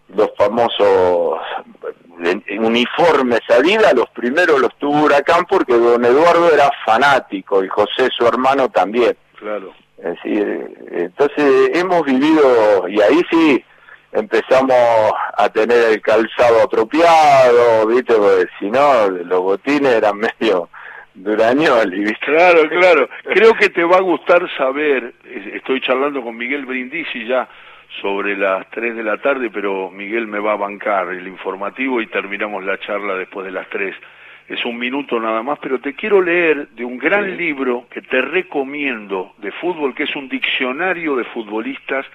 Los 0.09 0.29
famosos 0.37 1.39
uniformes 2.59 3.39
Adidas, 3.49 3.95
los 3.95 4.09
primeros 4.09 4.59
los 4.59 4.77
tuvo 4.77 5.05
Huracán 5.05 5.45
porque 5.49 5.73
don 5.73 6.05
Eduardo 6.05 6.53
era 6.53 6.69
fanático 6.85 7.63
y 7.63 7.67
José 7.67 8.09
su 8.15 8.27
hermano 8.27 8.69
también. 8.69 9.17
Claro. 9.39 9.73
entonces 10.03 11.71
hemos 11.73 12.03
vivido, 12.05 12.87
y 12.87 13.01
ahí 13.01 13.21
sí 13.31 13.65
empezamos 14.11 15.13
a 15.35 15.49
tener 15.49 15.93
el 15.93 16.01
calzado 16.01 16.61
apropiado, 16.61 17.87
¿viste? 17.87 18.13
Porque 18.13 18.45
si 18.59 18.69
no, 18.69 19.07
los 19.09 19.41
botines 19.41 19.93
eran 19.93 20.17
medio 20.39 20.69
durañol. 21.23 21.91
¿viste? 21.91 22.17
Claro, 22.25 22.67
claro. 22.69 23.09
Creo 23.23 23.53
que 23.53 23.69
te 23.69 23.83
va 23.83 23.97
a 23.97 24.01
gustar 24.01 24.49
saber, 24.57 25.13
estoy 25.53 25.81
charlando 25.81 26.21
con 26.21 26.35
Miguel 26.35 26.65
Brindisi 26.65 27.25
ya, 27.25 27.47
sobre 28.01 28.37
las 28.37 28.69
3 28.69 28.95
de 28.95 29.03
la 29.03 29.17
tarde, 29.17 29.49
pero 29.49 29.89
Miguel 29.89 30.27
me 30.27 30.39
va 30.39 30.53
a 30.53 30.57
bancar 30.57 31.09
el 31.09 31.27
informativo 31.27 32.01
y 32.01 32.07
terminamos 32.07 32.63
la 32.63 32.77
charla 32.79 33.15
después 33.15 33.45
de 33.45 33.51
las 33.51 33.67
3. 33.69 33.95
Es 34.47 34.65
un 34.65 34.77
minuto 34.77 35.19
nada 35.19 35.43
más, 35.43 35.59
pero 35.59 35.79
te 35.79 35.93
quiero 35.93 36.21
leer 36.21 36.69
de 36.69 36.85
un 36.85 36.97
gran 36.97 37.37
libro 37.37 37.87
que 37.89 38.01
te 38.01 38.21
recomiendo 38.21 39.33
de 39.37 39.51
fútbol, 39.51 39.93
que 39.93 40.03
es 40.03 40.15
un 40.15 40.27
diccionario 40.27 41.15
de 41.15 41.23
futbolistas 41.25 42.05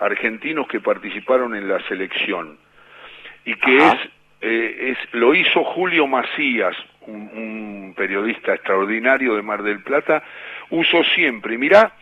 argentinos 0.00 0.66
que 0.66 0.80
participaron 0.80 1.54
en 1.54 1.68
la 1.68 1.80
selección 1.86 2.58
y 3.44 3.54
que 3.54 3.76
es, 3.76 3.94
eh, 4.40 4.96
es 4.96 4.98
lo 5.12 5.34
hizo 5.34 5.62
Julio 5.62 6.06
Macías, 6.06 6.76
un, 7.06 7.94
periodista 7.96 8.54
extraordinario 8.54 9.36
de 9.36 9.42
Mar 9.42 9.62
del 9.62 9.82
Plata, 9.82 10.22
uso 10.70 11.04
siempre. 11.14 11.56
Mirá, 11.58 11.92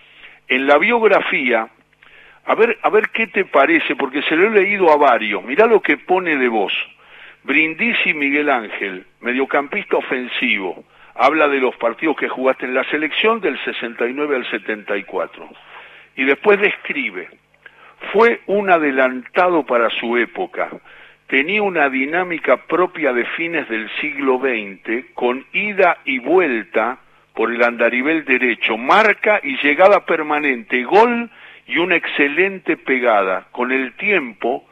en 0.49 0.67
la 0.67 0.79
biografía 0.79 1.69
a 2.45 2.55
ver, 2.55 2.79
a 2.83 2.91
ver 2.91 3.11
qué 3.11 3.29
te 3.29 3.45
parece, 3.45 3.95
porque 3.95 4.23
se 4.23 4.35
lo 4.35 4.49
he 4.49 4.51
leído 4.51 4.91
a 4.91 4.97
varios. 4.97 5.45
Mirá 5.45 5.67
lo 5.67 5.81
que 5.81 5.97
pone 5.97 6.37
de 6.37 6.49
vos. 6.49 6.73
Brindisi 7.45 8.15
Miguel 8.15 8.51
Ángel, 8.51 9.07
mediocampista 9.21 9.97
ofensivo. 9.97 10.85
Habla 11.15 11.49
de 11.49 11.59
los 11.59 11.77
partidos 11.77 12.17
que 12.17 12.29
jugaste 12.29 12.67
en 12.67 12.75
la 12.75 12.85
selección 12.85 13.41
del 13.41 13.63
69 13.65 14.37
al 14.37 14.51
74. 14.51 15.49
Y 16.17 16.25
después 16.25 16.61
describe. 16.61 17.29
Fue 18.13 18.41
un 18.47 18.71
adelantado 18.71 19.65
para 19.65 19.89
su 19.91 20.17
época. 20.17 20.71
Tenía 21.33 21.63
una 21.63 21.89
dinámica 21.89 22.59
propia 22.59 23.15
de 23.15 23.25
fines 23.25 23.67
del 23.71 23.89
siglo 24.03 24.39
XX, 24.39 25.15
con 25.15 25.47
ida 25.55 25.97
y 26.05 26.19
vuelta 26.19 26.99
por 27.33 27.51
el 27.51 27.63
andarivel 27.63 28.27
derecho, 28.27 28.77
marca 28.77 29.41
y 29.43 29.57
llegada 29.63 30.05
permanente, 30.05 30.85
gol 30.85 31.31
y 31.67 31.79
una 31.79 31.97
excelente 31.97 32.77
pegada. 32.77 33.47
Con 33.51 33.73
el 33.73 33.95
tiempo 33.95 34.67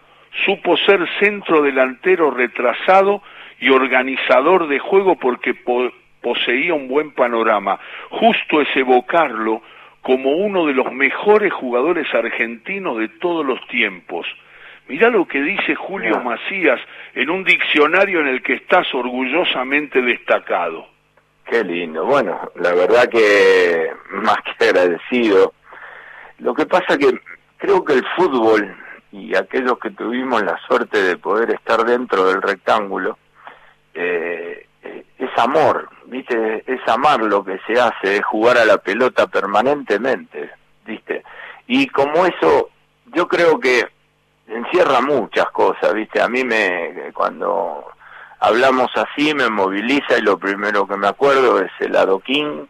supo 0.45 0.77
ser 0.77 1.09
centro 1.19 1.63
delantero 1.63 2.31
retrasado 2.31 3.23
y 3.59 3.71
organizador 3.71 4.69
de 4.69 4.81
juego 4.81 5.17
porque 5.19 5.55
poseía 6.21 6.75
un 6.75 6.89
buen 6.89 7.13
panorama. 7.13 7.81
Justo 8.11 8.61
es 8.61 8.69
evocarlo 8.77 9.63
como 10.03 10.33
uno 10.33 10.67
de 10.67 10.75
los 10.75 10.93
mejores 10.93 11.55
jugadores 11.55 12.07
argentinos 12.13 12.99
de 12.99 13.09
todos 13.09 13.47
los 13.47 13.67
tiempos. 13.69 14.27
Mirá 14.91 15.09
lo 15.09 15.25
que 15.25 15.41
dice 15.41 15.77
Julio 15.77 16.19
Macías 16.19 16.81
en 17.15 17.31
un 17.31 17.45
diccionario 17.45 18.23
en 18.23 18.27
el 18.27 18.43
que 18.43 18.55
estás 18.55 18.93
orgullosamente 18.93 20.03
destacado. 20.03 20.85
Qué 21.45 21.63
lindo. 21.63 22.05
Bueno, 22.05 22.51
la 22.57 22.75
verdad 22.75 23.09
que 23.09 23.89
más 24.11 24.39
que 24.43 24.65
agradecido 24.65 25.55
lo 26.41 26.55
que 26.55 26.67
pasa 26.67 26.99
que 26.99 27.21
creo 27.59 27.85
que 27.85 27.93
el 27.93 28.05
fútbol 28.17 28.77
y 29.13 29.37
aquellos 29.37 29.79
que 29.79 29.93
tuvimos 29.93 30.43
la 30.43 30.59
suerte 30.67 31.01
de 31.01 31.17
poder 31.17 31.51
estar 31.51 31.85
dentro 31.85 32.27
del 32.27 32.43
rectángulo, 32.43 33.17
eh, 33.95 34.67
es 34.83 35.31
amor, 35.39 35.89
¿viste? 36.07 36.65
Es 36.67 36.81
amar 36.89 37.21
lo 37.21 37.45
que 37.45 37.61
se 37.65 37.81
hace, 37.81 38.17
es 38.17 38.25
jugar 38.25 38.59
a 38.59 38.65
la 38.65 38.79
pelota 38.79 39.29
permanentemente, 39.29 40.51
¿viste? 40.85 41.23
Y 41.69 41.87
como 41.87 42.27
eso, 42.27 42.71
yo 43.15 43.29
creo 43.29 43.61
que 43.61 43.85
encierra 44.51 45.01
muchas 45.01 45.51
cosas, 45.51 45.95
¿viste? 45.95 46.21
A 46.21 46.29
mí 46.29 46.45
me, 46.45 47.11
cuando 47.15 47.87
hablamos 48.41 48.91
así, 48.95 49.35
me 49.35 49.49
moviliza 49.49 50.19
y 50.19 50.23
lo 50.23 50.39
primero 50.39 50.87
que 50.87 50.97
me 50.97 51.09
acuerdo 51.09 51.61
es 51.61 51.71
el 51.81 51.97
adoquín, 51.97 52.69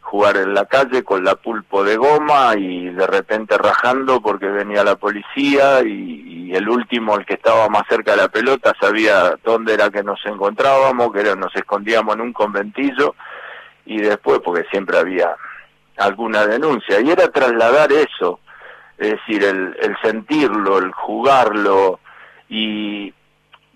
jugar 0.00 0.36
en 0.36 0.54
la 0.54 0.66
calle 0.66 1.02
con 1.02 1.24
la 1.24 1.34
pulpo 1.34 1.82
de 1.82 1.96
goma 1.96 2.54
y 2.56 2.90
de 2.90 3.06
repente 3.06 3.56
rajando 3.56 4.20
porque 4.20 4.46
venía 4.46 4.84
la 4.84 4.96
policía 4.96 5.82
y, 5.82 6.54
el 6.54 6.68
último, 6.68 7.16
el 7.16 7.26
que 7.26 7.34
estaba 7.34 7.68
más 7.68 7.82
cerca 7.88 8.12
de 8.12 8.18
la 8.18 8.28
pelota, 8.28 8.72
sabía 8.80 9.34
dónde 9.42 9.74
era 9.74 9.90
que 9.90 10.04
nos 10.04 10.24
encontrábamos, 10.24 11.12
que 11.12 11.20
era, 11.20 11.34
nos 11.34 11.54
escondíamos 11.56 12.14
en 12.14 12.20
un 12.20 12.32
conventillo 12.32 13.16
y 13.86 14.00
después, 14.00 14.38
porque 14.38 14.64
siempre 14.70 14.98
había 14.98 15.34
alguna 15.96 16.46
denuncia 16.46 17.00
y 17.00 17.10
era 17.10 17.26
trasladar 17.28 17.90
eso, 17.90 18.38
es 18.98 19.12
decir, 19.12 19.44
el, 19.44 19.76
el 19.80 19.96
sentirlo, 20.02 20.78
el 20.78 20.92
jugarlo 20.92 22.00
y 22.48 23.12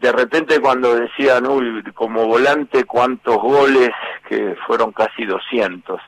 de 0.01 0.13
repente 0.13 0.61
cuando 0.61 0.95
decían, 0.95 1.47
uy, 1.47 1.83
como 1.95 2.27
volante 2.27 2.85
cuántos 2.85 3.37
goles, 3.37 3.91
que 4.29 4.57
fueron 4.67 4.93
casi 4.93 5.25
200. 5.25 6.01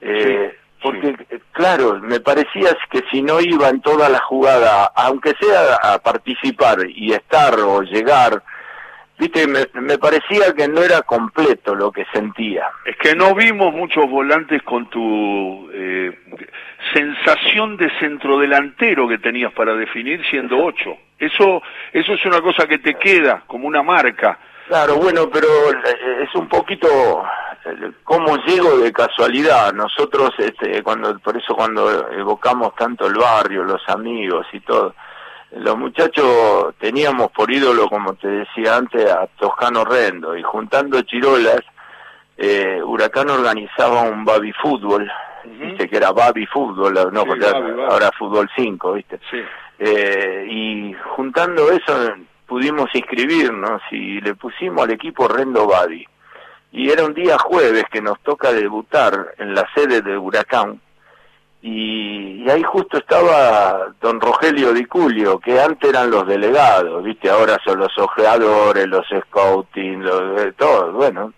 Eh, 0.00 0.56
porque, 0.82 1.16
claro, 1.52 1.98
me 2.00 2.20
parecía 2.20 2.76
que 2.90 3.02
si 3.10 3.22
no 3.22 3.40
iba 3.40 3.68
en 3.68 3.80
toda 3.80 4.08
la 4.08 4.20
jugada, 4.20 4.92
aunque 4.94 5.34
sea 5.40 5.76
a 5.82 5.98
participar 5.98 6.78
y 6.88 7.12
estar 7.12 7.58
o 7.60 7.82
llegar, 7.82 8.42
viste, 9.18 9.46
me, 9.46 9.66
me, 9.80 9.98
parecía 9.98 10.52
que 10.54 10.68
no 10.68 10.82
era 10.82 11.02
completo 11.02 11.74
lo 11.74 11.90
que 11.90 12.04
sentía. 12.12 12.66
Es 12.84 12.96
que 12.96 13.14
no 13.14 13.34
vimos 13.34 13.72
muchos 13.72 14.08
volantes 14.08 14.62
con 14.62 14.88
tu 14.90 15.70
eh, 15.72 16.18
sensación 16.92 17.76
de 17.76 17.90
centrodelantero 17.98 19.08
que 19.08 19.18
tenías 19.18 19.52
para 19.52 19.74
definir 19.74 20.24
siendo 20.28 20.58
ocho. 20.58 20.96
Eso, 21.18 21.62
eso 21.92 22.12
es 22.12 22.24
una 22.26 22.40
cosa 22.40 22.66
que 22.66 22.78
te 22.78 22.94
queda 22.94 23.42
como 23.46 23.66
una 23.66 23.82
marca. 23.82 24.38
Claro, 24.68 24.96
bueno, 24.96 25.30
pero 25.30 25.46
eh, 25.70 26.24
es 26.24 26.34
un 26.34 26.48
poquito 26.48 27.24
eh, 27.64 27.92
cómo 28.04 28.36
llego 28.44 28.78
de 28.78 28.92
casualidad. 28.92 29.72
Nosotros, 29.72 30.32
este, 30.38 30.82
cuando, 30.82 31.18
por 31.20 31.36
eso 31.36 31.54
cuando 31.54 32.10
evocamos 32.12 32.74
tanto 32.74 33.06
el 33.06 33.14
barrio, 33.14 33.62
los 33.64 33.82
amigos 33.88 34.46
y 34.52 34.60
todo, 34.60 34.94
los 35.58 35.78
muchachos 35.78 36.74
teníamos 36.78 37.30
por 37.32 37.50
ídolo, 37.50 37.88
como 37.88 38.14
te 38.14 38.28
decía 38.28 38.76
antes, 38.76 39.10
a 39.10 39.26
Toscano 39.38 39.84
Rendo, 39.84 40.36
y 40.36 40.42
juntando 40.42 41.00
chirolas, 41.02 41.60
eh, 42.36 42.80
Huracán 42.82 43.30
organizaba 43.30 44.02
un 44.02 44.24
baby 44.24 44.52
fútbol, 44.52 45.10
viste 45.44 45.88
que 45.88 45.96
era 45.96 46.12
baby 46.12 46.46
fútbol, 46.46 46.94
no, 47.12 47.24
porque 47.24 47.46
ahora 47.46 48.10
fútbol 48.18 48.48
5, 48.54 48.92
viste. 48.92 49.20
Eh, 49.78 50.46
y 50.50 50.94
juntando 51.14 51.70
eso 51.70 52.14
pudimos 52.46 52.88
inscribirnos 52.94 53.82
y 53.90 54.20
le 54.20 54.34
pusimos 54.34 54.84
al 54.84 54.92
equipo 54.92 55.26
Rendo 55.28 55.66
Babi. 55.66 56.06
Y 56.72 56.90
era 56.90 57.04
un 57.04 57.14
día 57.14 57.38
jueves 57.38 57.84
que 57.90 58.02
nos 58.02 58.20
toca 58.20 58.52
debutar 58.52 59.34
en 59.38 59.54
la 59.54 59.66
sede 59.74 60.02
de 60.02 60.18
Huracán 60.18 60.80
y, 61.66 62.48
ahí 62.48 62.62
justo 62.62 62.98
estaba 62.98 63.88
don 64.00 64.20
Rogelio 64.20 64.72
Di 64.72 64.84
Culio, 64.84 65.40
que 65.40 65.60
antes 65.60 65.90
eran 65.90 66.12
los 66.12 66.24
delegados, 66.24 67.02
viste, 67.02 67.28
ahora 67.28 67.58
son 67.64 67.80
los 67.80 67.98
ojeadores, 67.98 68.86
los 68.86 69.04
scouting, 69.08 70.04
los, 70.04 70.40
eh, 70.42 70.52
todo, 70.56 70.92
bueno. 70.92 71.32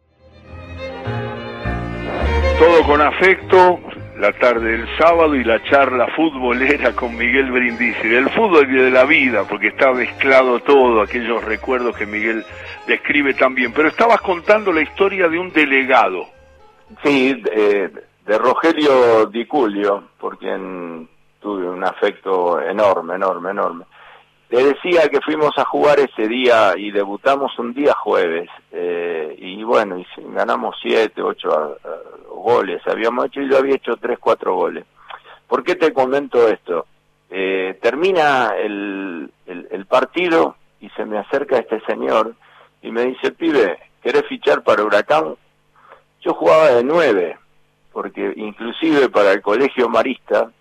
Todo 2.59 2.83
con 2.87 3.01
afecto, 3.01 3.81
la 4.19 4.31
tarde 4.33 4.73
del 4.73 4.99
sábado 4.99 5.35
y 5.35 5.45
la 5.45 5.63
charla 5.65 6.09
futbolera 6.15 6.93
con 6.93 7.17
Miguel 7.17 7.51
Brindisi, 7.51 8.09
del 8.09 8.29
fútbol 8.29 8.71
y 8.71 8.83
de 8.83 8.91
la 8.91 9.05
vida, 9.05 9.45
porque 9.49 9.69
está 9.69 9.93
mezclado 9.93 10.61
todo, 10.61 11.01
aquellos 11.01 11.43
recuerdos 11.43 11.97
que 11.97 12.05
Miguel 12.05 12.45
describe 12.87 13.33
también. 13.33 13.73
Pero 13.73 13.89
estabas 13.89 14.21
contando 14.21 14.73
la 14.75 14.83
historia 14.83 15.27
de 15.29 15.39
un 15.39 15.51
delegado. 15.53 16.27
Sí, 17.03 17.43
eh, 17.51 17.89
de 18.29 18.37
Rogelio 18.37 19.25
Di 19.25 19.47
Culio, 19.47 20.05
por 20.21 20.37
quien 20.37 21.09
tuve 21.41 21.67
un 21.67 21.83
afecto 21.83 22.61
enorme, 22.61 23.15
enorme, 23.15 23.53
enorme. 23.53 23.87
Le 24.51 24.65
decía 24.65 25.09
que 25.09 25.23
fuimos 25.23 25.57
a 25.57 25.65
jugar 25.65 25.99
ese 25.99 26.29
día 26.29 26.75
y 26.77 26.91
debutamos 26.91 27.59
un 27.59 27.73
día 27.73 27.95
jueves. 27.95 28.51
Eh, 28.71 29.35
y 29.39 29.63
bueno, 29.63 29.99
y 29.99 30.07
ganamos 30.35 30.77
siete, 30.83 31.23
ocho 31.23 31.79
goles. 32.29 32.83
Habíamos 32.87 33.27
hecho 33.27 33.41
y 33.41 33.49
yo 33.49 33.57
había 33.57 33.77
hecho 33.77 33.97
tres, 33.97 34.19
cuatro 34.19 34.55
goles. 34.57 34.85
¿Por 35.47 35.65
qué 35.65 35.75
te 35.75 35.95
comento 35.95 36.49
esto? 36.49 36.85
Eh, 37.31 37.79
termina 37.81 38.53
el, 38.59 39.33
el, 39.47 39.69
el 39.71 39.87
partido 39.87 40.57
y 40.81 40.91
se 40.91 41.07
me 41.07 41.17
acerca 41.17 41.57
este 41.57 41.81
señor 41.87 42.35
y 42.83 42.91
me 42.91 43.07
dice, 43.07 43.33
pibe, 43.33 43.79
¿querés 44.03 44.27
fichar 44.27 44.63
para 44.63 44.85
Huracán? 44.85 45.35
Yo 46.21 46.35
jugaba 46.35 46.67
de 46.73 46.85
nueve 46.85 47.39
porque 47.99 48.33
inclusive 48.37 49.09
para 49.09 49.33
el 49.33 49.43
colegio 49.43 49.89
marista, 49.89 50.53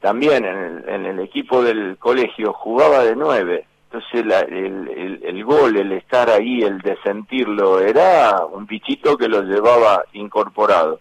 también 0.00 0.44
en 0.44 1.06
el, 1.06 1.20
equipo 1.20 1.62
del 1.62 1.96
colegio 1.98 2.52
jugaba 2.52 3.04
de 3.04 3.14
nueve. 3.14 3.64
Entonces 3.84 4.24
el, 4.50 5.20
el, 5.22 5.44
gol, 5.44 5.76
el 5.76 5.92
estar 5.92 6.28
ahí, 6.28 6.62
el 6.62 6.80
de 6.80 6.98
sentirlo, 7.04 7.78
era 7.78 8.44
un 8.44 8.66
bichito 8.66 9.16
que 9.16 9.28
lo 9.28 9.42
llevaba 9.42 10.02
incorporado. 10.14 10.98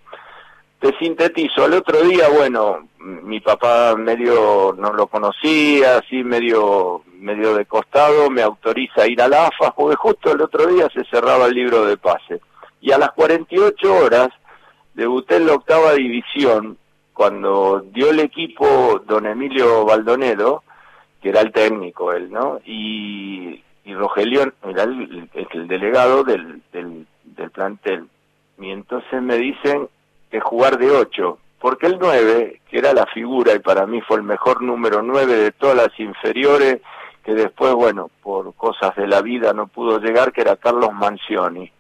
Te 0.78 0.96
sintetizo, 1.00 1.66
al 1.66 1.74
otro 1.74 2.04
día, 2.04 2.30
bueno, 2.30 2.88
mi 3.00 3.40
papá 3.40 3.96
medio 3.98 4.76
no 4.78 4.94
lo 4.94 5.08
conocía, 5.08 5.98
así 5.98 6.24
medio, 6.24 7.02
medio 7.18 7.56
de 7.56 7.66
costado, 7.66 8.30
me 8.30 8.44
autoriza 8.44 9.02
a 9.02 9.08
ir 9.08 9.20
a 9.24 9.28
la 9.28 9.48
AFA, 9.48 9.74
porque 9.76 9.96
justo 9.96 10.34
el 10.34 10.42
otro 10.42 10.68
día 10.68 10.88
se 10.94 11.04
cerraba 11.06 11.48
el 11.48 11.56
libro 11.56 11.84
de 11.84 11.98
pase. 11.98 12.42
Y 12.80 12.92
a 12.92 13.00
las 13.00 13.12
48 13.14 13.92
horas 13.92 14.30
debuté 14.94 15.38
en 15.38 15.48
la 15.48 15.54
octava 15.54 15.94
división 15.94 16.78
cuando 17.14 17.82
dio 17.94 18.10
el 18.10 18.20
equipo 18.20 19.02
don 19.06 19.26
Emilio 19.26 19.86
Baldonedo, 19.86 20.64
que 21.22 21.30
era 21.30 21.42
el 21.42 21.52
técnico 21.52 22.12
él, 22.12 22.32
¿no? 22.32 22.60
Y, 22.66 23.64
y 23.86 23.94
Rogelio 23.94 24.52
era 24.64 24.84
el, 24.84 25.30
el, 25.34 25.68
delegado 25.68 26.24
del, 26.24 26.62
del, 26.72 27.06
plantel. 27.52 28.08
Y 28.60 28.72
entonces 28.72 29.22
me 29.22 29.38
dicen 29.38 29.88
que 30.32 30.40
jugar 30.40 30.78
de 30.78 30.90
ocho, 30.92 31.38
porque 31.60 31.86
el 31.86 31.98
nueve, 32.00 32.62
que 32.70 32.80
era 32.80 32.94
la 32.94 33.06
figura 33.06 33.54
y 33.54 33.60
para 33.60 33.86
mí 33.86 34.02
fue 34.02 34.18
el 34.18 34.24
mejor 34.24 34.62
número 34.62 35.02
nueve 35.02 35.36
de 35.36 35.52
todas 35.52 35.76
las 35.76 36.00
inferiores, 36.00 36.82
que 37.24 37.34
después, 37.34 37.74
bueno, 37.74 38.10
por 38.22 38.54
cosas 38.56 38.96
de 38.96 39.08
la 39.08 39.22
vida 39.22 39.54
no 39.54 39.68
pudo 39.68 40.00
llegar, 40.00 40.34
que 40.34 40.42
era 40.42 40.58
Carlos 40.58 40.92
Mancioni 40.94 41.72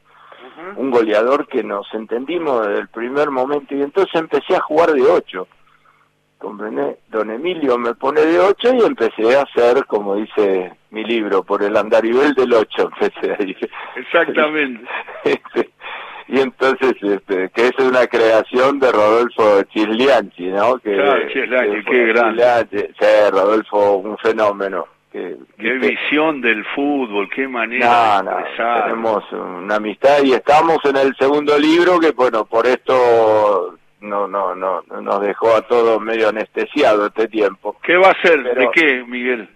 un 0.75 0.91
goleador 0.91 1.47
que 1.47 1.63
nos 1.63 1.87
entendimos 1.93 2.67
desde 2.67 2.81
el 2.81 2.87
primer 2.87 3.29
momento 3.29 3.75
y 3.75 3.81
entonces 3.81 4.13
empecé 4.15 4.55
a 4.55 4.61
jugar 4.61 4.91
de 4.91 5.01
ocho. 5.01 5.47
¿Comprendé? 6.37 6.97
Don 7.09 7.31
Emilio 7.31 7.77
me 7.77 7.95
pone 7.95 8.21
de 8.21 8.39
ocho 8.39 8.73
y 8.73 8.83
empecé 8.83 9.37
a 9.37 9.43
hacer, 9.43 9.85
como 9.85 10.15
dice 10.15 10.73
mi 10.91 11.03
libro, 11.05 11.43
por 11.43 11.63
el 11.63 11.75
andarivel 11.77 12.33
del 12.33 12.53
ocho, 12.53 12.89
empecé 13.01 13.35
ahí. 13.39 13.55
Exactamente. 13.95 14.85
y 16.27 16.39
entonces, 16.39 16.95
este, 17.01 17.49
que 17.49 17.67
es 17.67 17.79
una 17.79 18.07
creación 18.07 18.79
de 18.79 18.91
Rodolfo 18.91 19.63
Chislianchi, 19.73 20.47
¿no? 20.47 20.77
Que, 20.79 20.95
claro, 20.95 21.27
Chislianchi, 21.29 21.83
qué 21.85 22.05
grande. 22.07 22.93
Sí, 22.99 23.31
Rodolfo, 23.31 23.97
un 23.97 24.17
fenómeno 24.17 24.87
qué 25.13 25.73
visión 25.73 26.41
del 26.41 26.65
fútbol, 26.75 27.29
qué 27.29 27.47
manera 27.47 28.23
tenemos 28.85 29.23
una 29.31 29.75
amistad 29.75 30.23
y 30.23 30.33
estamos 30.33 30.79
en 30.85 30.97
el 30.97 31.15
segundo 31.15 31.57
libro 31.57 31.99
que 31.99 32.11
bueno, 32.11 32.45
por 32.45 32.65
esto 32.65 33.77
no 34.01 34.27
no 34.27 34.55
no 34.55 34.81
nos 34.81 35.21
dejó 35.21 35.55
a 35.55 35.61
todos 35.61 36.01
medio 36.01 36.29
anestesiado 36.29 37.07
este 37.07 37.27
tiempo. 37.27 37.77
¿Qué 37.83 37.95
va 37.95 38.09
a 38.09 38.21
ser? 38.21 38.43
¿De 38.43 38.69
qué, 38.73 39.03
Miguel? 39.07 39.49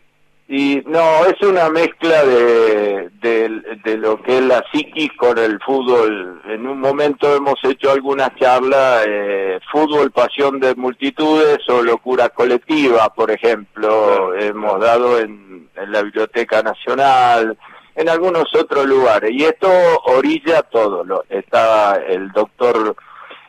Y 0.49 0.81
no, 0.85 1.25
es 1.25 1.41
una 1.41 1.69
mezcla 1.69 2.23
de, 2.23 3.09
de, 3.19 3.97
lo 3.97 4.21
que 4.21 4.37
es 4.37 4.43
la 4.43 4.63
psiquis 4.71 5.11
con 5.17 5.37
el 5.37 5.59
fútbol. 5.59 6.41
En 6.45 6.65
un 6.65 6.79
momento 6.79 7.35
hemos 7.35 7.55
hecho 7.65 7.91
algunas 7.91 8.33
charlas, 8.37 9.05
eh, 9.05 9.59
fútbol, 9.69 10.11
pasión 10.11 10.61
de 10.61 10.73
multitudes 10.75 11.59
o 11.67 11.81
locura 11.81 12.29
colectiva, 12.29 13.13
por 13.13 13.29
ejemplo, 13.29 14.33
hemos 14.35 14.79
dado 14.79 15.19
en, 15.19 15.69
en, 15.75 15.91
la 15.91 16.01
Biblioteca 16.03 16.61
Nacional, 16.61 17.57
en 17.95 18.07
algunos 18.07 18.45
otros 18.55 18.85
lugares. 18.85 19.31
Y 19.33 19.43
esto 19.43 19.69
orilla 20.05 20.61
todo. 20.63 21.03
Lo, 21.03 21.25
está 21.29 21.97
el 22.07 22.31
doctor 22.31 22.95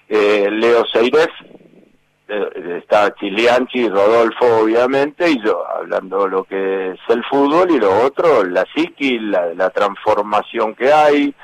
eh, 0.09 0.49
Leo 0.51 0.85
Seirez, 0.87 1.29
eh, 1.29 1.58
está 2.29 3.15
Chilianchi, 3.15 3.89
Rodolfo 3.89 4.61
obviamente, 4.63 5.31
y 5.31 5.43
yo 5.43 5.67
hablando 5.67 6.29
lo 6.29 6.45
que 6.45 6.91
es 6.93 7.01
el 7.09 7.25
fútbol 7.25 7.71
y 7.71 7.79
lo 7.79 8.05
otro, 8.05 8.45
la 8.45 8.65
psiqui, 8.75 9.19
la, 9.19 9.55
la 9.55 9.71
transformación 9.71 10.75
que 10.75 10.93
hay, 10.93 11.35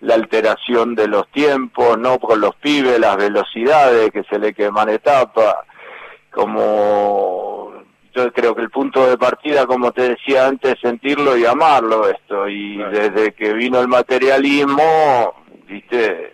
la 0.00 0.14
alteración 0.14 0.94
de 0.94 1.08
los 1.08 1.26
tiempos, 1.30 1.98
no 1.98 2.18
con 2.18 2.40
los 2.40 2.54
pibes, 2.56 3.00
las 3.00 3.16
velocidades 3.16 4.10
que 4.10 4.24
se 4.24 4.38
le 4.38 4.52
queman 4.52 4.90
etapas, 4.90 5.54
como 6.30 7.72
yo 8.14 8.32
creo 8.32 8.54
que 8.54 8.62
el 8.62 8.70
punto 8.70 9.06
de 9.06 9.18
partida, 9.18 9.66
como 9.66 9.92
te 9.92 10.10
decía 10.10 10.46
antes, 10.46 10.76
sentirlo 10.80 11.36
y 11.36 11.44
amarlo 11.44 12.08
esto, 12.08 12.48
y 12.48 12.76
desde 12.76 13.32
que 13.32 13.52
vino 13.52 13.80
el 13.80 13.88
materialismo, 13.88 15.34
viste, 15.66 16.32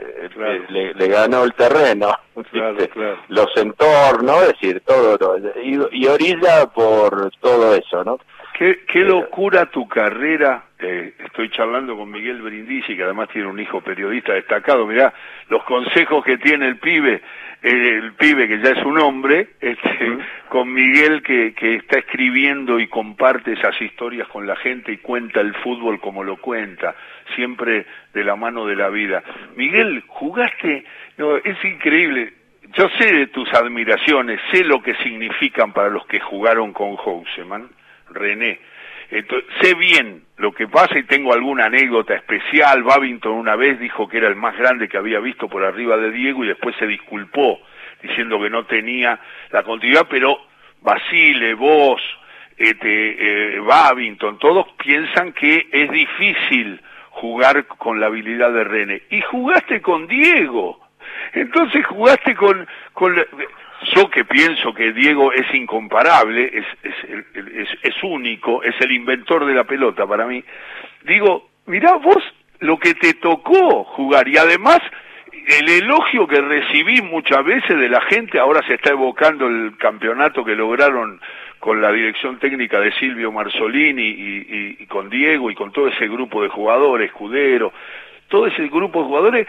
le, 0.68 0.94
le, 0.94 1.08
ganó 1.08 1.44
el 1.44 1.54
terreno, 1.54 2.14
los 3.28 3.56
entornos, 3.56 4.42
es 4.42 4.48
decir, 4.48 4.82
todo, 4.86 5.36
y, 5.62 5.78
y, 5.92 6.06
orilla 6.06 6.66
por 6.66 7.30
todo 7.40 7.74
eso, 7.74 8.04
¿no? 8.04 8.18
Qué, 8.54 8.84
qué 8.86 9.00
locura 9.00 9.66
tu 9.66 9.88
carrera. 9.88 10.64
Eh, 10.78 11.14
estoy 11.24 11.50
charlando 11.50 11.96
con 11.96 12.10
Miguel 12.10 12.42
Brindisi, 12.42 12.96
que 12.96 13.04
además 13.04 13.28
tiene 13.30 13.48
un 13.48 13.58
hijo 13.58 13.80
periodista 13.80 14.34
destacado. 14.34 14.86
Mirá, 14.86 15.12
los 15.48 15.64
consejos 15.64 16.24
que 16.24 16.36
tiene 16.38 16.68
el 16.68 16.76
pibe, 16.76 17.22
el 17.62 18.12
pibe 18.14 18.48
que 18.48 18.58
ya 18.58 18.70
es 18.70 18.84
un 18.84 18.98
hombre, 18.98 19.50
este, 19.60 20.18
con 20.48 20.72
Miguel 20.72 21.22
que, 21.22 21.54
que 21.54 21.76
está 21.76 22.00
escribiendo 22.00 22.80
y 22.80 22.88
comparte 22.88 23.52
esas 23.52 23.80
historias 23.80 24.26
con 24.28 24.46
la 24.46 24.56
gente 24.56 24.92
y 24.92 24.98
cuenta 24.98 25.40
el 25.40 25.54
fútbol 25.54 26.00
como 26.00 26.24
lo 26.24 26.36
cuenta, 26.38 26.94
siempre 27.36 27.86
de 28.12 28.24
la 28.24 28.34
mano 28.34 28.66
de 28.66 28.76
la 28.76 28.88
vida. 28.88 29.22
Miguel, 29.56 30.02
jugaste, 30.08 30.84
no, 31.18 31.36
es 31.36 31.64
increíble. 31.64 32.32
Yo 32.74 32.88
sé 32.98 33.12
de 33.12 33.26
tus 33.28 33.52
admiraciones, 33.52 34.40
sé 34.50 34.64
lo 34.64 34.82
que 34.82 34.94
significan 34.96 35.72
para 35.72 35.88
los 35.88 36.06
que 36.06 36.20
jugaron 36.20 36.72
con 36.72 36.96
Houseman 36.96 37.68
René. 38.10 38.58
Entonces, 39.12 39.46
sé 39.60 39.74
bien 39.74 40.22
lo 40.38 40.52
que 40.52 40.66
pasa 40.68 40.98
y 40.98 41.02
tengo 41.02 41.34
alguna 41.34 41.66
anécdota 41.66 42.14
especial. 42.14 42.82
Babington 42.82 43.32
una 43.32 43.56
vez 43.56 43.78
dijo 43.78 44.08
que 44.08 44.16
era 44.16 44.28
el 44.28 44.36
más 44.36 44.56
grande 44.56 44.88
que 44.88 44.96
había 44.96 45.20
visto 45.20 45.48
por 45.48 45.62
arriba 45.64 45.98
de 45.98 46.10
Diego 46.10 46.42
y 46.44 46.48
después 46.48 46.74
se 46.78 46.86
disculpó 46.86 47.60
diciendo 48.02 48.40
que 48.40 48.48
no 48.48 48.64
tenía 48.64 49.20
la 49.50 49.62
continuidad, 49.64 50.06
pero 50.08 50.38
Basile, 50.80 51.52
vos, 51.54 52.00
este, 52.56 53.56
eh, 53.56 53.60
Babington, 53.60 54.38
todos 54.38 54.66
piensan 54.82 55.32
que 55.34 55.68
es 55.70 55.90
difícil 55.90 56.80
jugar 57.10 57.66
con 57.66 58.00
la 58.00 58.06
habilidad 58.06 58.50
de 58.50 58.64
René. 58.64 59.02
Y 59.10 59.20
jugaste 59.20 59.82
con 59.82 60.06
Diego. 60.06 60.80
Entonces 61.34 61.84
jugaste 61.86 62.34
con, 62.34 62.66
con 62.94 63.14
yo 63.94 64.10
que 64.10 64.24
pienso 64.24 64.72
que 64.72 64.92
Diego 64.92 65.32
es 65.32 65.52
incomparable, 65.54 66.50
es, 66.52 66.66
es, 66.82 67.68
es, 67.82 68.02
único, 68.02 68.62
es 68.62 68.74
el 68.80 68.92
inventor 68.92 69.44
de 69.44 69.54
la 69.54 69.64
pelota 69.64 70.06
para 70.06 70.26
mí, 70.26 70.42
digo, 71.04 71.50
mirá 71.66 71.94
vos 71.96 72.22
lo 72.60 72.78
que 72.78 72.94
te 72.94 73.14
tocó 73.14 73.84
jugar. 73.84 74.28
Y 74.28 74.36
además 74.36 74.80
el 75.58 75.68
elogio 75.68 76.26
que 76.26 76.40
recibí 76.40 77.02
muchas 77.02 77.44
veces 77.44 77.78
de 77.78 77.88
la 77.88 78.00
gente, 78.02 78.38
ahora 78.38 78.64
se 78.66 78.74
está 78.74 78.90
evocando 78.90 79.46
el 79.46 79.76
campeonato 79.76 80.44
que 80.44 80.54
lograron 80.54 81.20
con 81.58 81.80
la 81.80 81.92
dirección 81.92 82.38
técnica 82.38 82.80
de 82.80 82.92
Silvio 82.94 83.30
Marzolini 83.30 84.02
y, 84.02 84.76
y 84.80 84.86
con 84.86 85.08
Diego 85.10 85.50
y 85.50 85.54
con 85.54 85.72
todo 85.72 85.88
ese 85.88 86.08
grupo 86.08 86.42
de 86.42 86.48
jugadores, 86.48 87.10
Escudero, 87.10 87.72
todo 88.28 88.46
ese 88.46 88.66
grupo 88.68 89.00
de 89.00 89.06
jugadores, 89.06 89.48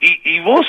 y, 0.00 0.36
y 0.36 0.40
vos 0.40 0.66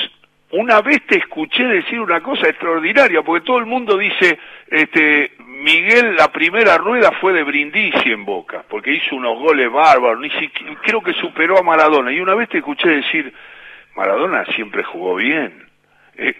una 0.51 0.81
vez 0.81 1.05
te 1.05 1.17
escuché 1.17 1.63
decir 1.63 1.99
una 1.99 2.21
cosa 2.21 2.47
extraordinaria, 2.47 3.21
porque 3.21 3.45
todo 3.45 3.59
el 3.59 3.65
mundo 3.65 3.97
dice, 3.97 4.39
este, 4.67 5.33
Miguel, 5.39 6.15
la 6.15 6.31
primera 6.31 6.77
rueda 6.77 7.12
fue 7.19 7.33
de 7.33 7.43
Brindisi 7.43 8.12
en 8.12 8.25
Boca, 8.25 8.63
porque 8.67 8.93
hizo 8.93 9.15
unos 9.15 9.38
goles 9.38 9.71
bárbaros, 9.71 10.19
ni 10.19 10.31
siquiera, 10.31 10.75
creo 10.81 11.01
que 11.01 11.13
superó 11.13 11.59
a 11.59 11.63
Maradona, 11.63 12.12
y 12.12 12.19
una 12.19 12.33
vez 12.33 12.49
te 12.49 12.59
escuché 12.59 12.89
decir, 12.89 13.31
Maradona 13.95 14.45
siempre 14.55 14.83
jugó 14.83 15.15
bien. 15.15 15.67
Eh, 16.21 16.35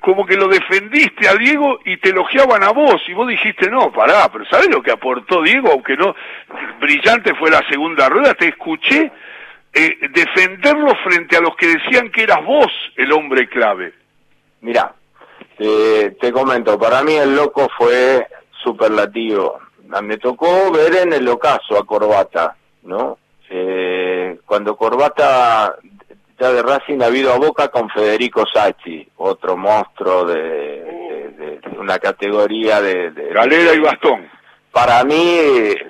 como 0.00 0.24
que 0.24 0.36
lo 0.36 0.48
defendiste 0.48 1.28
a 1.28 1.34
Diego 1.34 1.80
y 1.84 1.98
te 1.98 2.10
elogiaban 2.10 2.62
a 2.62 2.70
vos, 2.70 3.02
y 3.08 3.12
vos 3.12 3.28
dijiste, 3.28 3.68
no, 3.70 3.92
pará, 3.92 4.28
pero 4.32 4.44
¿sabes 4.46 4.68
lo 4.70 4.82
que 4.82 4.92
aportó 4.92 5.42
Diego? 5.42 5.70
Aunque 5.72 5.96
no, 5.96 6.14
brillante 6.80 7.34
fue 7.34 7.50
la 7.50 7.62
segunda 7.68 8.08
rueda, 8.08 8.34
te 8.34 8.48
escuché 8.48 9.10
eh, 9.72 9.96
defenderlo 10.10 10.92
frente 11.04 11.36
a 11.36 11.40
los 11.40 11.54
que 11.56 11.66
decían 11.68 12.10
que 12.10 12.22
eras 12.22 12.44
vos 12.44 12.72
el 12.96 13.12
hombre 13.12 13.48
clave? 13.48 13.92
Mira, 14.60 14.94
te 15.56 16.32
comento, 16.32 16.78
para 16.78 17.02
mí 17.02 17.14
el 17.14 17.34
loco 17.34 17.68
fue 17.76 18.26
superlativo. 18.62 19.60
Me 20.02 20.18
tocó 20.18 20.70
ver 20.70 20.94
en 20.96 21.12
el 21.12 21.28
ocaso 21.28 21.78
a 21.78 21.86
Corbata, 21.86 22.56
¿no? 22.82 23.18
Eh, 23.50 24.38
cuando 24.44 24.76
Corbata 24.76 25.76
ya 26.38 26.52
de 26.52 26.62
Racing 26.62 27.00
ha 27.00 27.06
habido 27.06 27.32
a 27.32 27.38
Boca 27.38 27.68
con 27.68 27.88
Federico 27.88 28.44
Sacchi, 28.52 29.08
otro 29.16 29.56
monstruo 29.56 30.24
de, 30.24 31.60
una 31.78 31.98
categoría 31.98 32.80
de, 32.80 33.10
de 33.10 33.32
Galera 33.32 33.74
y 33.74 33.80
Bastón 33.80 34.37
para 34.78 35.02
mí 35.02 35.40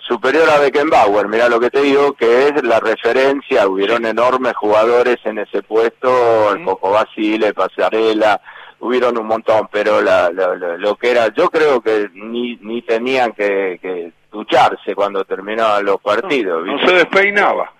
superior 0.00 0.48
a 0.48 0.60
Beckenbauer, 0.60 1.28
mira 1.28 1.46
lo 1.50 1.60
que 1.60 1.68
te 1.68 1.82
digo, 1.82 2.14
que 2.14 2.48
es 2.48 2.62
la 2.64 2.80
referencia, 2.80 3.68
hubieron 3.68 4.06
enormes 4.06 4.54
jugadores 4.56 5.18
en 5.24 5.36
ese 5.36 5.62
puesto, 5.62 6.54
el 6.54 6.64
Coco 6.64 6.92
Basile, 6.92 7.52
Pasarela, 7.52 8.40
hubieron 8.80 9.18
un 9.18 9.26
montón, 9.26 9.68
pero 9.70 10.00
la, 10.00 10.30
lo 10.30 10.96
que 10.96 11.10
era, 11.10 11.28
yo 11.34 11.50
creo 11.50 11.82
que 11.82 12.08
ni, 12.14 12.56
ni 12.62 12.80
tenían 12.80 13.32
que, 13.32 13.78
que 13.82 14.10
ducharse 14.32 14.94
cuando 14.94 15.22
terminaban 15.26 15.84
los 15.84 16.00
partidos. 16.00 16.66
No, 16.66 16.78
se 16.86 16.94
despeinaba. 16.94 17.70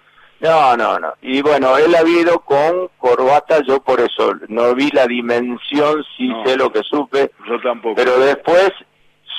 No, 0.40 0.77
no, 0.77 0.99
no. 0.99 1.14
Y 1.23 1.40
bueno, 1.40 1.79
él 1.79 1.94
ha 1.94 2.01
habido 2.01 2.40
con 2.40 2.90
corbata, 2.99 3.62
yo 3.66 3.81
por 3.81 3.99
eso 4.01 4.35
no 4.49 4.75
vi 4.75 4.90
la 4.90 5.07
dimensión, 5.07 6.05
sí 6.18 6.31
sé 6.44 6.59
lo 6.59 6.71
que 6.71 6.83
supe. 6.83 7.31
Yo 7.49 7.59
tampoco. 7.62 7.94
Pero 7.97 8.18
después 8.18 8.73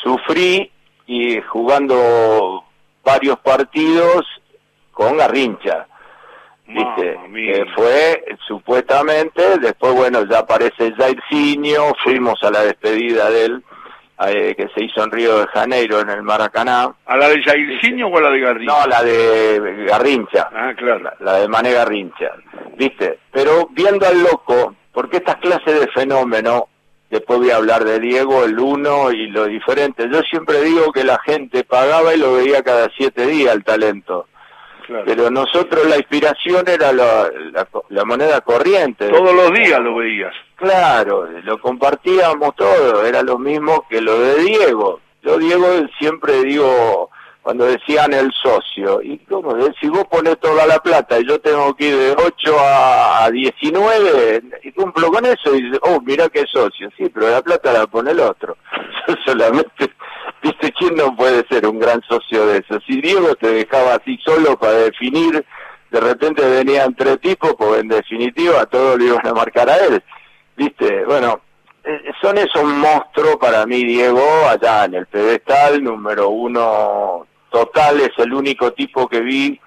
sufrí 0.04 0.72
y 1.10 1.42
jugando 1.42 2.64
varios 3.04 3.40
partidos 3.40 4.28
con 4.92 5.18
Garrincha. 5.18 5.88
¿Viste? 6.68 7.20
Que 7.34 7.66
fue 7.76 8.24
supuestamente, 8.48 9.58
después 9.58 9.96
bueno, 9.96 10.24
ya 10.30 10.40
aparece 10.40 10.94
Jairzinho, 10.94 11.96
fuimos 12.04 12.36
a 12.44 12.52
la 12.52 12.62
despedida 12.62 13.28
de 13.32 13.46
él, 13.46 13.64
eh, 14.28 14.54
que 14.56 14.68
se 14.76 14.84
hizo 14.84 15.04
en 15.04 15.10
Río 15.10 15.40
de 15.40 15.48
Janeiro, 15.48 16.00
en 16.00 16.12
el 16.12 16.22
Maracaná. 16.22 16.94
¿A 17.08 17.18
la 17.18 17.28
de 17.28 17.42
Jairzinho 17.42 18.08
o 18.08 18.18
a 18.20 18.22
la 18.22 18.30
de 18.30 18.40
Garrincha? 18.42 18.72
No, 18.72 18.88
la 18.88 19.04
de 19.04 19.86
Garrincha. 19.88 20.50
Ah, 20.54 20.74
claro. 20.78 21.10
La, 21.22 21.40
de 21.40 21.48
Mané 21.48 21.74
Garrincha, 21.74 22.36
¿viste? 22.78 23.18
Pero 23.32 23.68
viendo 23.72 24.06
al 24.06 24.22
loco, 24.22 24.76
porque 24.94 25.18
estas 25.18 25.38
clases 25.38 25.80
de 25.80 25.88
fenómeno 25.88 26.68
Después 27.10 27.40
voy 27.40 27.50
a 27.50 27.56
hablar 27.56 27.86
de 27.86 28.00
Diego, 28.00 28.44
el 28.44 28.60
uno 28.60 29.12
y 29.12 29.28
lo 29.28 29.46
diferente. 29.46 30.08
Yo 30.12 30.22
siempre 30.22 30.62
digo 30.62 30.92
que 30.92 31.04
la 31.04 31.20
gente 31.20 31.64
pagaba 31.64 32.14
y 32.14 32.20
lo 32.20 32.34
veía 32.34 32.62
cada 32.62 32.88
siete 32.96 33.26
días 33.26 33.56
el 33.56 33.64
talento. 33.64 34.28
Pero 35.06 35.30
nosotros 35.30 35.88
la 35.88 35.98
inspiración 35.98 36.68
era 36.68 36.92
la, 36.92 37.30
la, 37.90 38.06
moneda 38.06 38.42
corriente. 38.42 39.10
Todos 39.10 39.36
los 39.36 39.54
días 39.54 39.80
lo 39.80 39.96
veías. 39.96 40.34
Claro, 40.56 41.28
lo 41.44 41.60
compartíamos 41.60 42.56
todo, 42.56 43.06
era 43.06 43.22
lo 43.22 43.38
mismo 43.38 43.86
que 43.88 44.02
lo 44.02 44.20
de 44.20 44.44
Diego. 44.44 45.00
Yo 45.22 45.38
Diego 45.38 45.68
siempre 46.00 46.44
digo, 46.44 47.12
cuando 47.42 47.66
decían 47.66 48.14
el 48.14 48.32
socio. 48.34 49.02
¿Y 49.02 49.18
cómo? 49.20 49.56
Si 49.80 49.88
vos 49.90 50.06
pones 50.06 50.40
toda 50.40 50.66
la 50.66 50.80
plata 50.80 51.20
y 51.20 51.28
yo 51.28 51.40
tengo 51.40 51.74
que 51.76 51.88
ir 51.88 51.96
de 51.96 52.12
8 52.12 52.58
a, 52.60 53.30
19, 53.32 54.44
y 54.64 54.72
cumplo 54.72 55.12
con 55.12 55.26
eso 55.26 55.56
y 55.56 55.72
oh, 55.82 56.00
mira 56.02 56.30
qué 56.30 56.46
socio. 56.52 56.90
Sí, 56.98 57.10
pero 57.10 57.30
la 57.30 57.42
plata 57.42 57.74
la 57.74 57.88
pone 57.88 58.12
el 58.12 58.20
otro. 58.20 58.58
Yo 59.08 59.16
solamente, 59.26 59.92
¿viste 60.44 60.72
quién 60.74 60.96
no 60.96 61.16
puede 61.16 61.46
ser 61.48 61.66
un 61.66 61.80
gran 61.80 62.02
socio 62.08 62.46
de 62.46 62.60
eso? 62.60 62.80
Si 62.86 63.02
Diego 63.02 63.34
te 63.36 63.48
dejaba 63.48 63.96
así 63.96 64.20
solo 64.24 64.58
para 64.58 64.74
definir, 64.74 65.44
de 65.90 66.00
repente 66.00 66.48
venían 66.48 66.94
tres 66.96 67.20
tipos, 67.20 67.56
pues 67.58 67.82
en 67.82 67.88
definitiva 67.88 68.66
todos 68.68 69.00
lo 69.00 69.06
iban 69.06 69.26
a 69.26 69.34
marcar 69.34 69.70
a 69.70 69.78
él. 69.78 70.04
¿Viste? 70.56 71.06
Bueno, 71.06 71.42
eh, 71.84 72.12
son 72.22 72.38
esos 72.38 72.64
monstruos 72.66 73.38
para 73.38 73.66
mí, 73.66 73.84
Diego, 73.86 74.22
allá 74.48 74.86
en 74.86 74.96
el 74.96 75.08
pedestal, 75.08 75.84
número 75.84 76.30
uno 76.30 77.26
total, 77.50 78.02
es 78.02 78.12
el 78.18 78.34
único 78.34 78.72
tipo 78.74 79.08
que 79.08 79.22
vi 79.22 79.60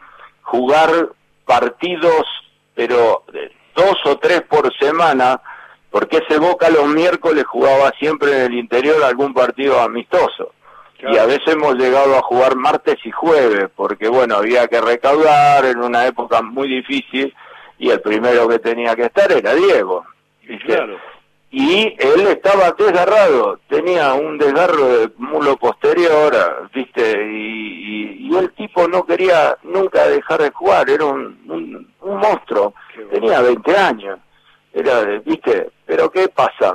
jugar 0.43 1.09
partidos, 1.45 2.27
pero 2.75 3.25
dos 3.75 3.97
o 4.05 4.19
tres 4.19 4.43
por 4.43 4.73
semana, 4.79 5.41
porque 5.91 6.19
ese 6.19 6.39
Boca 6.39 6.71
los 6.71 6.87
miércoles 6.89 7.45
jugaba 7.47 7.93
siempre 7.99 8.33
en 8.33 8.53
el 8.53 8.59
interior 8.59 9.03
algún 9.03 9.35
partido 9.35 9.81
amistoso. 9.81 10.53
Y 10.99 11.19
a 11.19 11.27
veces 11.27 11.55
hemos 11.55 11.75
llegado 11.75 12.17
a 12.17 12.23
jugar 12.23 12.55
martes 12.55 12.97
y 13.05 13.11
jueves, 13.11 13.69
porque 13.75 14.07
bueno, 14.09 14.37
había 14.37 14.69
que 14.69 14.81
recaudar 14.81 15.65
en 15.65 15.79
una 15.79 16.07
época 16.07 16.43
muy 16.43 16.69
difícil 16.69 17.35
y 17.77 17.91
el 17.91 18.01
primero 18.01 18.47
que 18.49 18.61
tenía 18.61 18.95
que 18.95 19.07
estar 19.07 19.33
era 19.33 19.53
Diego. 19.53 20.07
Claro 20.65 21.12
y 21.55 21.95
él 21.99 22.27
estaba 22.29 22.75
desgarrado, 22.79 23.61
tenía 23.69 24.15
un 24.15 24.39
desgarro 24.39 24.89
de 24.89 25.13
mulo 25.19 25.59
posterior, 25.59 26.71
viste, 26.75 27.13
y, 27.31 28.27
y, 28.27 28.37
el 28.39 28.51
tipo 28.53 28.89
no 28.89 29.05
quería 29.05 29.59
nunca 29.63 30.09
dejar 30.09 30.41
de 30.41 30.51
jugar, 30.51 30.89
era 30.89 31.05
un, 31.05 31.39
un, 32.01 32.17
monstruo, 32.17 32.73
tenía 33.11 33.43
20 33.43 33.77
años, 33.77 34.19
era, 34.73 35.03
viste, 35.27 35.71
pero 35.85 36.11
¿qué 36.11 36.29
pasa? 36.29 36.75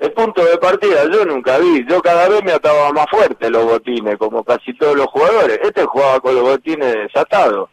El 0.00 0.10
punto 0.10 0.44
de 0.44 0.58
partida 0.58 1.08
yo 1.12 1.24
nunca 1.24 1.58
vi, 1.58 1.86
yo 1.88 2.02
cada 2.02 2.28
vez 2.28 2.42
me 2.42 2.50
ataba 2.50 2.90
más 2.90 3.06
fuerte 3.08 3.48
los 3.48 3.64
botines, 3.64 4.16
como 4.18 4.42
casi 4.42 4.74
todos 4.74 4.96
los 4.96 5.06
jugadores, 5.06 5.60
este 5.62 5.84
jugaba 5.84 6.18
con 6.18 6.34
los 6.34 6.42
botines 6.42 6.94
desatados 6.94 7.70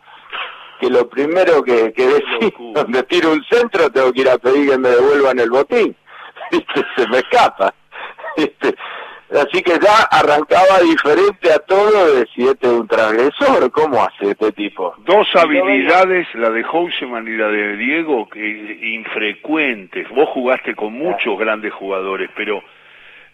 que 0.80 0.90
lo 0.90 1.08
primero 1.08 1.64
que, 1.64 1.94
que 1.94 2.08
decir, 2.08 2.54
donde 2.74 3.04
tiro 3.04 3.32
un 3.32 3.44
centro 3.50 3.92
tengo 3.92 4.12
que 4.12 4.22
ir 4.22 4.30
a 4.30 4.38
pedir 4.38 4.70
que 4.70 4.78
me 4.78 4.90
devuelvan 4.90 5.40
el 5.40 5.50
botín 5.50 5.96
se 6.96 7.08
me 7.08 7.18
escapa. 7.20 7.74
Así 9.32 9.62
que 9.64 9.80
ya 9.80 10.04
arrancaba 10.12 10.80
diferente 10.84 11.54
a 11.54 11.60
todo 11.60 12.16
de 12.16 12.28
si 12.36 12.44
este 12.46 12.68
es 12.68 12.74
un 12.74 12.88
transgresor, 12.88 13.72
¿cómo 13.72 14.04
hace 14.04 14.32
este 14.32 14.52
tipo? 14.52 14.94
Dos 15.06 15.34
habilidades, 15.36 16.28
la 16.36 16.50
de 16.50 16.64
Houseman 16.64 17.26
y 17.30 17.38
la 17.38 17.48
de 17.48 17.78
Diego, 17.78 18.28
que 18.28 18.80
infrecuentes. 18.82 20.10
Vos 20.10 20.28
jugaste 20.30 20.76
con 20.76 20.94
muchos 20.94 21.40
grandes 21.40 21.74
jugadores, 21.74 22.30
pero 22.36 22.62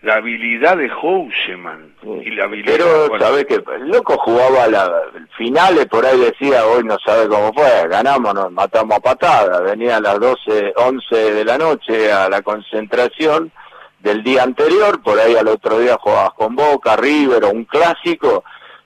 la 0.02 0.16
habilidad 0.16 0.78
de 0.78 0.90
Houseman 0.90 1.94
y 2.04 2.32
la 2.32 2.46
habilidad... 2.46 2.78
Pero, 2.78 3.20
¿sabes 3.20 3.46
que 3.46 3.56
El 3.56 3.90
loco 3.90 4.18
jugaba 4.18 4.68
la 4.68 4.92
finales, 5.38 5.86
por 5.88 6.06
ahí 6.06 6.20
decía, 6.20 6.66
hoy 6.66 6.84
no 6.84 6.98
sabe 7.04 7.28
cómo 7.28 7.52
fue, 7.54 7.88
ganamos, 7.88 8.34
nos 8.34 8.52
matamos 8.52 8.98
a 8.98 9.00
patada, 9.00 9.62
venía 9.62 9.98
a 9.98 10.02
las 10.02 10.20
12, 10.20 10.74
11 10.76 11.34
de 11.34 11.46
la 11.46 11.58
noche 11.58 12.12
a 12.12 12.30
la 12.30 12.42
concentración 12.42 13.52
del 14.00 14.24
día 14.24 14.44
anterior, 14.44 15.02
por 15.02 15.20
ahí 15.20 15.36
al 15.36 15.48
otro 15.48 15.80
día 15.80 15.98
jugabas 16.00 16.34
con 16.34 16.56
Boca, 16.56 16.96
River 16.96 17.44
o 17.46 17.50
un 17.50 17.66
clásico, 17.66 18.44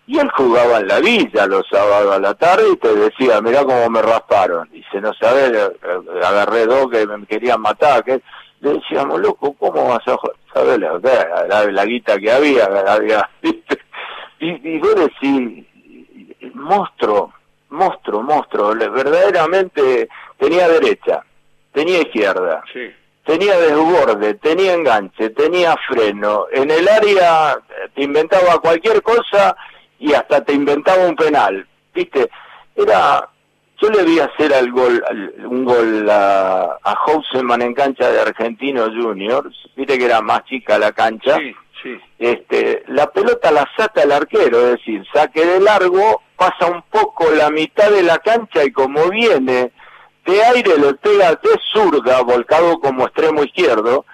y 0.07 0.20
él 0.20 0.30
jugaba 0.36 0.80
en 0.80 0.88
la 0.88 0.99
villa 0.99 1.45
los 1.45 1.66
sábados 1.70 2.16
a 2.16 2.20
la 2.20 2.34
tarde 2.34 2.64
y 2.74 2.78
te 2.78 2.93
decía, 2.95 3.39
mirá 3.41 3.64
cómo 3.64 3.89
me 3.89 4.01
rasparon. 4.01 4.68
Y 4.74 4.84
se 4.91 4.99
no 4.99 5.14
sabe, 5.14 5.51
agarré 6.22 6.66
dos 6.66 6.89
que 6.91 7.05
me 7.07 7.26
querían 7.26 7.62
matar, 7.62 8.03
que 8.03 8.22
le 8.62 8.74
decíamos, 8.74 9.20
loco, 9.20 9.53
¿cómo 9.53 9.89
vas 9.89 10.07
a 10.07 10.18
saber 10.53 10.80
la, 10.80 10.99
la, 11.47 11.66
la, 11.66 11.86
guita 11.86 12.18
que 12.18 12.32
había? 12.32 12.66
había 12.66 13.30
y, 14.39 14.76
y 14.76 14.80
vos 14.80 14.95
decís, 14.95 15.66
monstruo, 16.53 17.34
monstruo, 17.70 18.24
monstruo, 18.24 18.74
verdaderamente 18.74 20.07
tenía 20.38 20.68
derecha, 20.68 21.24
tenía 21.74 21.99
izquierda. 21.99 22.64
Sí 22.72 22.91
tenía 23.26 23.57
desborde, 23.57 24.34
tenía 24.36 24.74
enganche, 24.74 25.30
tenía 25.30 25.76
freno. 25.88 26.47
En 26.51 26.72
el 26.72 26.88
área 26.88 27.57
te 27.93 28.03
inventaba 28.03 28.59
cualquier 28.59 29.01
cosa 29.01 29.55
y 29.99 30.14
hasta 30.14 30.43
te 30.43 30.53
inventaba 30.53 31.05
un 31.05 31.16
penal. 31.16 31.68
¿Viste? 31.93 32.30
Era. 32.76 33.28
Yo 33.82 33.89
le 33.89 34.03
vi 34.03 34.19
hacer 34.19 34.53
al 34.53 34.71
gol, 34.71 35.03
un 35.49 35.65
gol 35.65 36.07
a, 36.07 36.77
a 36.84 36.95
Houseman 36.95 37.63
en 37.63 37.73
cancha 37.73 38.11
de 38.11 38.21
Argentino 38.21 38.86
Juniors. 38.86 39.55
Viste 39.75 39.97
que 39.97 40.05
era 40.05 40.21
más 40.21 40.43
chica 40.45 40.77
la 40.77 40.91
cancha. 40.91 41.38
Sí, 41.38 41.55
sí. 41.82 41.99
Este, 42.19 42.84
la 42.89 43.09
pelota 43.09 43.51
la 43.51 43.67
saca 43.75 44.03
el 44.03 44.11
arquero, 44.11 44.59
es 44.59 44.71
decir, 44.73 45.03
saque 45.11 45.43
de 45.43 45.59
largo, 45.61 46.21
pasa 46.38 46.67
un 46.67 46.84
poco 46.91 47.32
la 47.32 47.49
mitad 47.49 47.89
de 47.89 48.03
la 48.03 48.19
cancha 48.19 48.63
y 48.63 48.71
como 48.71 49.09
viene 49.09 49.71
de 50.25 50.43
aire 50.43 50.77
le 50.77 50.93
pega 50.95 51.32
de 51.32 51.59
zurda, 51.73 52.21
volcado 52.21 52.79
como 52.79 53.05
extremo 53.05 53.43
izquierdo, 53.43 54.05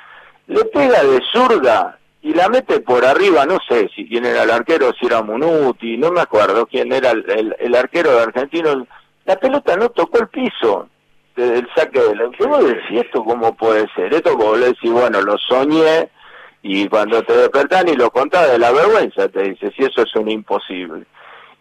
le 0.47 0.63
pega 0.65 1.03
de 1.03 1.22
zurda 1.34 1.99
y 2.22 2.34
la 2.34 2.49
mete 2.49 2.80
por 2.80 3.05
arriba, 3.05 3.45
no 3.45 3.57
sé 3.68 3.89
si 3.95 4.07
quién 4.07 4.26
era 4.26 4.43
el 4.43 4.51
arquero, 4.51 4.93
si 4.99 5.05
era 5.05 5.22
Munuti, 5.22 5.97
no 5.97 6.11
me 6.11 6.22
acuerdo 6.22 6.65
quién 6.65 6.91
era 6.91 7.11
el, 7.11 7.55
el, 7.59 7.76
arquero 7.76 8.11
de 8.11 8.24
Argentino. 8.24 8.88
La 9.28 9.36
pelota 9.36 9.75
no 9.75 9.89
tocó 9.89 10.19
el 10.19 10.30
piso 10.30 10.88
del 11.36 11.67
saque 11.75 11.99
de 11.99 12.15
la... 12.15 12.32
¿Cómo 12.39 12.59
decís 12.59 13.01
esto 13.03 13.25
cómo 13.25 13.53
puede 13.57 13.86
ser? 13.93 14.13
Esto 14.13 14.38
como 14.38 14.55
le 14.55 14.67
decís, 14.67 14.89
bueno, 14.89 15.21
lo 15.21 15.38
soñé 15.38 16.09
y 16.61 16.88
cuando 16.88 17.21
te 17.23 17.36
despertás 17.36 17.84
y 17.88 17.97
lo 17.97 18.09
contás 18.09 18.49
de 18.49 18.57
la 18.57 18.71
vergüenza, 18.71 19.28
te 19.28 19.43
dice, 19.43 19.69
si 19.75 19.84
eso 19.84 20.01
es 20.01 20.15
un 20.15 20.32
imposible. 20.32 21.03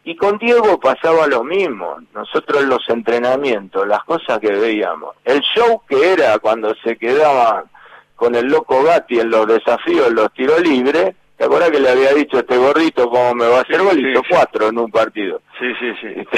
Y 0.05 0.15
con 0.15 0.39
Diego 0.39 0.79
pasaba 0.79 1.27
lo 1.27 1.43
mismo. 1.43 1.97
Nosotros 2.15 2.63
los 2.67 2.89
entrenamientos, 2.89 3.85
las 3.89 4.05
cosas 4.05 4.39
que 4.39 4.53
veíamos, 4.53 5.17
el 5.25 5.41
show 5.41 5.83
que 5.89 6.13
era 6.13 6.39
cuando 6.39 6.73
se 6.85 6.97
quedaba 6.97 7.65
con 8.15 8.37
el 8.37 8.47
loco 8.47 8.85
Gatti 8.85 9.19
en 9.19 9.31
los 9.31 9.45
desafíos, 9.49 10.07
en 10.07 10.15
los 10.15 10.33
tiros 10.35 10.61
libres, 10.61 11.17
¿te 11.37 11.45
acuerdas 11.45 11.73
que 11.73 11.81
le 11.81 11.91
había 11.91 12.15
dicho 12.15 12.39
este 12.39 12.57
gordito 12.57 13.11
cómo 13.11 13.35
me 13.35 13.49
va 13.49 13.59
a 13.59 13.63
hacer 13.63 13.83
gol? 13.83 13.99
Hizo 13.99 14.23
cuatro 14.31 14.69
en 14.69 14.79
un 14.79 14.91
partido. 14.93 15.41
Sí, 15.59 15.67
sí, 15.81 15.93
sí. 16.01 16.29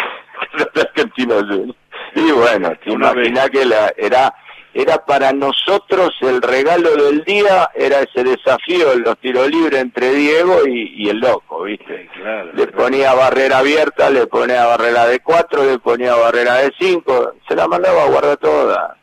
Y 2.15 2.33
bueno, 2.33 2.73
te 2.83 2.91
imaginas 2.91 3.51
que 3.51 3.65
la, 3.65 3.93
era 3.97 4.35
era 4.75 5.05
para 5.05 5.33
nosotros 5.33 6.11
el 6.21 6.43
regalo 6.43 6.95
del 6.95 7.25
día, 7.25 7.69
era 7.75 8.01
ese 8.01 8.23
desafío 8.23 8.95
los 8.97 9.19
tiros 9.19 9.49
libres 9.49 9.81
entre 9.81 10.13
Diego 10.13 10.67
y, 10.67 11.09
el 11.09 11.19
loco, 11.19 11.63
¿viste? 11.65 12.09
le 12.55 12.67
ponía 12.69 13.15
barrera 13.15 13.59
abierta, 13.59 14.11
le 14.11 14.27
ponía 14.27 14.67
barrera 14.67 15.07
de 15.07 15.21
cuatro, 15.21 15.65
le 15.65 15.79
ponía 15.79 16.15
barrera 16.15 16.57
de 16.57 16.73
cinco, 16.79 17.33
se 17.49 17.57
la 17.57 17.67
mandaba 17.67 18.05
a 18.05 18.09
guardar 18.09 18.37
toda. 18.37 18.97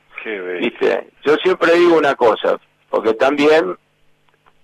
¿Viste? 0.59 1.09
Yo 1.25 1.35
siempre 1.43 1.73
digo 1.73 1.97
una 1.97 2.15
cosa, 2.15 2.57
porque 2.89 3.13
también 3.13 3.75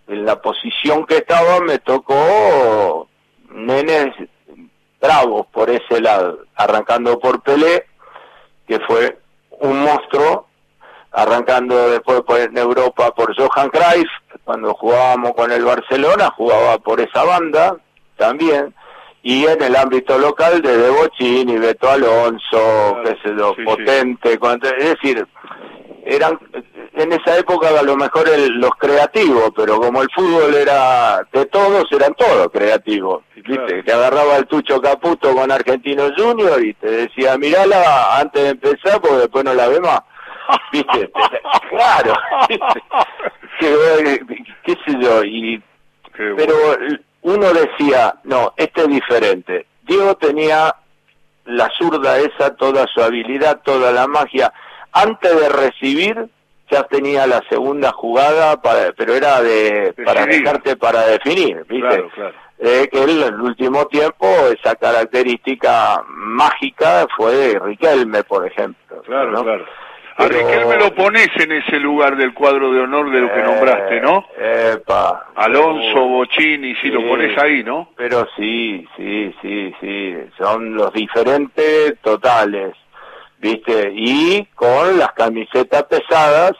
en 0.08 0.26
la 0.26 0.42
posición 0.42 1.06
que 1.06 1.18
estaba 1.18 1.60
me 1.60 1.80
tocó 1.80 3.10
nenes 3.50 4.16
bravos 5.02 5.48
por 5.48 5.70
ese 5.70 6.00
lado, 6.00 6.46
arrancando 6.56 7.20
por 7.20 7.42
Pelé, 7.42 7.86
que 8.68 8.80
fue 8.82 9.18
un 9.60 9.84
monstruo 9.84 10.48
arrancando 11.12 11.90
después 11.90 12.22
por, 12.22 12.40
en 12.40 12.58
Europa 12.58 13.12
por 13.12 13.36
Johan 13.36 13.70
Cruyff, 13.70 14.10
cuando 14.46 14.74
jugábamos 14.74 15.34
con 15.34 15.52
el 15.52 15.66
Barcelona, 15.66 16.32
jugaba 16.36 16.78
por 16.78 17.02
esa 17.02 17.24
banda 17.24 17.76
también, 18.16 18.74
y 19.24 19.46
en 19.46 19.62
el 19.62 19.76
ámbito 19.76 20.18
local 20.18 20.62
de 20.62 20.90
Bochini, 20.90 21.58
Beto 21.58 21.90
Alonso, 21.90 22.98
qué 23.04 23.18
sé 23.22 23.36
yo, 23.38 23.54
Potente, 23.66 24.40
es 24.78 24.90
decir, 24.90 25.28
eran 26.06 26.40
en 27.02 27.14
esa 27.14 27.38
época 27.38 27.70
a 27.70 27.84
lo 27.84 27.96
mejor 27.96 28.28
los 28.38 28.72
creativos, 28.72 29.52
pero 29.56 29.80
como 29.80 30.02
el 30.02 30.10
fútbol 30.14 30.54
era 30.54 31.26
de 31.32 31.46
todos, 31.48 31.86
eran 31.92 32.14
todos 32.16 32.50
creativos. 32.52 33.24
¿viste? 33.36 33.84
Te 33.84 33.94
agarraba 33.94 34.38
el 34.38 34.48
Tucho 34.48 34.82
Caputo 34.82 35.36
con 35.36 35.52
Argentino 35.52 36.10
Junior 36.16 36.64
y 36.64 36.74
te 36.76 36.90
decía, 36.90 37.38
mirala 37.38 38.20
antes 38.20 38.44
de 38.44 38.50
empezar 38.50 39.02
porque 39.02 39.18
después 39.18 39.44
no 39.44 39.54
la 39.54 39.68
ve 39.68 39.80
más. 39.80 40.02
¿Viste? 40.72 41.12
claro. 41.70 42.14
¿Qué, 43.60 44.22
¿Qué 44.64 44.78
sé 44.86 44.98
yo? 45.00 45.24
Y, 45.24 45.62
pero 46.16 46.56
uno 47.22 47.54
decía, 47.54 48.16
no, 48.24 48.54
este 48.58 48.82
es 48.82 48.88
diferente. 48.88 49.68
Diego 49.84 50.16
tenía 50.16 50.76
la 51.46 51.70
zurda 51.78 52.18
esa, 52.20 52.56
toda 52.56 52.86
su 52.88 53.02
habilidad, 53.02 53.62
toda 53.64 53.92
la 53.92 54.08
magia. 54.08 54.54
Antes 54.92 55.40
de 55.40 55.50
recibir, 55.50 56.30
ya 56.72 56.84
tenía 56.84 57.28
la 57.28 57.42
segunda 57.50 57.92
jugada, 57.92 58.62
para, 58.62 58.94
pero 58.94 59.14
era 59.14 59.42
de 59.42 59.94
para 60.06 60.26
dejarte 60.26 60.78
para 60.78 61.06
definir, 61.06 61.66
¿viste? 61.68 62.06
Eh, 62.64 62.88
que 62.92 63.04
en 63.04 63.10
el 63.10 63.42
último 63.42 63.88
tiempo 63.88 64.28
esa 64.48 64.76
característica 64.76 66.02
mágica 66.08 67.08
fue 67.18 67.34
de 67.34 67.60
Riquelme, 67.60 68.24
por 68.24 68.46
ejemplo. 68.46 69.02
Claro, 69.02 69.44
claro. 69.44 69.66
A 70.18 70.28
Riquelme 70.28 70.78
lo 70.78 70.94
pones 70.94 71.30
en 71.40 71.52
ese 71.54 71.80
lugar 71.80 72.16
del 72.16 72.34
cuadro 72.34 72.72
de 72.72 72.82
honor 72.82 73.12
de 73.12 73.22
lo 73.22 73.34
que 73.34 73.40
eh, 73.40 73.44
nombraste, 73.44 74.02
¿no? 74.02 74.26
Epa. 74.38 75.28
Alonso, 75.36 76.06
Bochini, 76.08 76.76
sí, 76.76 76.90
lo 76.90 77.08
pones 77.08 77.36
ahí, 77.38 77.64
¿no? 77.64 77.90
Pero 77.96 78.28
sí, 78.36 78.88
sí, 78.96 79.34
sí, 79.42 79.74
sí. 79.82 80.18
Son 80.38 80.76
los 80.76 80.94
diferentes 80.94 82.00
totales, 82.02 82.76
¿viste? 83.42 83.92
Y 83.96 84.46
con 84.56 84.98
las 84.98 85.12
camisetas 85.14 85.84
pesadas, 85.84 86.54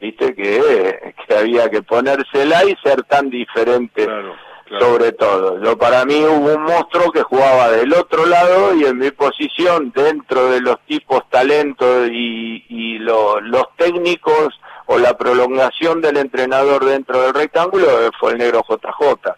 ¿viste? 0.00 0.34
Que, 0.34 1.14
que 1.26 1.34
había 1.34 1.68
que 1.70 1.82
ponérsela 1.82 2.64
y 2.64 2.76
ser 2.82 3.02
tan 3.04 3.30
diferente. 3.30 4.04
Claro 4.04 4.34
sobre 4.78 5.12
todo. 5.12 5.62
Yo 5.62 5.78
para 5.78 6.04
mí 6.04 6.22
hubo 6.24 6.54
un 6.54 6.62
monstruo 6.62 7.10
que 7.10 7.22
jugaba 7.22 7.70
del 7.70 7.92
otro 7.94 8.26
lado 8.26 8.74
y 8.74 8.84
en 8.84 8.98
mi 8.98 9.10
posición 9.10 9.92
dentro 9.94 10.50
de 10.50 10.60
los 10.60 10.78
tipos 10.86 11.28
talentos 11.30 12.08
y, 12.10 12.64
y 12.68 12.98
los 12.98 13.40
técnicos 13.76 14.60
o 14.86 14.98
la 14.98 15.16
prolongación 15.16 16.00
del 16.00 16.16
entrenador 16.16 16.84
dentro 16.84 17.22
del 17.22 17.34
rectángulo 17.34 17.86
fue 18.18 18.32
el 18.32 18.38
negro 18.38 18.62
JJ. 18.68 19.34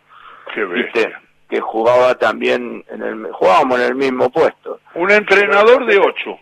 ¿Viste? 0.72 1.12
Que 1.48 1.60
jugaba 1.60 2.14
también 2.16 2.84
en 2.88 3.02
el 3.02 3.32
jugábamos 3.32 3.80
en 3.80 3.86
el 3.86 3.94
mismo 3.94 4.30
puesto. 4.30 4.80
Un 4.94 5.10
entrenador 5.10 5.86
de 5.86 5.98
ocho. 5.98 6.38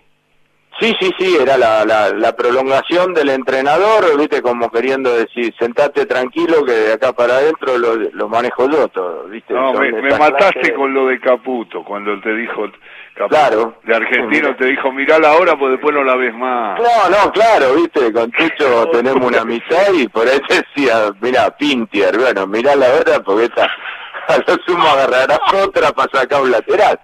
Sí, 0.81 0.95
sí, 1.01 1.11
sí, 1.19 1.37
era 1.41 1.59
la, 1.59 1.85
la, 1.85 2.37
prolongación 2.37 3.13
del 3.13 3.31
entrenador, 3.31 4.17
viste, 4.17 4.41
como 4.41 4.71
queriendo 4.71 5.13
decir, 5.13 5.53
sentate 5.59 6.07
tranquilo 6.07 6.65
que 6.65 6.73
de 6.73 6.93
acá 6.93 7.13
para 7.13 7.39
adentro 7.39 7.77
lo, 7.79 7.97
lo 7.97 8.29
manejo 8.29 8.71
yo 8.71 8.87
todo, 8.87 9.25
viste. 9.25 9.55
No, 9.55 9.73
me, 9.73 9.91
mataste 10.17 10.73
con 10.75 10.95
lo 10.95 11.07
de 11.07 11.19
Caputo, 11.19 11.83
cuando 11.83 12.21
te 12.21 12.33
dijo, 12.33 12.71
Caputo, 13.15 13.29
claro. 13.29 13.75
de 13.83 13.97
argentino 13.97 14.55
te 14.55 14.67
dijo, 14.67 14.93
mirá 14.93 15.17
hora, 15.17 15.59
pues 15.59 15.73
después 15.73 15.93
no 15.93 16.05
la 16.05 16.15
ves 16.15 16.35
más. 16.35 16.79
No, 16.79 17.11
no, 17.11 17.33
claro, 17.33 17.75
viste, 17.75 18.13
con 18.13 18.31
Tucho 18.31 18.87
tenemos 18.93 19.27
una 19.27 19.41
amistad 19.41 19.93
y 19.95 20.07
por 20.07 20.29
ahí 20.29 20.39
decía, 20.49 21.11
mira, 21.21 21.51
Pintier, 21.57 22.17
bueno, 22.17 22.47
mirá 22.47 22.77
la 22.77 22.87
hora 22.87 23.21
porque 23.25 23.47
esta, 23.47 23.65
a 24.29 24.37
lo 24.37 24.57
sumo 24.65 24.87
agarrarás 24.87 25.41
otra 25.55 25.91
para 25.91 26.21
sacar 26.21 26.41
un 26.41 26.53
lateral 26.53 27.01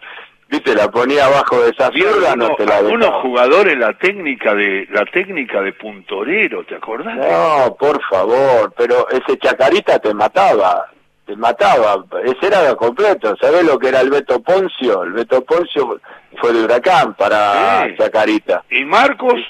viste 0.54 0.74
la 0.74 0.90
ponía 0.90 1.26
abajo 1.26 1.62
de 1.62 1.70
esa 1.70 1.90
no 2.36 2.54
te 2.56 2.66
la 2.66 2.78
algunos 2.78 3.22
jugadores 3.22 3.76
la 3.76 3.92
técnica 3.94 4.54
de 4.54 4.86
la 4.90 5.04
técnica 5.06 5.60
de 5.62 5.72
puntorero 5.72 6.64
te 6.64 6.76
acordás 6.76 7.16
no 7.16 7.76
por 7.78 8.02
favor 8.04 8.72
pero 8.76 9.08
ese 9.10 9.38
chacarita 9.38 9.98
te 9.98 10.14
mataba 10.14 10.90
te 11.26 11.36
mataba, 11.36 12.04
ese 12.22 12.46
era 12.46 12.74
completo, 12.74 13.34
¿sabés 13.40 13.64
lo 13.64 13.78
que 13.78 13.88
era 13.88 14.00
el 14.00 14.10
Beto 14.10 14.42
Poncio? 14.42 15.04
El 15.04 15.12
Beto 15.12 15.42
Poncio 15.42 15.98
fue 16.38 16.52
de 16.52 16.64
huracán 16.64 17.14
para 17.14 17.86
Chacarita. 17.96 18.64
¿Y 18.70 18.84
Marcos? 18.84 19.40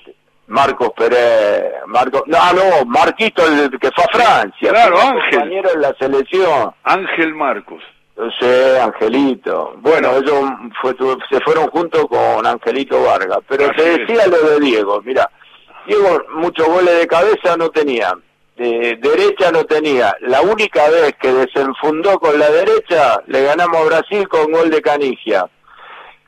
Marcos 0.47 0.91
Pérez, 0.95 1.73
Marcos, 1.87 2.23
no, 2.27 2.39
no, 2.53 2.85
Marquito 2.85 3.47
el 3.47 3.71
que 3.79 3.91
fue 3.91 4.05
a 4.05 4.09
Francia, 4.09 4.71
claro, 4.71 5.01
Ángel, 5.01 5.41
compañero 5.41 5.71
en 5.75 5.81
la 5.81 5.95
selección. 5.95 6.75
Ángel 6.83 7.35
Marcos. 7.35 7.83
Sí, 8.17 8.47
Angelito. 8.81 9.75
Bueno, 9.79 10.17
ellos 10.17 10.45
fue, 10.81 10.95
se 11.29 11.41
fueron 11.41 11.69
juntos 11.69 12.07
con 12.09 12.47
Angelito 12.47 13.03
Vargas. 13.03 13.41
Pero 13.49 13.71
te 13.73 13.99
decía 13.99 14.29
lo 14.29 14.51
de 14.51 14.61
Diego, 14.61 15.03
mira, 15.03 15.29
Diego 15.87 16.23
muchos 16.35 16.67
goles 16.67 16.97
de 17.01 17.07
cabeza 17.09 17.57
no 17.57 17.71
tenía, 17.71 18.13
de 18.57 18.97
derecha 19.03 19.51
no 19.51 19.65
tenía. 19.65 20.15
La 20.21 20.43
única 20.43 20.89
vez 20.91 21.15
que 21.21 21.33
desenfundó 21.33 22.21
con 22.21 22.39
la 22.39 22.49
derecha, 22.51 23.21
le 23.27 23.43
ganamos 23.43 23.79
a 23.79 23.85
Brasil 23.87 24.29
con 24.29 24.53
gol 24.53 24.71
de 24.71 24.81
Canigia. 24.81 25.49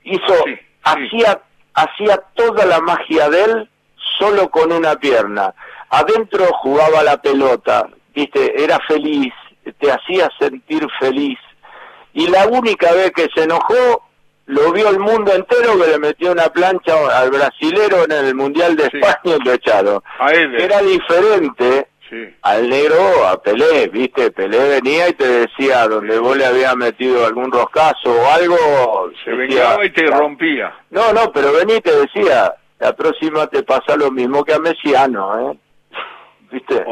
Hizo, 0.03 0.34
hacía, 0.82 1.41
hacía 1.74 2.16
toda 2.34 2.66
la 2.66 2.80
magia 2.80 3.30
de 3.30 3.45
él 3.45 3.70
solo 4.18 4.51
con 4.51 4.72
una 4.72 4.97
pierna. 4.97 5.55
Adentro 5.91 6.47
jugaba 6.62 7.05
la 7.05 7.22
pelota, 7.22 7.89
viste, 8.12 8.61
era 8.61 8.80
feliz, 8.89 9.32
te 9.78 9.93
hacía 9.93 10.28
sentir 10.41 10.84
feliz 10.99 11.39
y 12.17 12.29
la 12.29 12.47
única 12.47 12.93
vez 12.93 13.12
que 13.12 13.29
se 13.35 13.45
enojó 13.45 14.03
lo 14.47 14.73
vio 14.73 14.89
el 14.89 14.99
mundo 14.99 15.35
entero 15.35 15.79
que 15.79 15.91
le 15.91 15.99
metió 15.99 16.33
una 16.33 16.49
plancha 16.49 16.95
al 17.14 17.31
brasilero 17.31 18.05
en 18.05 18.12
el 18.12 18.35
Mundial 18.35 18.75
de 18.75 18.85
España 18.85 19.37
y 19.39 19.45
lo 19.45 19.53
echaron. 19.53 20.03
Era 20.59 20.81
diferente 20.81 21.89
al 22.41 22.71
negro, 22.71 23.27
a 23.27 23.43
Pelé, 23.43 23.89
¿viste? 23.89 24.31
Pelé 24.31 24.81
venía 24.81 25.11
y 25.11 25.12
te 25.12 25.27
decía, 25.27 25.87
donde 25.89 26.19
vos 26.19 26.35
le 26.39 26.47
habías 26.47 26.75
metido 26.75 27.27
algún 27.27 27.53
roscazo 27.53 28.11
o 28.11 28.31
algo... 28.31 29.11
Se 29.23 29.33
vengaba 29.33 29.85
y 29.85 29.91
te 29.91 30.07
rompía. 30.07 30.73
No, 30.89 31.12
no, 31.12 31.31
pero 31.33 31.53
venía 31.53 31.77
y 31.77 31.81
te 31.83 31.95
decía, 32.01 32.55
la 32.79 32.97
próxima 32.97 33.47
te 33.49 33.62
pasa 33.62 33.95
lo 33.95 34.11
mismo 34.11 34.43
que 34.43 34.55
a 34.55 34.59
Messiano, 34.59 35.51
¿eh? 35.51 35.59
¿Viste? 36.51 36.83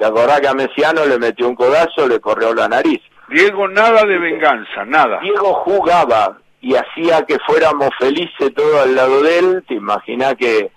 ¿Te 0.00 0.04
acordás 0.04 0.40
que 0.40 0.48
a 0.48 0.54
Messiano 0.54 1.06
le 1.06 1.18
metió 1.18 1.48
un 1.48 1.54
codazo, 1.54 2.08
le 2.08 2.18
corrió 2.18 2.52
la 2.52 2.66
nariz? 2.66 3.00
Diego 3.28 3.68
nada 3.68 4.04
de 4.04 4.18
venganza, 4.18 4.84
nada. 4.84 5.20
Diego 5.20 5.54
jugaba 5.64 6.38
y 6.60 6.74
hacía 6.74 7.24
que 7.26 7.38
fuéramos 7.46 7.90
felices 7.98 8.54
todos 8.54 8.82
al 8.82 8.94
lado 8.94 9.22
de 9.22 9.38
él. 9.38 9.64
Te 9.66 9.74
imaginas 9.74 10.34
que, 10.34 10.70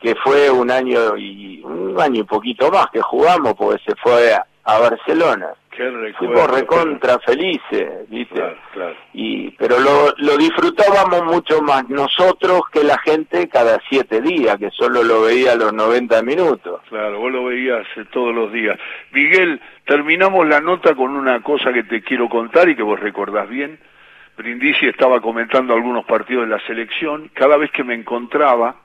que 0.00 0.14
fue 0.16 0.50
un 0.50 0.70
año 0.70 1.16
y 1.16 1.60
un 1.62 2.00
año 2.00 2.20
y 2.20 2.24
poquito 2.24 2.70
más 2.70 2.86
que 2.92 3.00
jugamos 3.00 3.54
porque 3.54 3.82
se 3.84 3.94
fue 3.96 4.34
a 4.64 4.78
Barcelona. 4.78 5.54
Fuimos 6.18 6.50
recontra 6.50 7.18
felices, 7.18 8.08
¿viste? 8.08 8.42
Y, 9.12 9.50
pero 9.52 9.78
lo, 9.78 10.14
lo 10.18 10.36
disfrutábamos 10.36 11.24
mucho 11.24 11.62
más 11.62 11.88
nosotros 11.88 12.62
que 12.72 12.84
la 12.84 12.98
gente 12.98 13.48
cada 13.48 13.80
siete 13.88 14.20
días, 14.20 14.56
que 14.58 14.70
solo 14.70 15.02
lo 15.02 15.22
veía 15.22 15.52
a 15.52 15.56
los 15.56 15.72
90 15.72 16.22
minutos. 16.22 16.80
Claro, 16.88 17.18
vos 17.18 17.32
lo 17.32 17.44
veías 17.44 17.86
eh, 17.96 18.04
todos 18.12 18.34
los 18.34 18.52
días. 18.52 18.78
Miguel, 19.12 19.60
terminamos 19.84 20.46
la 20.46 20.60
nota 20.60 20.94
con 20.94 21.16
una 21.16 21.42
cosa 21.42 21.72
que 21.72 21.82
te 21.82 22.02
quiero 22.02 22.28
contar 22.28 22.68
y 22.68 22.76
que 22.76 22.82
vos 22.82 23.00
recordás 23.00 23.48
bien. 23.48 23.78
Brindisi 24.36 24.86
estaba 24.86 25.20
comentando 25.20 25.74
algunos 25.74 26.04
partidos 26.04 26.44
de 26.44 26.50
la 26.50 26.66
selección. 26.66 27.30
Cada 27.34 27.56
vez 27.56 27.70
que 27.70 27.84
me 27.84 27.94
encontraba, 27.94 28.76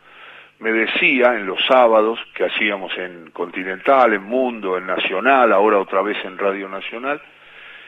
me 0.59 0.71
decía 0.71 1.35
en 1.35 1.45
los 1.45 1.59
sábados 1.65 2.19
que 2.33 2.45
hacíamos 2.45 2.91
en 2.97 3.31
Continental, 3.31 4.13
en 4.13 4.23
Mundo, 4.23 4.77
en 4.77 4.85
Nacional, 4.85 5.51
ahora 5.53 5.79
otra 5.79 6.01
vez 6.01 6.17
en 6.25 6.37
Radio 6.37 6.67
Nacional. 6.67 7.21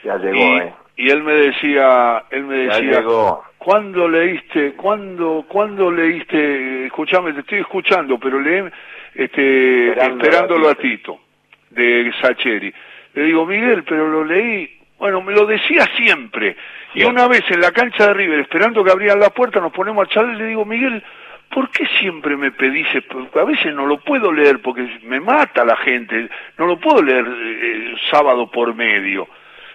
Ya 0.04 0.18
llegó, 0.18 0.38
y, 0.38 0.58
eh. 0.60 0.74
y 0.96 1.10
él 1.10 1.24
me 1.24 1.34
decía, 1.34 2.24
él 2.32 2.44
me 2.46 2.56
decía. 2.58 3.04
¿cuándo 3.58 4.10
leíste, 4.10 4.74
cuándo, 4.74 5.46
cuándo 5.48 5.92
leíste, 5.92 6.86
escúchame, 6.88 7.34
te 7.34 7.42
estoy 7.42 7.60
escuchando, 7.60 8.18
pero 8.18 8.40
lee, 8.40 8.68
este, 9.14 9.92
esperándolo 9.92 10.68
a 10.70 10.76
Tito, 10.76 11.20
de 11.70 12.12
Sacheri. 12.20 12.74
Le 13.14 13.24
digo, 13.24 13.46
Miguel, 13.46 13.84
pero 13.84 14.08
lo 14.08 14.24
leí, 14.24 14.80
bueno, 14.98 15.22
me 15.22 15.34
lo 15.34 15.46
decía 15.46 15.86
siempre. 15.96 16.56
Y 16.96 17.04
una 17.04 17.28
vez 17.28 17.44
en 17.50 17.62
la 17.62 17.72
cancha 17.72 18.08
de 18.08 18.14
River, 18.16 18.40
esperando 18.40 18.84
que 18.84 18.92
abrieran 18.92 19.20
la 19.20 19.30
puerta, 19.30 19.60
nos 19.60 19.72
ponemos 19.72 20.08
a 20.08 20.10
charlar 20.10 20.36
y 20.36 20.40
le 20.40 20.46
digo, 20.48 20.66
Miguel, 20.66 21.04
¿por 21.52 21.70
qué 21.70 21.86
siempre 22.00 22.36
me 22.36 22.52
pedís? 22.52 22.88
A 23.34 23.44
veces 23.44 23.74
no 23.76 23.86
lo 23.86 24.00
puedo 24.00 24.32
leer 24.32 24.62
porque 24.62 25.00
me 25.04 25.20
mata 25.20 25.64
la 25.64 25.76
gente, 25.78 26.30
no 26.58 26.66
lo 26.66 26.80
puedo 26.80 27.04
leer 27.04 27.26
eh, 27.28 27.96
sábado 28.10 28.50
por 28.50 28.74
medio. 28.74 29.28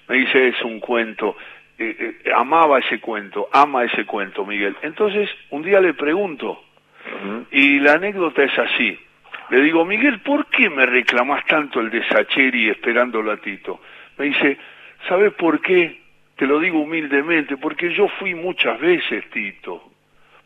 Me 0.08 0.16
dice, 0.16 0.48
es 0.48 0.62
un 0.62 0.80
cuento. 0.80 1.36
Eh, 1.78 2.18
eh, 2.24 2.32
amaba 2.34 2.78
ese 2.78 3.00
cuento, 3.00 3.48
ama 3.52 3.84
ese 3.84 4.04
cuento, 4.06 4.44
Miguel. 4.46 4.76
Entonces, 4.82 5.30
un 5.50 5.62
día 5.62 5.80
le 5.80 5.94
pregunto, 5.94 6.62
y 7.52 7.78
la 7.78 7.92
anécdota 7.94 8.42
es 8.42 8.58
así. 8.58 8.98
Le 9.50 9.60
digo, 9.60 9.84
Miguel, 9.84 10.20
¿por 10.20 10.46
qué 10.46 10.68
me 10.68 10.86
reclamás 10.86 11.44
tanto 11.46 11.78
el 11.80 11.90
de 11.90 12.02
Sacheri 12.08 12.68
esperando 12.68 13.30
a 13.30 13.36
Tito? 13.36 13.80
Me 14.18 14.26
dice, 14.26 14.58
¿sabes 15.06 15.32
por 15.34 15.60
qué? 15.60 16.00
Te 16.34 16.46
lo 16.46 16.58
digo 16.58 16.80
humildemente, 16.80 17.56
porque 17.56 17.92
yo 17.92 18.08
fui 18.18 18.34
muchas 18.34 18.80
veces, 18.80 19.24
Tito 19.30 19.95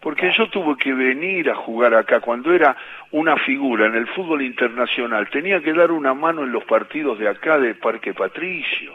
porque 0.01 0.32
yo 0.36 0.48
tuve 0.48 0.76
que 0.76 0.92
venir 0.92 1.51
a 1.51 1.55
jugar 1.55 1.94
acá 1.94 2.20
cuando 2.20 2.53
era 2.53 2.76
una 3.11 3.36
figura 3.36 3.86
en 3.86 3.94
el 3.94 4.07
fútbol 4.09 4.42
internacional. 4.42 5.28
Tenía 5.30 5.61
que 5.61 5.72
dar 5.72 5.90
una 5.90 6.14
mano 6.14 6.42
en 6.42 6.53
los 6.53 6.64
partidos 6.64 7.18
de 7.18 7.28
acá 7.28 7.59
de 7.59 7.74
Parque 7.74 8.14
Patricio 8.14 8.94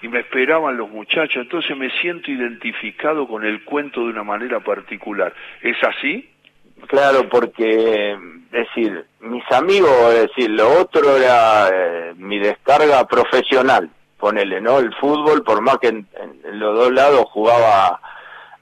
y 0.00 0.08
me 0.08 0.20
esperaban 0.20 0.76
los 0.76 0.88
muchachos, 0.88 1.36
entonces 1.42 1.76
me 1.76 1.90
siento 2.00 2.30
identificado 2.30 3.26
con 3.26 3.44
el 3.44 3.64
cuento 3.64 4.00
de 4.00 4.10
una 4.10 4.22
manera 4.22 4.60
particular. 4.60 5.34
¿Es 5.60 5.76
así? 5.82 6.30
Claro, 6.86 7.28
porque, 7.28 8.12
es 8.12 8.50
decir, 8.52 9.04
mis 9.20 9.44
amigos, 9.50 10.14
es 10.14 10.28
decir, 10.28 10.50
lo 10.50 10.80
otro 10.80 11.16
era 11.16 11.68
eh, 11.68 12.14
mi 12.16 12.38
descarga 12.38 13.04
profesional, 13.06 13.90
ponele, 14.16 14.60
¿no? 14.60 14.78
El 14.78 14.94
fútbol, 14.94 15.42
por 15.42 15.60
más 15.60 15.78
que 15.78 15.88
en 15.88 16.06
los 16.52 16.78
dos 16.78 16.92
lados 16.92 17.24
jugaba 17.32 18.00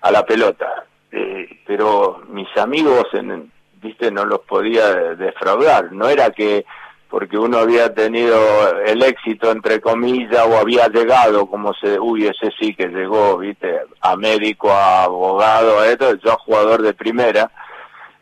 a 0.01 0.11
la 0.11 0.24
pelota 0.24 0.86
eh, 1.12 1.61
pero 1.66 2.22
mis 2.28 2.48
amigos, 2.57 3.07
en, 3.12 3.50
viste, 3.82 4.11
no 4.11 4.24
los 4.24 4.40
podía 4.40 5.14
defraudar. 5.14 5.92
No 5.92 6.09
era 6.09 6.30
que 6.30 6.64
porque 7.09 7.38
uno 7.38 7.59
había 7.59 7.94
tenido 7.94 8.36
el 8.84 9.02
éxito, 9.02 9.50
entre 9.50 9.80
comillas, 9.80 10.44
o 10.46 10.59
había 10.59 10.88
llegado, 10.88 11.46
como 11.46 11.72
se, 11.74 11.98
uy, 11.98 12.26
ese 12.26 12.52
sí 12.59 12.74
que 12.74 12.88
llegó, 12.88 13.38
viste, 13.38 13.80
a 14.00 14.16
médico, 14.16 14.70
a 14.70 15.04
abogado, 15.04 15.80
a 15.80 15.88
esto, 15.88 16.14
yo 16.16 16.36
jugador 16.38 16.82
de 16.82 16.94
primera, 16.94 17.50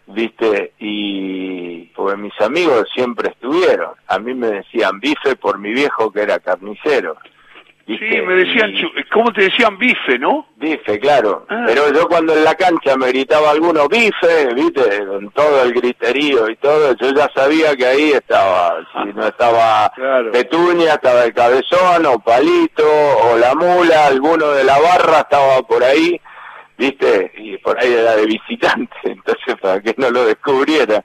viste, 0.06 0.74
y 0.78 1.86
pues 1.86 2.18
mis 2.18 2.38
amigos 2.40 2.86
siempre 2.94 3.30
estuvieron. 3.30 3.92
A 4.06 4.18
mí 4.18 4.34
me 4.34 4.48
decían 4.48 5.00
bife 5.00 5.36
por 5.36 5.58
mi 5.58 5.72
viejo 5.72 6.12
que 6.12 6.22
era 6.22 6.38
carnicero. 6.38 7.16
Sí, 7.86 7.98
me 7.98 8.34
decían, 8.34 8.72
¿cómo 9.12 9.30
te 9.32 9.42
decían 9.42 9.76
bife, 9.76 10.18
no? 10.18 10.46
Bife, 10.56 10.98
claro. 10.98 11.44
Ah. 11.50 11.64
Pero 11.66 11.92
yo 11.92 12.08
cuando 12.08 12.34
en 12.34 12.42
la 12.42 12.54
cancha 12.54 12.96
me 12.96 13.08
gritaba 13.08 13.50
alguno 13.50 13.86
bife, 13.88 14.54
viste, 14.54 15.04
con 15.06 15.30
todo 15.30 15.62
el 15.62 15.74
griterío 15.74 16.48
y 16.48 16.56
todo, 16.56 16.94
yo 16.96 17.10
ya 17.12 17.30
sabía 17.34 17.76
que 17.76 17.84
ahí 17.84 18.12
estaba, 18.12 18.76
si 18.92 19.12
no 19.12 19.26
estaba 19.26 19.92
Petunia, 20.32 20.94
estaba 20.94 21.24
el 21.24 21.34
cabezón, 21.34 22.06
o 22.06 22.18
Palito, 22.20 22.84
o 22.86 23.36
la 23.36 23.54
mula, 23.54 24.06
alguno 24.06 24.52
de 24.52 24.64
la 24.64 24.78
barra 24.78 25.20
estaba 25.20 25.60
por 25.62 25.84
ahí, 25.84 26.18
viste, 26.78 27.32
y 27.36 27.58
por 27.58 27.78
ahí 27.78 27.92
era 27.92 28.16
de 28.16 28.24
visitante, 28.24 28.96
entonces 29.04 29.56
para 29.60 29.82
que 29.82 29.94
no 29.98 30.10
lo 30.10 30.24
descubriera 30.24 31.04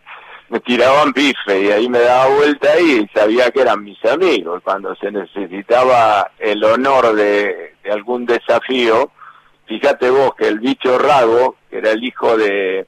me 0.49 0.59
tiraban 0.61 1.11
bife 1.13 1.61
y 1.61 1.71
ahí 1.71 1.87
me 1.89 1.99
daba 1.99 2.35
vuelta 2.35 2.79
y 2.79 3.07
sabía 3.13 3.51
que 3.51 3.61
eran 3.61 3.83
mis 3.83 4.03
amigos. 4.05 4.61
Cuando 4.63 4.95
se 4.95 5.11
necesitaba 5.11 6.31
el 6.39 6.63
honor 6.63 7.13
de, 7.13 7.75
algún 7.91 8.25
desafío, 8.25 9.11
fíjate 9.67 10.09
vos 10.09 10.31
que 10.35 10.47
el 10.47 10.59
bicho 10.59 10.97
Rago, 10.97 11.55
que 11.69 11.77
era 11.77 11.91
el 11.91 12.03
hijo 12.03 12.35
de, 12.37 12.87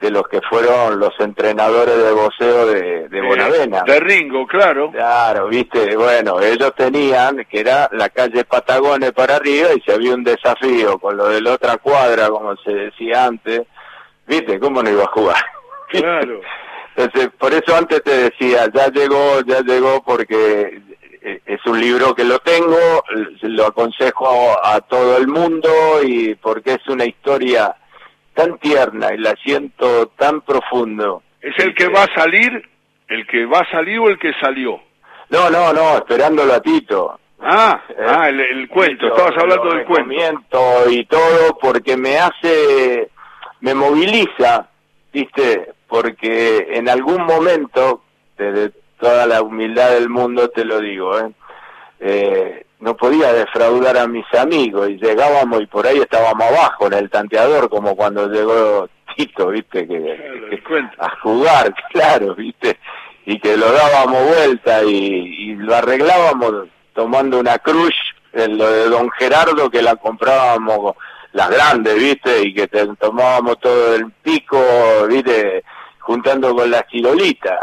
de 0.00 0.10
los 0.10 0.28
que 0.28 0.40
fueron 0.42 1.00
los 1.00 1.12
entrenadores 1.18 1.96
de 1.96 2.12
boxeo 2.12 2.66
de, 2.66 3.08
de 3.08 3.20
Bonavena. 3.22 3.82
De 3.86 4.00
Ringo, 4.00 4.46
claro. 4.46 4.90
Claro, 4.90 5.48
viste, 5.48 5.96
bueno, 5.96 6.40
ellos 6.40 6.74
tenían, 6.76 7.44
que 7.50 7.60
era 7.60 7.88
la 7.92 8.10
calle 8.10 8.44
Patagones 8.44 9.12
para 9.12 9.36
arriba, 9.36 9.70
y 9.74 9.80
si 9.80 9.90
había 9.90 10.14
un 10.14 10.24
desafío 10.24 10.98
con 10.98 11.16
lo 11.16 11.28
de 11.28 11.40
la 11.40 11.54
otra 11.54 11.78
cuadra, 11.78 12.28
como 12.28 12.54
se 12.56 12.72
decía 12.72 13.24
antes, 13.24 13.62
viste, 14.26 14.60
¿cómo 14.60 14.82
no 14.82 14.90
iba 14.90 15.04
a 15.04 15.12
jugar? 15.12 15.42
Claro. 15.88 16.40
Entonces, 16.98 17.30
por 17.38 17.54
eso 17.54 17.76
antes 17.76 18.02
te 18.02 18.24
decía, 18.24 18.66
ya 18.74 18.88
llegó, 18.88 19.40
ya 19.46 19.60
llegó 19.60 20.02
porque 20.02 20.82
eh, 21.22 21.40
es 21.46 21.64
un 21.64 21.80
libro 21.80 22.12
que 22.12 22.24
lo 22.24 22.40
tengo, 22.40 23.04
lo 23.42 23.66
aconsejo 23.66 24.56
a 24.60 24.80
todo 24.80 25.16
el 25.16 25.28
mundo 25.28 25.70
y 26.02 26.34
porque 26.34 26.72
es 26.72 26.88
una 26.88 27.04
historia 27.04 27.72
tan 28.34 28.58
tierna 28.58 29.14
y 29.14 29.18
la 29.18 29.32
siento 29.44 30.08
tan 30.18 30.40
profundo. 30.40 31.22
¿Es 31.40 31.56
el 31.64 31.72
que 31.76 31.86
va 31.86 32.02
a 32.02 32.14
salir? 32.16 32.68
¿El 33.06 33.28
que 33.28 33.46
va 33.46 33.60
a 33.60 33.70
salir 33.70 34.00
o 34.00 34.08
el 34.08 34.18
que 34.18 34.32
salió? 34.40 34.80
No, 35.30 35.48
no, 35.50 35.72
no, 35.72 35.98
esperándolo 35.98 36.52
a 36.52 36.60
Tito. 36.60 37.20
Ah, 37.40 37.80
ah 38.08 38.28
el, 38.28 38.68
cuento, 38.68 39.06
estabas 39.06 39.38
hablando 39.38 39.72
del 39.72 39.84
cuento. 39.84 40.90
Y 40.90 41.04
todo 41.04 41.56
porque 41.60 41.96
me 41.96 42.18
hace, 42.18 43.08
me 43.60 43.72
moviliza, 43.72 44.68
viste, 45.12 45.72
porque 45.86 46.68
en 46.70 46.88
algún 46.88 47.24
momento, 47.24 48.02
desde 48.36 48.72
toda 48.98 49.26
la 49.26 49.42
humildad 49.42 49.90
del 49.90 50.08
mundo 50.08 50.48
te 50.50 50.64
lo 50.64 50.80
digo, 50.80 51.18
¿eh? 51.18 51.30
eh 52.00 52.64
no 52.80 52.96
podía 52.96 53.32
defraudar 53.32 53.98
a 53.98 54.06
mis 54.06 54.26
amigos 54.34 54.88
y 54.88 54.98
llegábamos 54.98 55.62
y 55.62 55.66
por 55.66 55.86
ahí 55.86 55.98
estábamos 55.98 56.46
abajo 56.46 56.86
en 56.86 56.92
el 56.92 57.10
tanteador 57.10 57.68
como 57.68 57.96
cuando 57.96 58.28
llegó 58.28 58.88
Tito, 59.16 59.48
viste, 59.48 59.86
que, 59.86 60.62
a 60.98 61.10
jugar, 61.20 61.74
claro, 61.92 62.34
viste, 62.36 62.78
y 63.26 63.40
que 63.40 63.56
lo 63.56 63.72
dábamos 63.72 64.26
vuelta 64.26 64.84
y, 64.84 65.56
lo 65.56 65.74
arreglábamos 65.74 66.68
tomando 66.94 67.40
una 67.40 67.58
cruz, 67.58 67.94
en 68.32 68.58
lo 68.58 68.70
de 68.70 68.88
Don 68.88 69.10
Gerardo 69.10 69.70
que 69.70 69.82
la 69.82 69.96
comprábamos 69.96 70.94
las 71.32 71.50
grandes, 71.50 71.94
viste, 71.94 72.42
y 72.42 72.54
que 72.54 72.68
tomábamos 72.68 73.58
todo 73.60 73.94
el 73.94 74.10
pico, 74.22 74.60
viste, 75.08 75.62
juntando 76.00 76.54
con 76.54 76.70
las 76.70 76.86
chirolitas, 76.88 77.58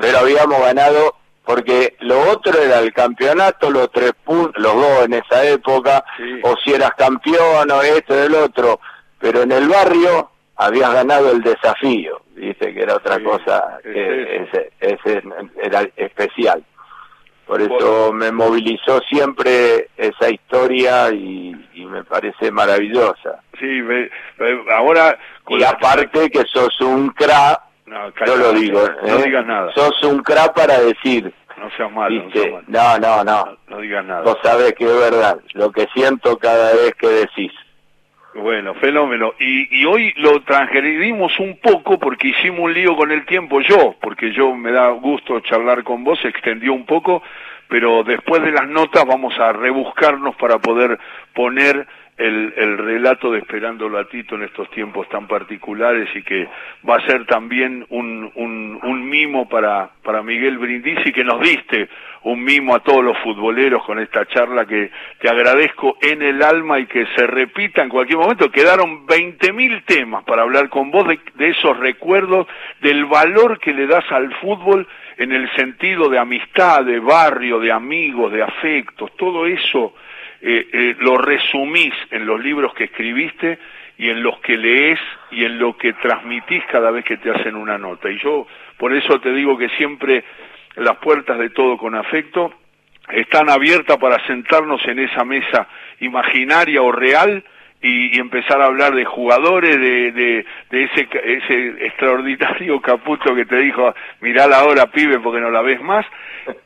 pero 0.00 0.18
habíamos 0.18 0.60
ganado 0.60 1.16
porque 1.46 1.96
lo 2.00 2.32
otro 2.32 2.60
era 2.60 2.80
el 2.80 2.92
campeonato, 2.92 3.70
los 3.70 3.90
tres 3.92 4.12
puntos, 4.24 4.60
los 4.60 4.74
dos 4.74 5.04
en 5.04 5.14
esa 5.14 5.44
época, 5.44 6.04
o 6.42 6.54
si 6.62 6.74
eras 6.74 6.90
campeón 6.98 7.70
o 7.70 7.82
esto 7.82 8.14
o 8.14 8.18
el 8.18 8.34
otro, 8.34 8.80
pero 9.20 9.42
en 9.42 9.52
el 9.52 9.68
barrio 9.68 10.30
habías 10.56 10.92
ganado 10.92 11.30
el 11.30 11.42
desafío, 11.42 12.20
dice 12.34 12.74
que 12.74 12.82
era 12.82 12.96
otra 12.96 13.22
cosa 13.22 13.78
que 13.82 14.48
ese, 14.82 15.22
era 15.62 15.82
especial. 15.96 16.64
Por 17.46 17.62
eso 17.62 18.12
me 18.12 18.32
movilizó 18.32 19.00
siempre 19.08 19.88
esa 19.96 20.30
historia 20.30 21.10
y, 21.10 21.54
me 21.74 22.02
parece 22.02 22.50
maravillosa. 22.50 23.40
Sí, 23.58 23.80
ahora... 24.74 25.16
y 25.48 25.62
aparte 25.62 26.28
que 26.30 26.42
sos 26.52 26.80
un 26.80 27.10
cra 27.10 27.62
no, 27.86 28.12
yo 28.26 28.36
lo 28.36 28.52
digo. 28.52 28.82
No, 29.02 29.18
¿eh? 29.18 29.22
digas 29.24 29.46
nada. 29.46 29.72
Sos 29.72 30.02
un 30.02 30.22
cra 30.22 30.52
para 30.52 30.80
decir. 30.80 31.32
No 31.56 31.70
seas 31.76 31.90
malo. 31.92 32.28
No, 32.66 32.98
no, 32.98 33.24
no, 33.24 33.58
no. 33.68 33.78
digas 33.78 34.04
nada. 34.04 34.22
Vos 34.22 34.38
sabés 34.42 34.72
que 34.74 34.84
es 34.84 34.98
verdad. 34.98 35.38
Lo 35.54 35.70
que 35.70 35.86
siento 35.94 36.36
cada 36.36 36.72
vez 36.72 36.92
que 36.98 37.08
decís. 37.08 37.52
Bueno, 38.36 38.74
fenómeno. 38.74 39.32
Y, 39.40 39.80
y 39.80 39.86
hoy 39.86 40.12
lo 40.16 40.42
transgredimos 40.42 41.38
un 41.40 41.58
poco 41.58 41.98
porque 41.98 42.28
hicimos 42.28 42.60
un 42.60 42.74
lío 42.74 42.94
con 42.94 43.10
el 43.10 43.24
tiempo 43.24 43.60
yo, 43.62 43.96
porque 44.00 44.30
yo 44.32 44.54
me 44.54 44.72
da 44.72 44.90
gusto 44.90 45.40
charlar 45.40 45.82
con 45.82 46.04
vos, 46.04 46.18
se 46.20 46.28
extendió 46.28 46.74
un 46.74 46.84
poco, 46.84 47.22
pero 47.68 48.04
después 48.04 48.42
de 48.42 48.52
las 48.52 48.68
notas 48.68 49.06
vamos 49.06 49.38
a 49.38 49.54
rebuscarnos 49.54 50.36
para 50.36 50.58
poder 50.58 50.98
poner 51.32 51.86
el, 52.16 52.54
el 52.56 52.78
relato 52.78 53.30
de 53.30 53.40
Esperando 53.40 53.88
Latito 53.88 54.36
en 54.36 54.44
estos 54.44 54.70
tiempos 54.70 55.08
tan 55.08 55.26
particulares 55.26 56.08
y 56.14 56.22
que 56.22 56.48
va 56.88 56.96
a 56.96 57.06
ser 57.06 57.26
también 57.26 57.84
un, 57.90 58.30
un, 58.34 58.80
un 58.82 59.08
mimo 59.08 59.48
para, 59.48 59.90
para 60.02 60.22
Miguel 60.22 60.56
Brindisi, 60.56 61.12
que 61.12 61.24
nos 61.24 61.40
diste 61.40 61.88
un 62.22 62.42
mimo 62.42 62.74
a 62.74 62.80
todos 62.80 63.04
los 63.04 63.18
futboleros 63.18 63.84
con 63.84 63.98
esta 63.98 64.26
charla 64.26 64.66
que 64.66 64.90
te 65.20 65.28
agradezco 65.28 65.98
en 66.00 66.22
el 66.22 66.42
alma 66.42 66.80
y 66.80 66.86
que 66.86 67.06
se 67.14 67.26
repita 67.26 67.82
en 67.82 67.88
cualquier 67.90 68.18
momento. 68.18 68.50
Quedaron 68.50 69.06
20.000 69.06 69.84
temas 69.84 70.24
para 70.24 70.42
hablar 70.42 70.68
con 70.70 70.90
vos 70.90 71.06
de, 71.06 71.20
de 71.34 71.50
esos 71.50 71.76
recuerdos, 71.78 72.46
del 72.80 73.04
valor 73.04 73.60
que 73.60 73.74
le 73.74 73.86
das 73.86 74.10
al 74.10 74.34
fútbol 74.36 74.88
en 75.18 75.32
el 75.32 75.50
sentido 75.54 76.08
de 76.08 76.18
amistad, 76.18 76.84
de 76.84 76.98
barrio, 76.98 77.60
de 77.60 77.70
amigos, 77.70 78.32
de 78.32 78.42
afectos, 78.42 79.14
todo 79.16 79.46
eso 79.46 79.94
eh, 80.48 80.68
eh, 80.72 80.96
lo 81.00 81.18
resumís 81.18 81.92
en 82.12 82.24
los 82.24 82.40
libros 82.40 82.72
que 82.74 82.84
escribiste 82.84 83.58
y 83.98 84.10
en 84.10 84.22
los 84.22 84.38
que 84.38 84.56
lees 84.56 85.00
y 85.32 85.44
en 85.44 85.58
lo 85.58 85.76
que 85.76 85.92
transmitís 85.94 86.62
cada 86.66 86.92
vez 86.92 87.04
que 87.04 87.16
te 87.16 87.32
hacen 87.32 87.56
una 87.56 87.76
nota. 87.76 88.08
Y 88.08 88.20
yo 88.20 88.46
por 88.76 88.94
eso 88.94 89.20
te 89.20 89.32
digo 89.32 89.58
que 89.58 89.68
siempre 89.70 90.22
las 90.76 90.98
puertas 90.98 91.36
de 91.40 91.50
todo 91.50 91.76
con 91.76 91.96
afecto 91.96 92.54
están 93.08 93.50
abiertas 93.50 93.96
para 93.96 94.24
sentarnos 94.28 94.86
en 94.86 95.00
esa 95.00 95.24
mesa 95.24 95.66
imaginaria 95.98 96.80
o 96.80 96.92
real 96.92 97.42
y, 97.86 98.18
empezar 98.18 98.60
a 98.60 98.66
hablar 98.66 98.94
de 98.94 99.04
jugadores, 99.04 99.78
de, 99.78 100.12
de, 100.12 100.46
de, 100.70 100.84
ese, 100.84 101.08
ese 101.24 101.86
extraordinario 101.86 102.80
caputo 102.80 103.34
que 103.34 103.46
te 103.46 103.56
dijo, 103.56 103.94
mirá 104.20 104.46
la 104.46 104.64
hora, 104.64 104.86
pibe, 104.86 105.20
porque 105.20 105.40
no 105.40 105.50
la 105.50 105.62
ves 105.62 105.80
más. 105.80 106.04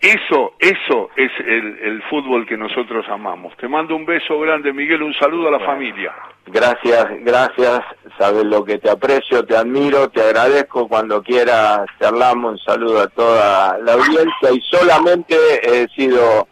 Eso, 0.00 0.54
eso 0.58 1.10
es 1.16 1.30
el, 1.40 1.78
el 1.82 2.02
fútbol 2.04 2.46
que 2.46 2.56
nosotros 2.56 3.06
amamos. 3.08 3.56
Te 3.56 3.68
mando 3.68 3.96
un 3.96 4.04
beso 4.04 4.38
grande, 4.38 4.72
Miguel, 4.72 5.02
un 5.02 5.14
saludo 5.14 5.48
a 5.48 5.52
la 5.52 5.60
familia. 5.60 6.12
Gracias, 6.46 7.06
gracias. 7.20 7.80
Sabes 8.18 8.44
lo 8.44 8.64
que 8.64 8.78
te 8.78 8.90
aprecio, 8.90 9.44
te 9.44 9.56
admiro, 9.56 10.08
te 10.10 10.20
agradezco. 10.20 10.88
Cuando 10.88 11.22
quieras 11.22 11.86
charlamos. 11.98 12.52
Un 12.52 12.58
saludo 12.58 13.00
a 13.00 13.06
toda 13.08 13.78
la 13.78 13.92
audiencia. 13.92 14.50
Y 14.52 14.60
solamente 14.62 15.36
he 15.62 15.88
sido 15.94 16.48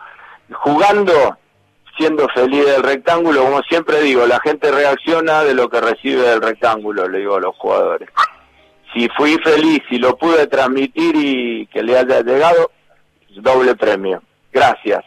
jugando 0.52 1.36
siendo 1.98 2.28
feliz 2.28 2.64
del 2.64 2.82
rectángulo, 2.82 3.44
como 3.44 3.62
siempre 3.62 4.00
digo, 4.00 4.26
la 4.26 4.40
gente 4.40 4.70
reacciona 4.70 5.42
de 5.42 5.54
lo 5.54 5.68
que 5.68 5.80
recibe 5.80 6.22
del 6.22 6.40
rectángulo, 6.40 7.08
le 7.08 7.18
digo 7.18 7.36
a 7.36 7.40
los 7.40 7.56
jugadores. 7.56 8.08
Si 8.94 9.08
fui 9.16 9.36
feliz 9.44 9.82
y 9.90 9.98
lo 9.98 10.16
pude 10.16 10.46
transmitir 10.46 11.14
y 11.16 11.66
que 11.66 11.82
le 11.82 11.98
haya 11.98 12.22
llegado, 12.22 12.70
doble 13.30 13.74
premio. 13.74 14.22
Gracias. 14.52 15.04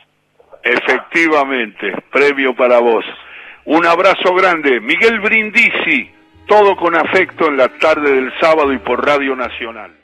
Efectivamente, 0.64 1.94
premio 2.12 2.56
para 2.56 2.80
vos. 2.80 3.04
Un 3.66 3.86
abrazo 3.86 4.34
grande. 4.36 4.80
Miguel 4.80 5.20
Brindisi, 5.20 6.12
todo 6.48 6.76
con 6.76 6.96
afecto 6.96 7.48
en 7.48 7.58
la 7.58 7.70
tarde 7.80 8.12
del 8.12 8.32
sábado 8.40 8.72
y 8.74 8.78
por 8.80 9.06
Radio 9.06 9.36
Nacional. 9.36 10.01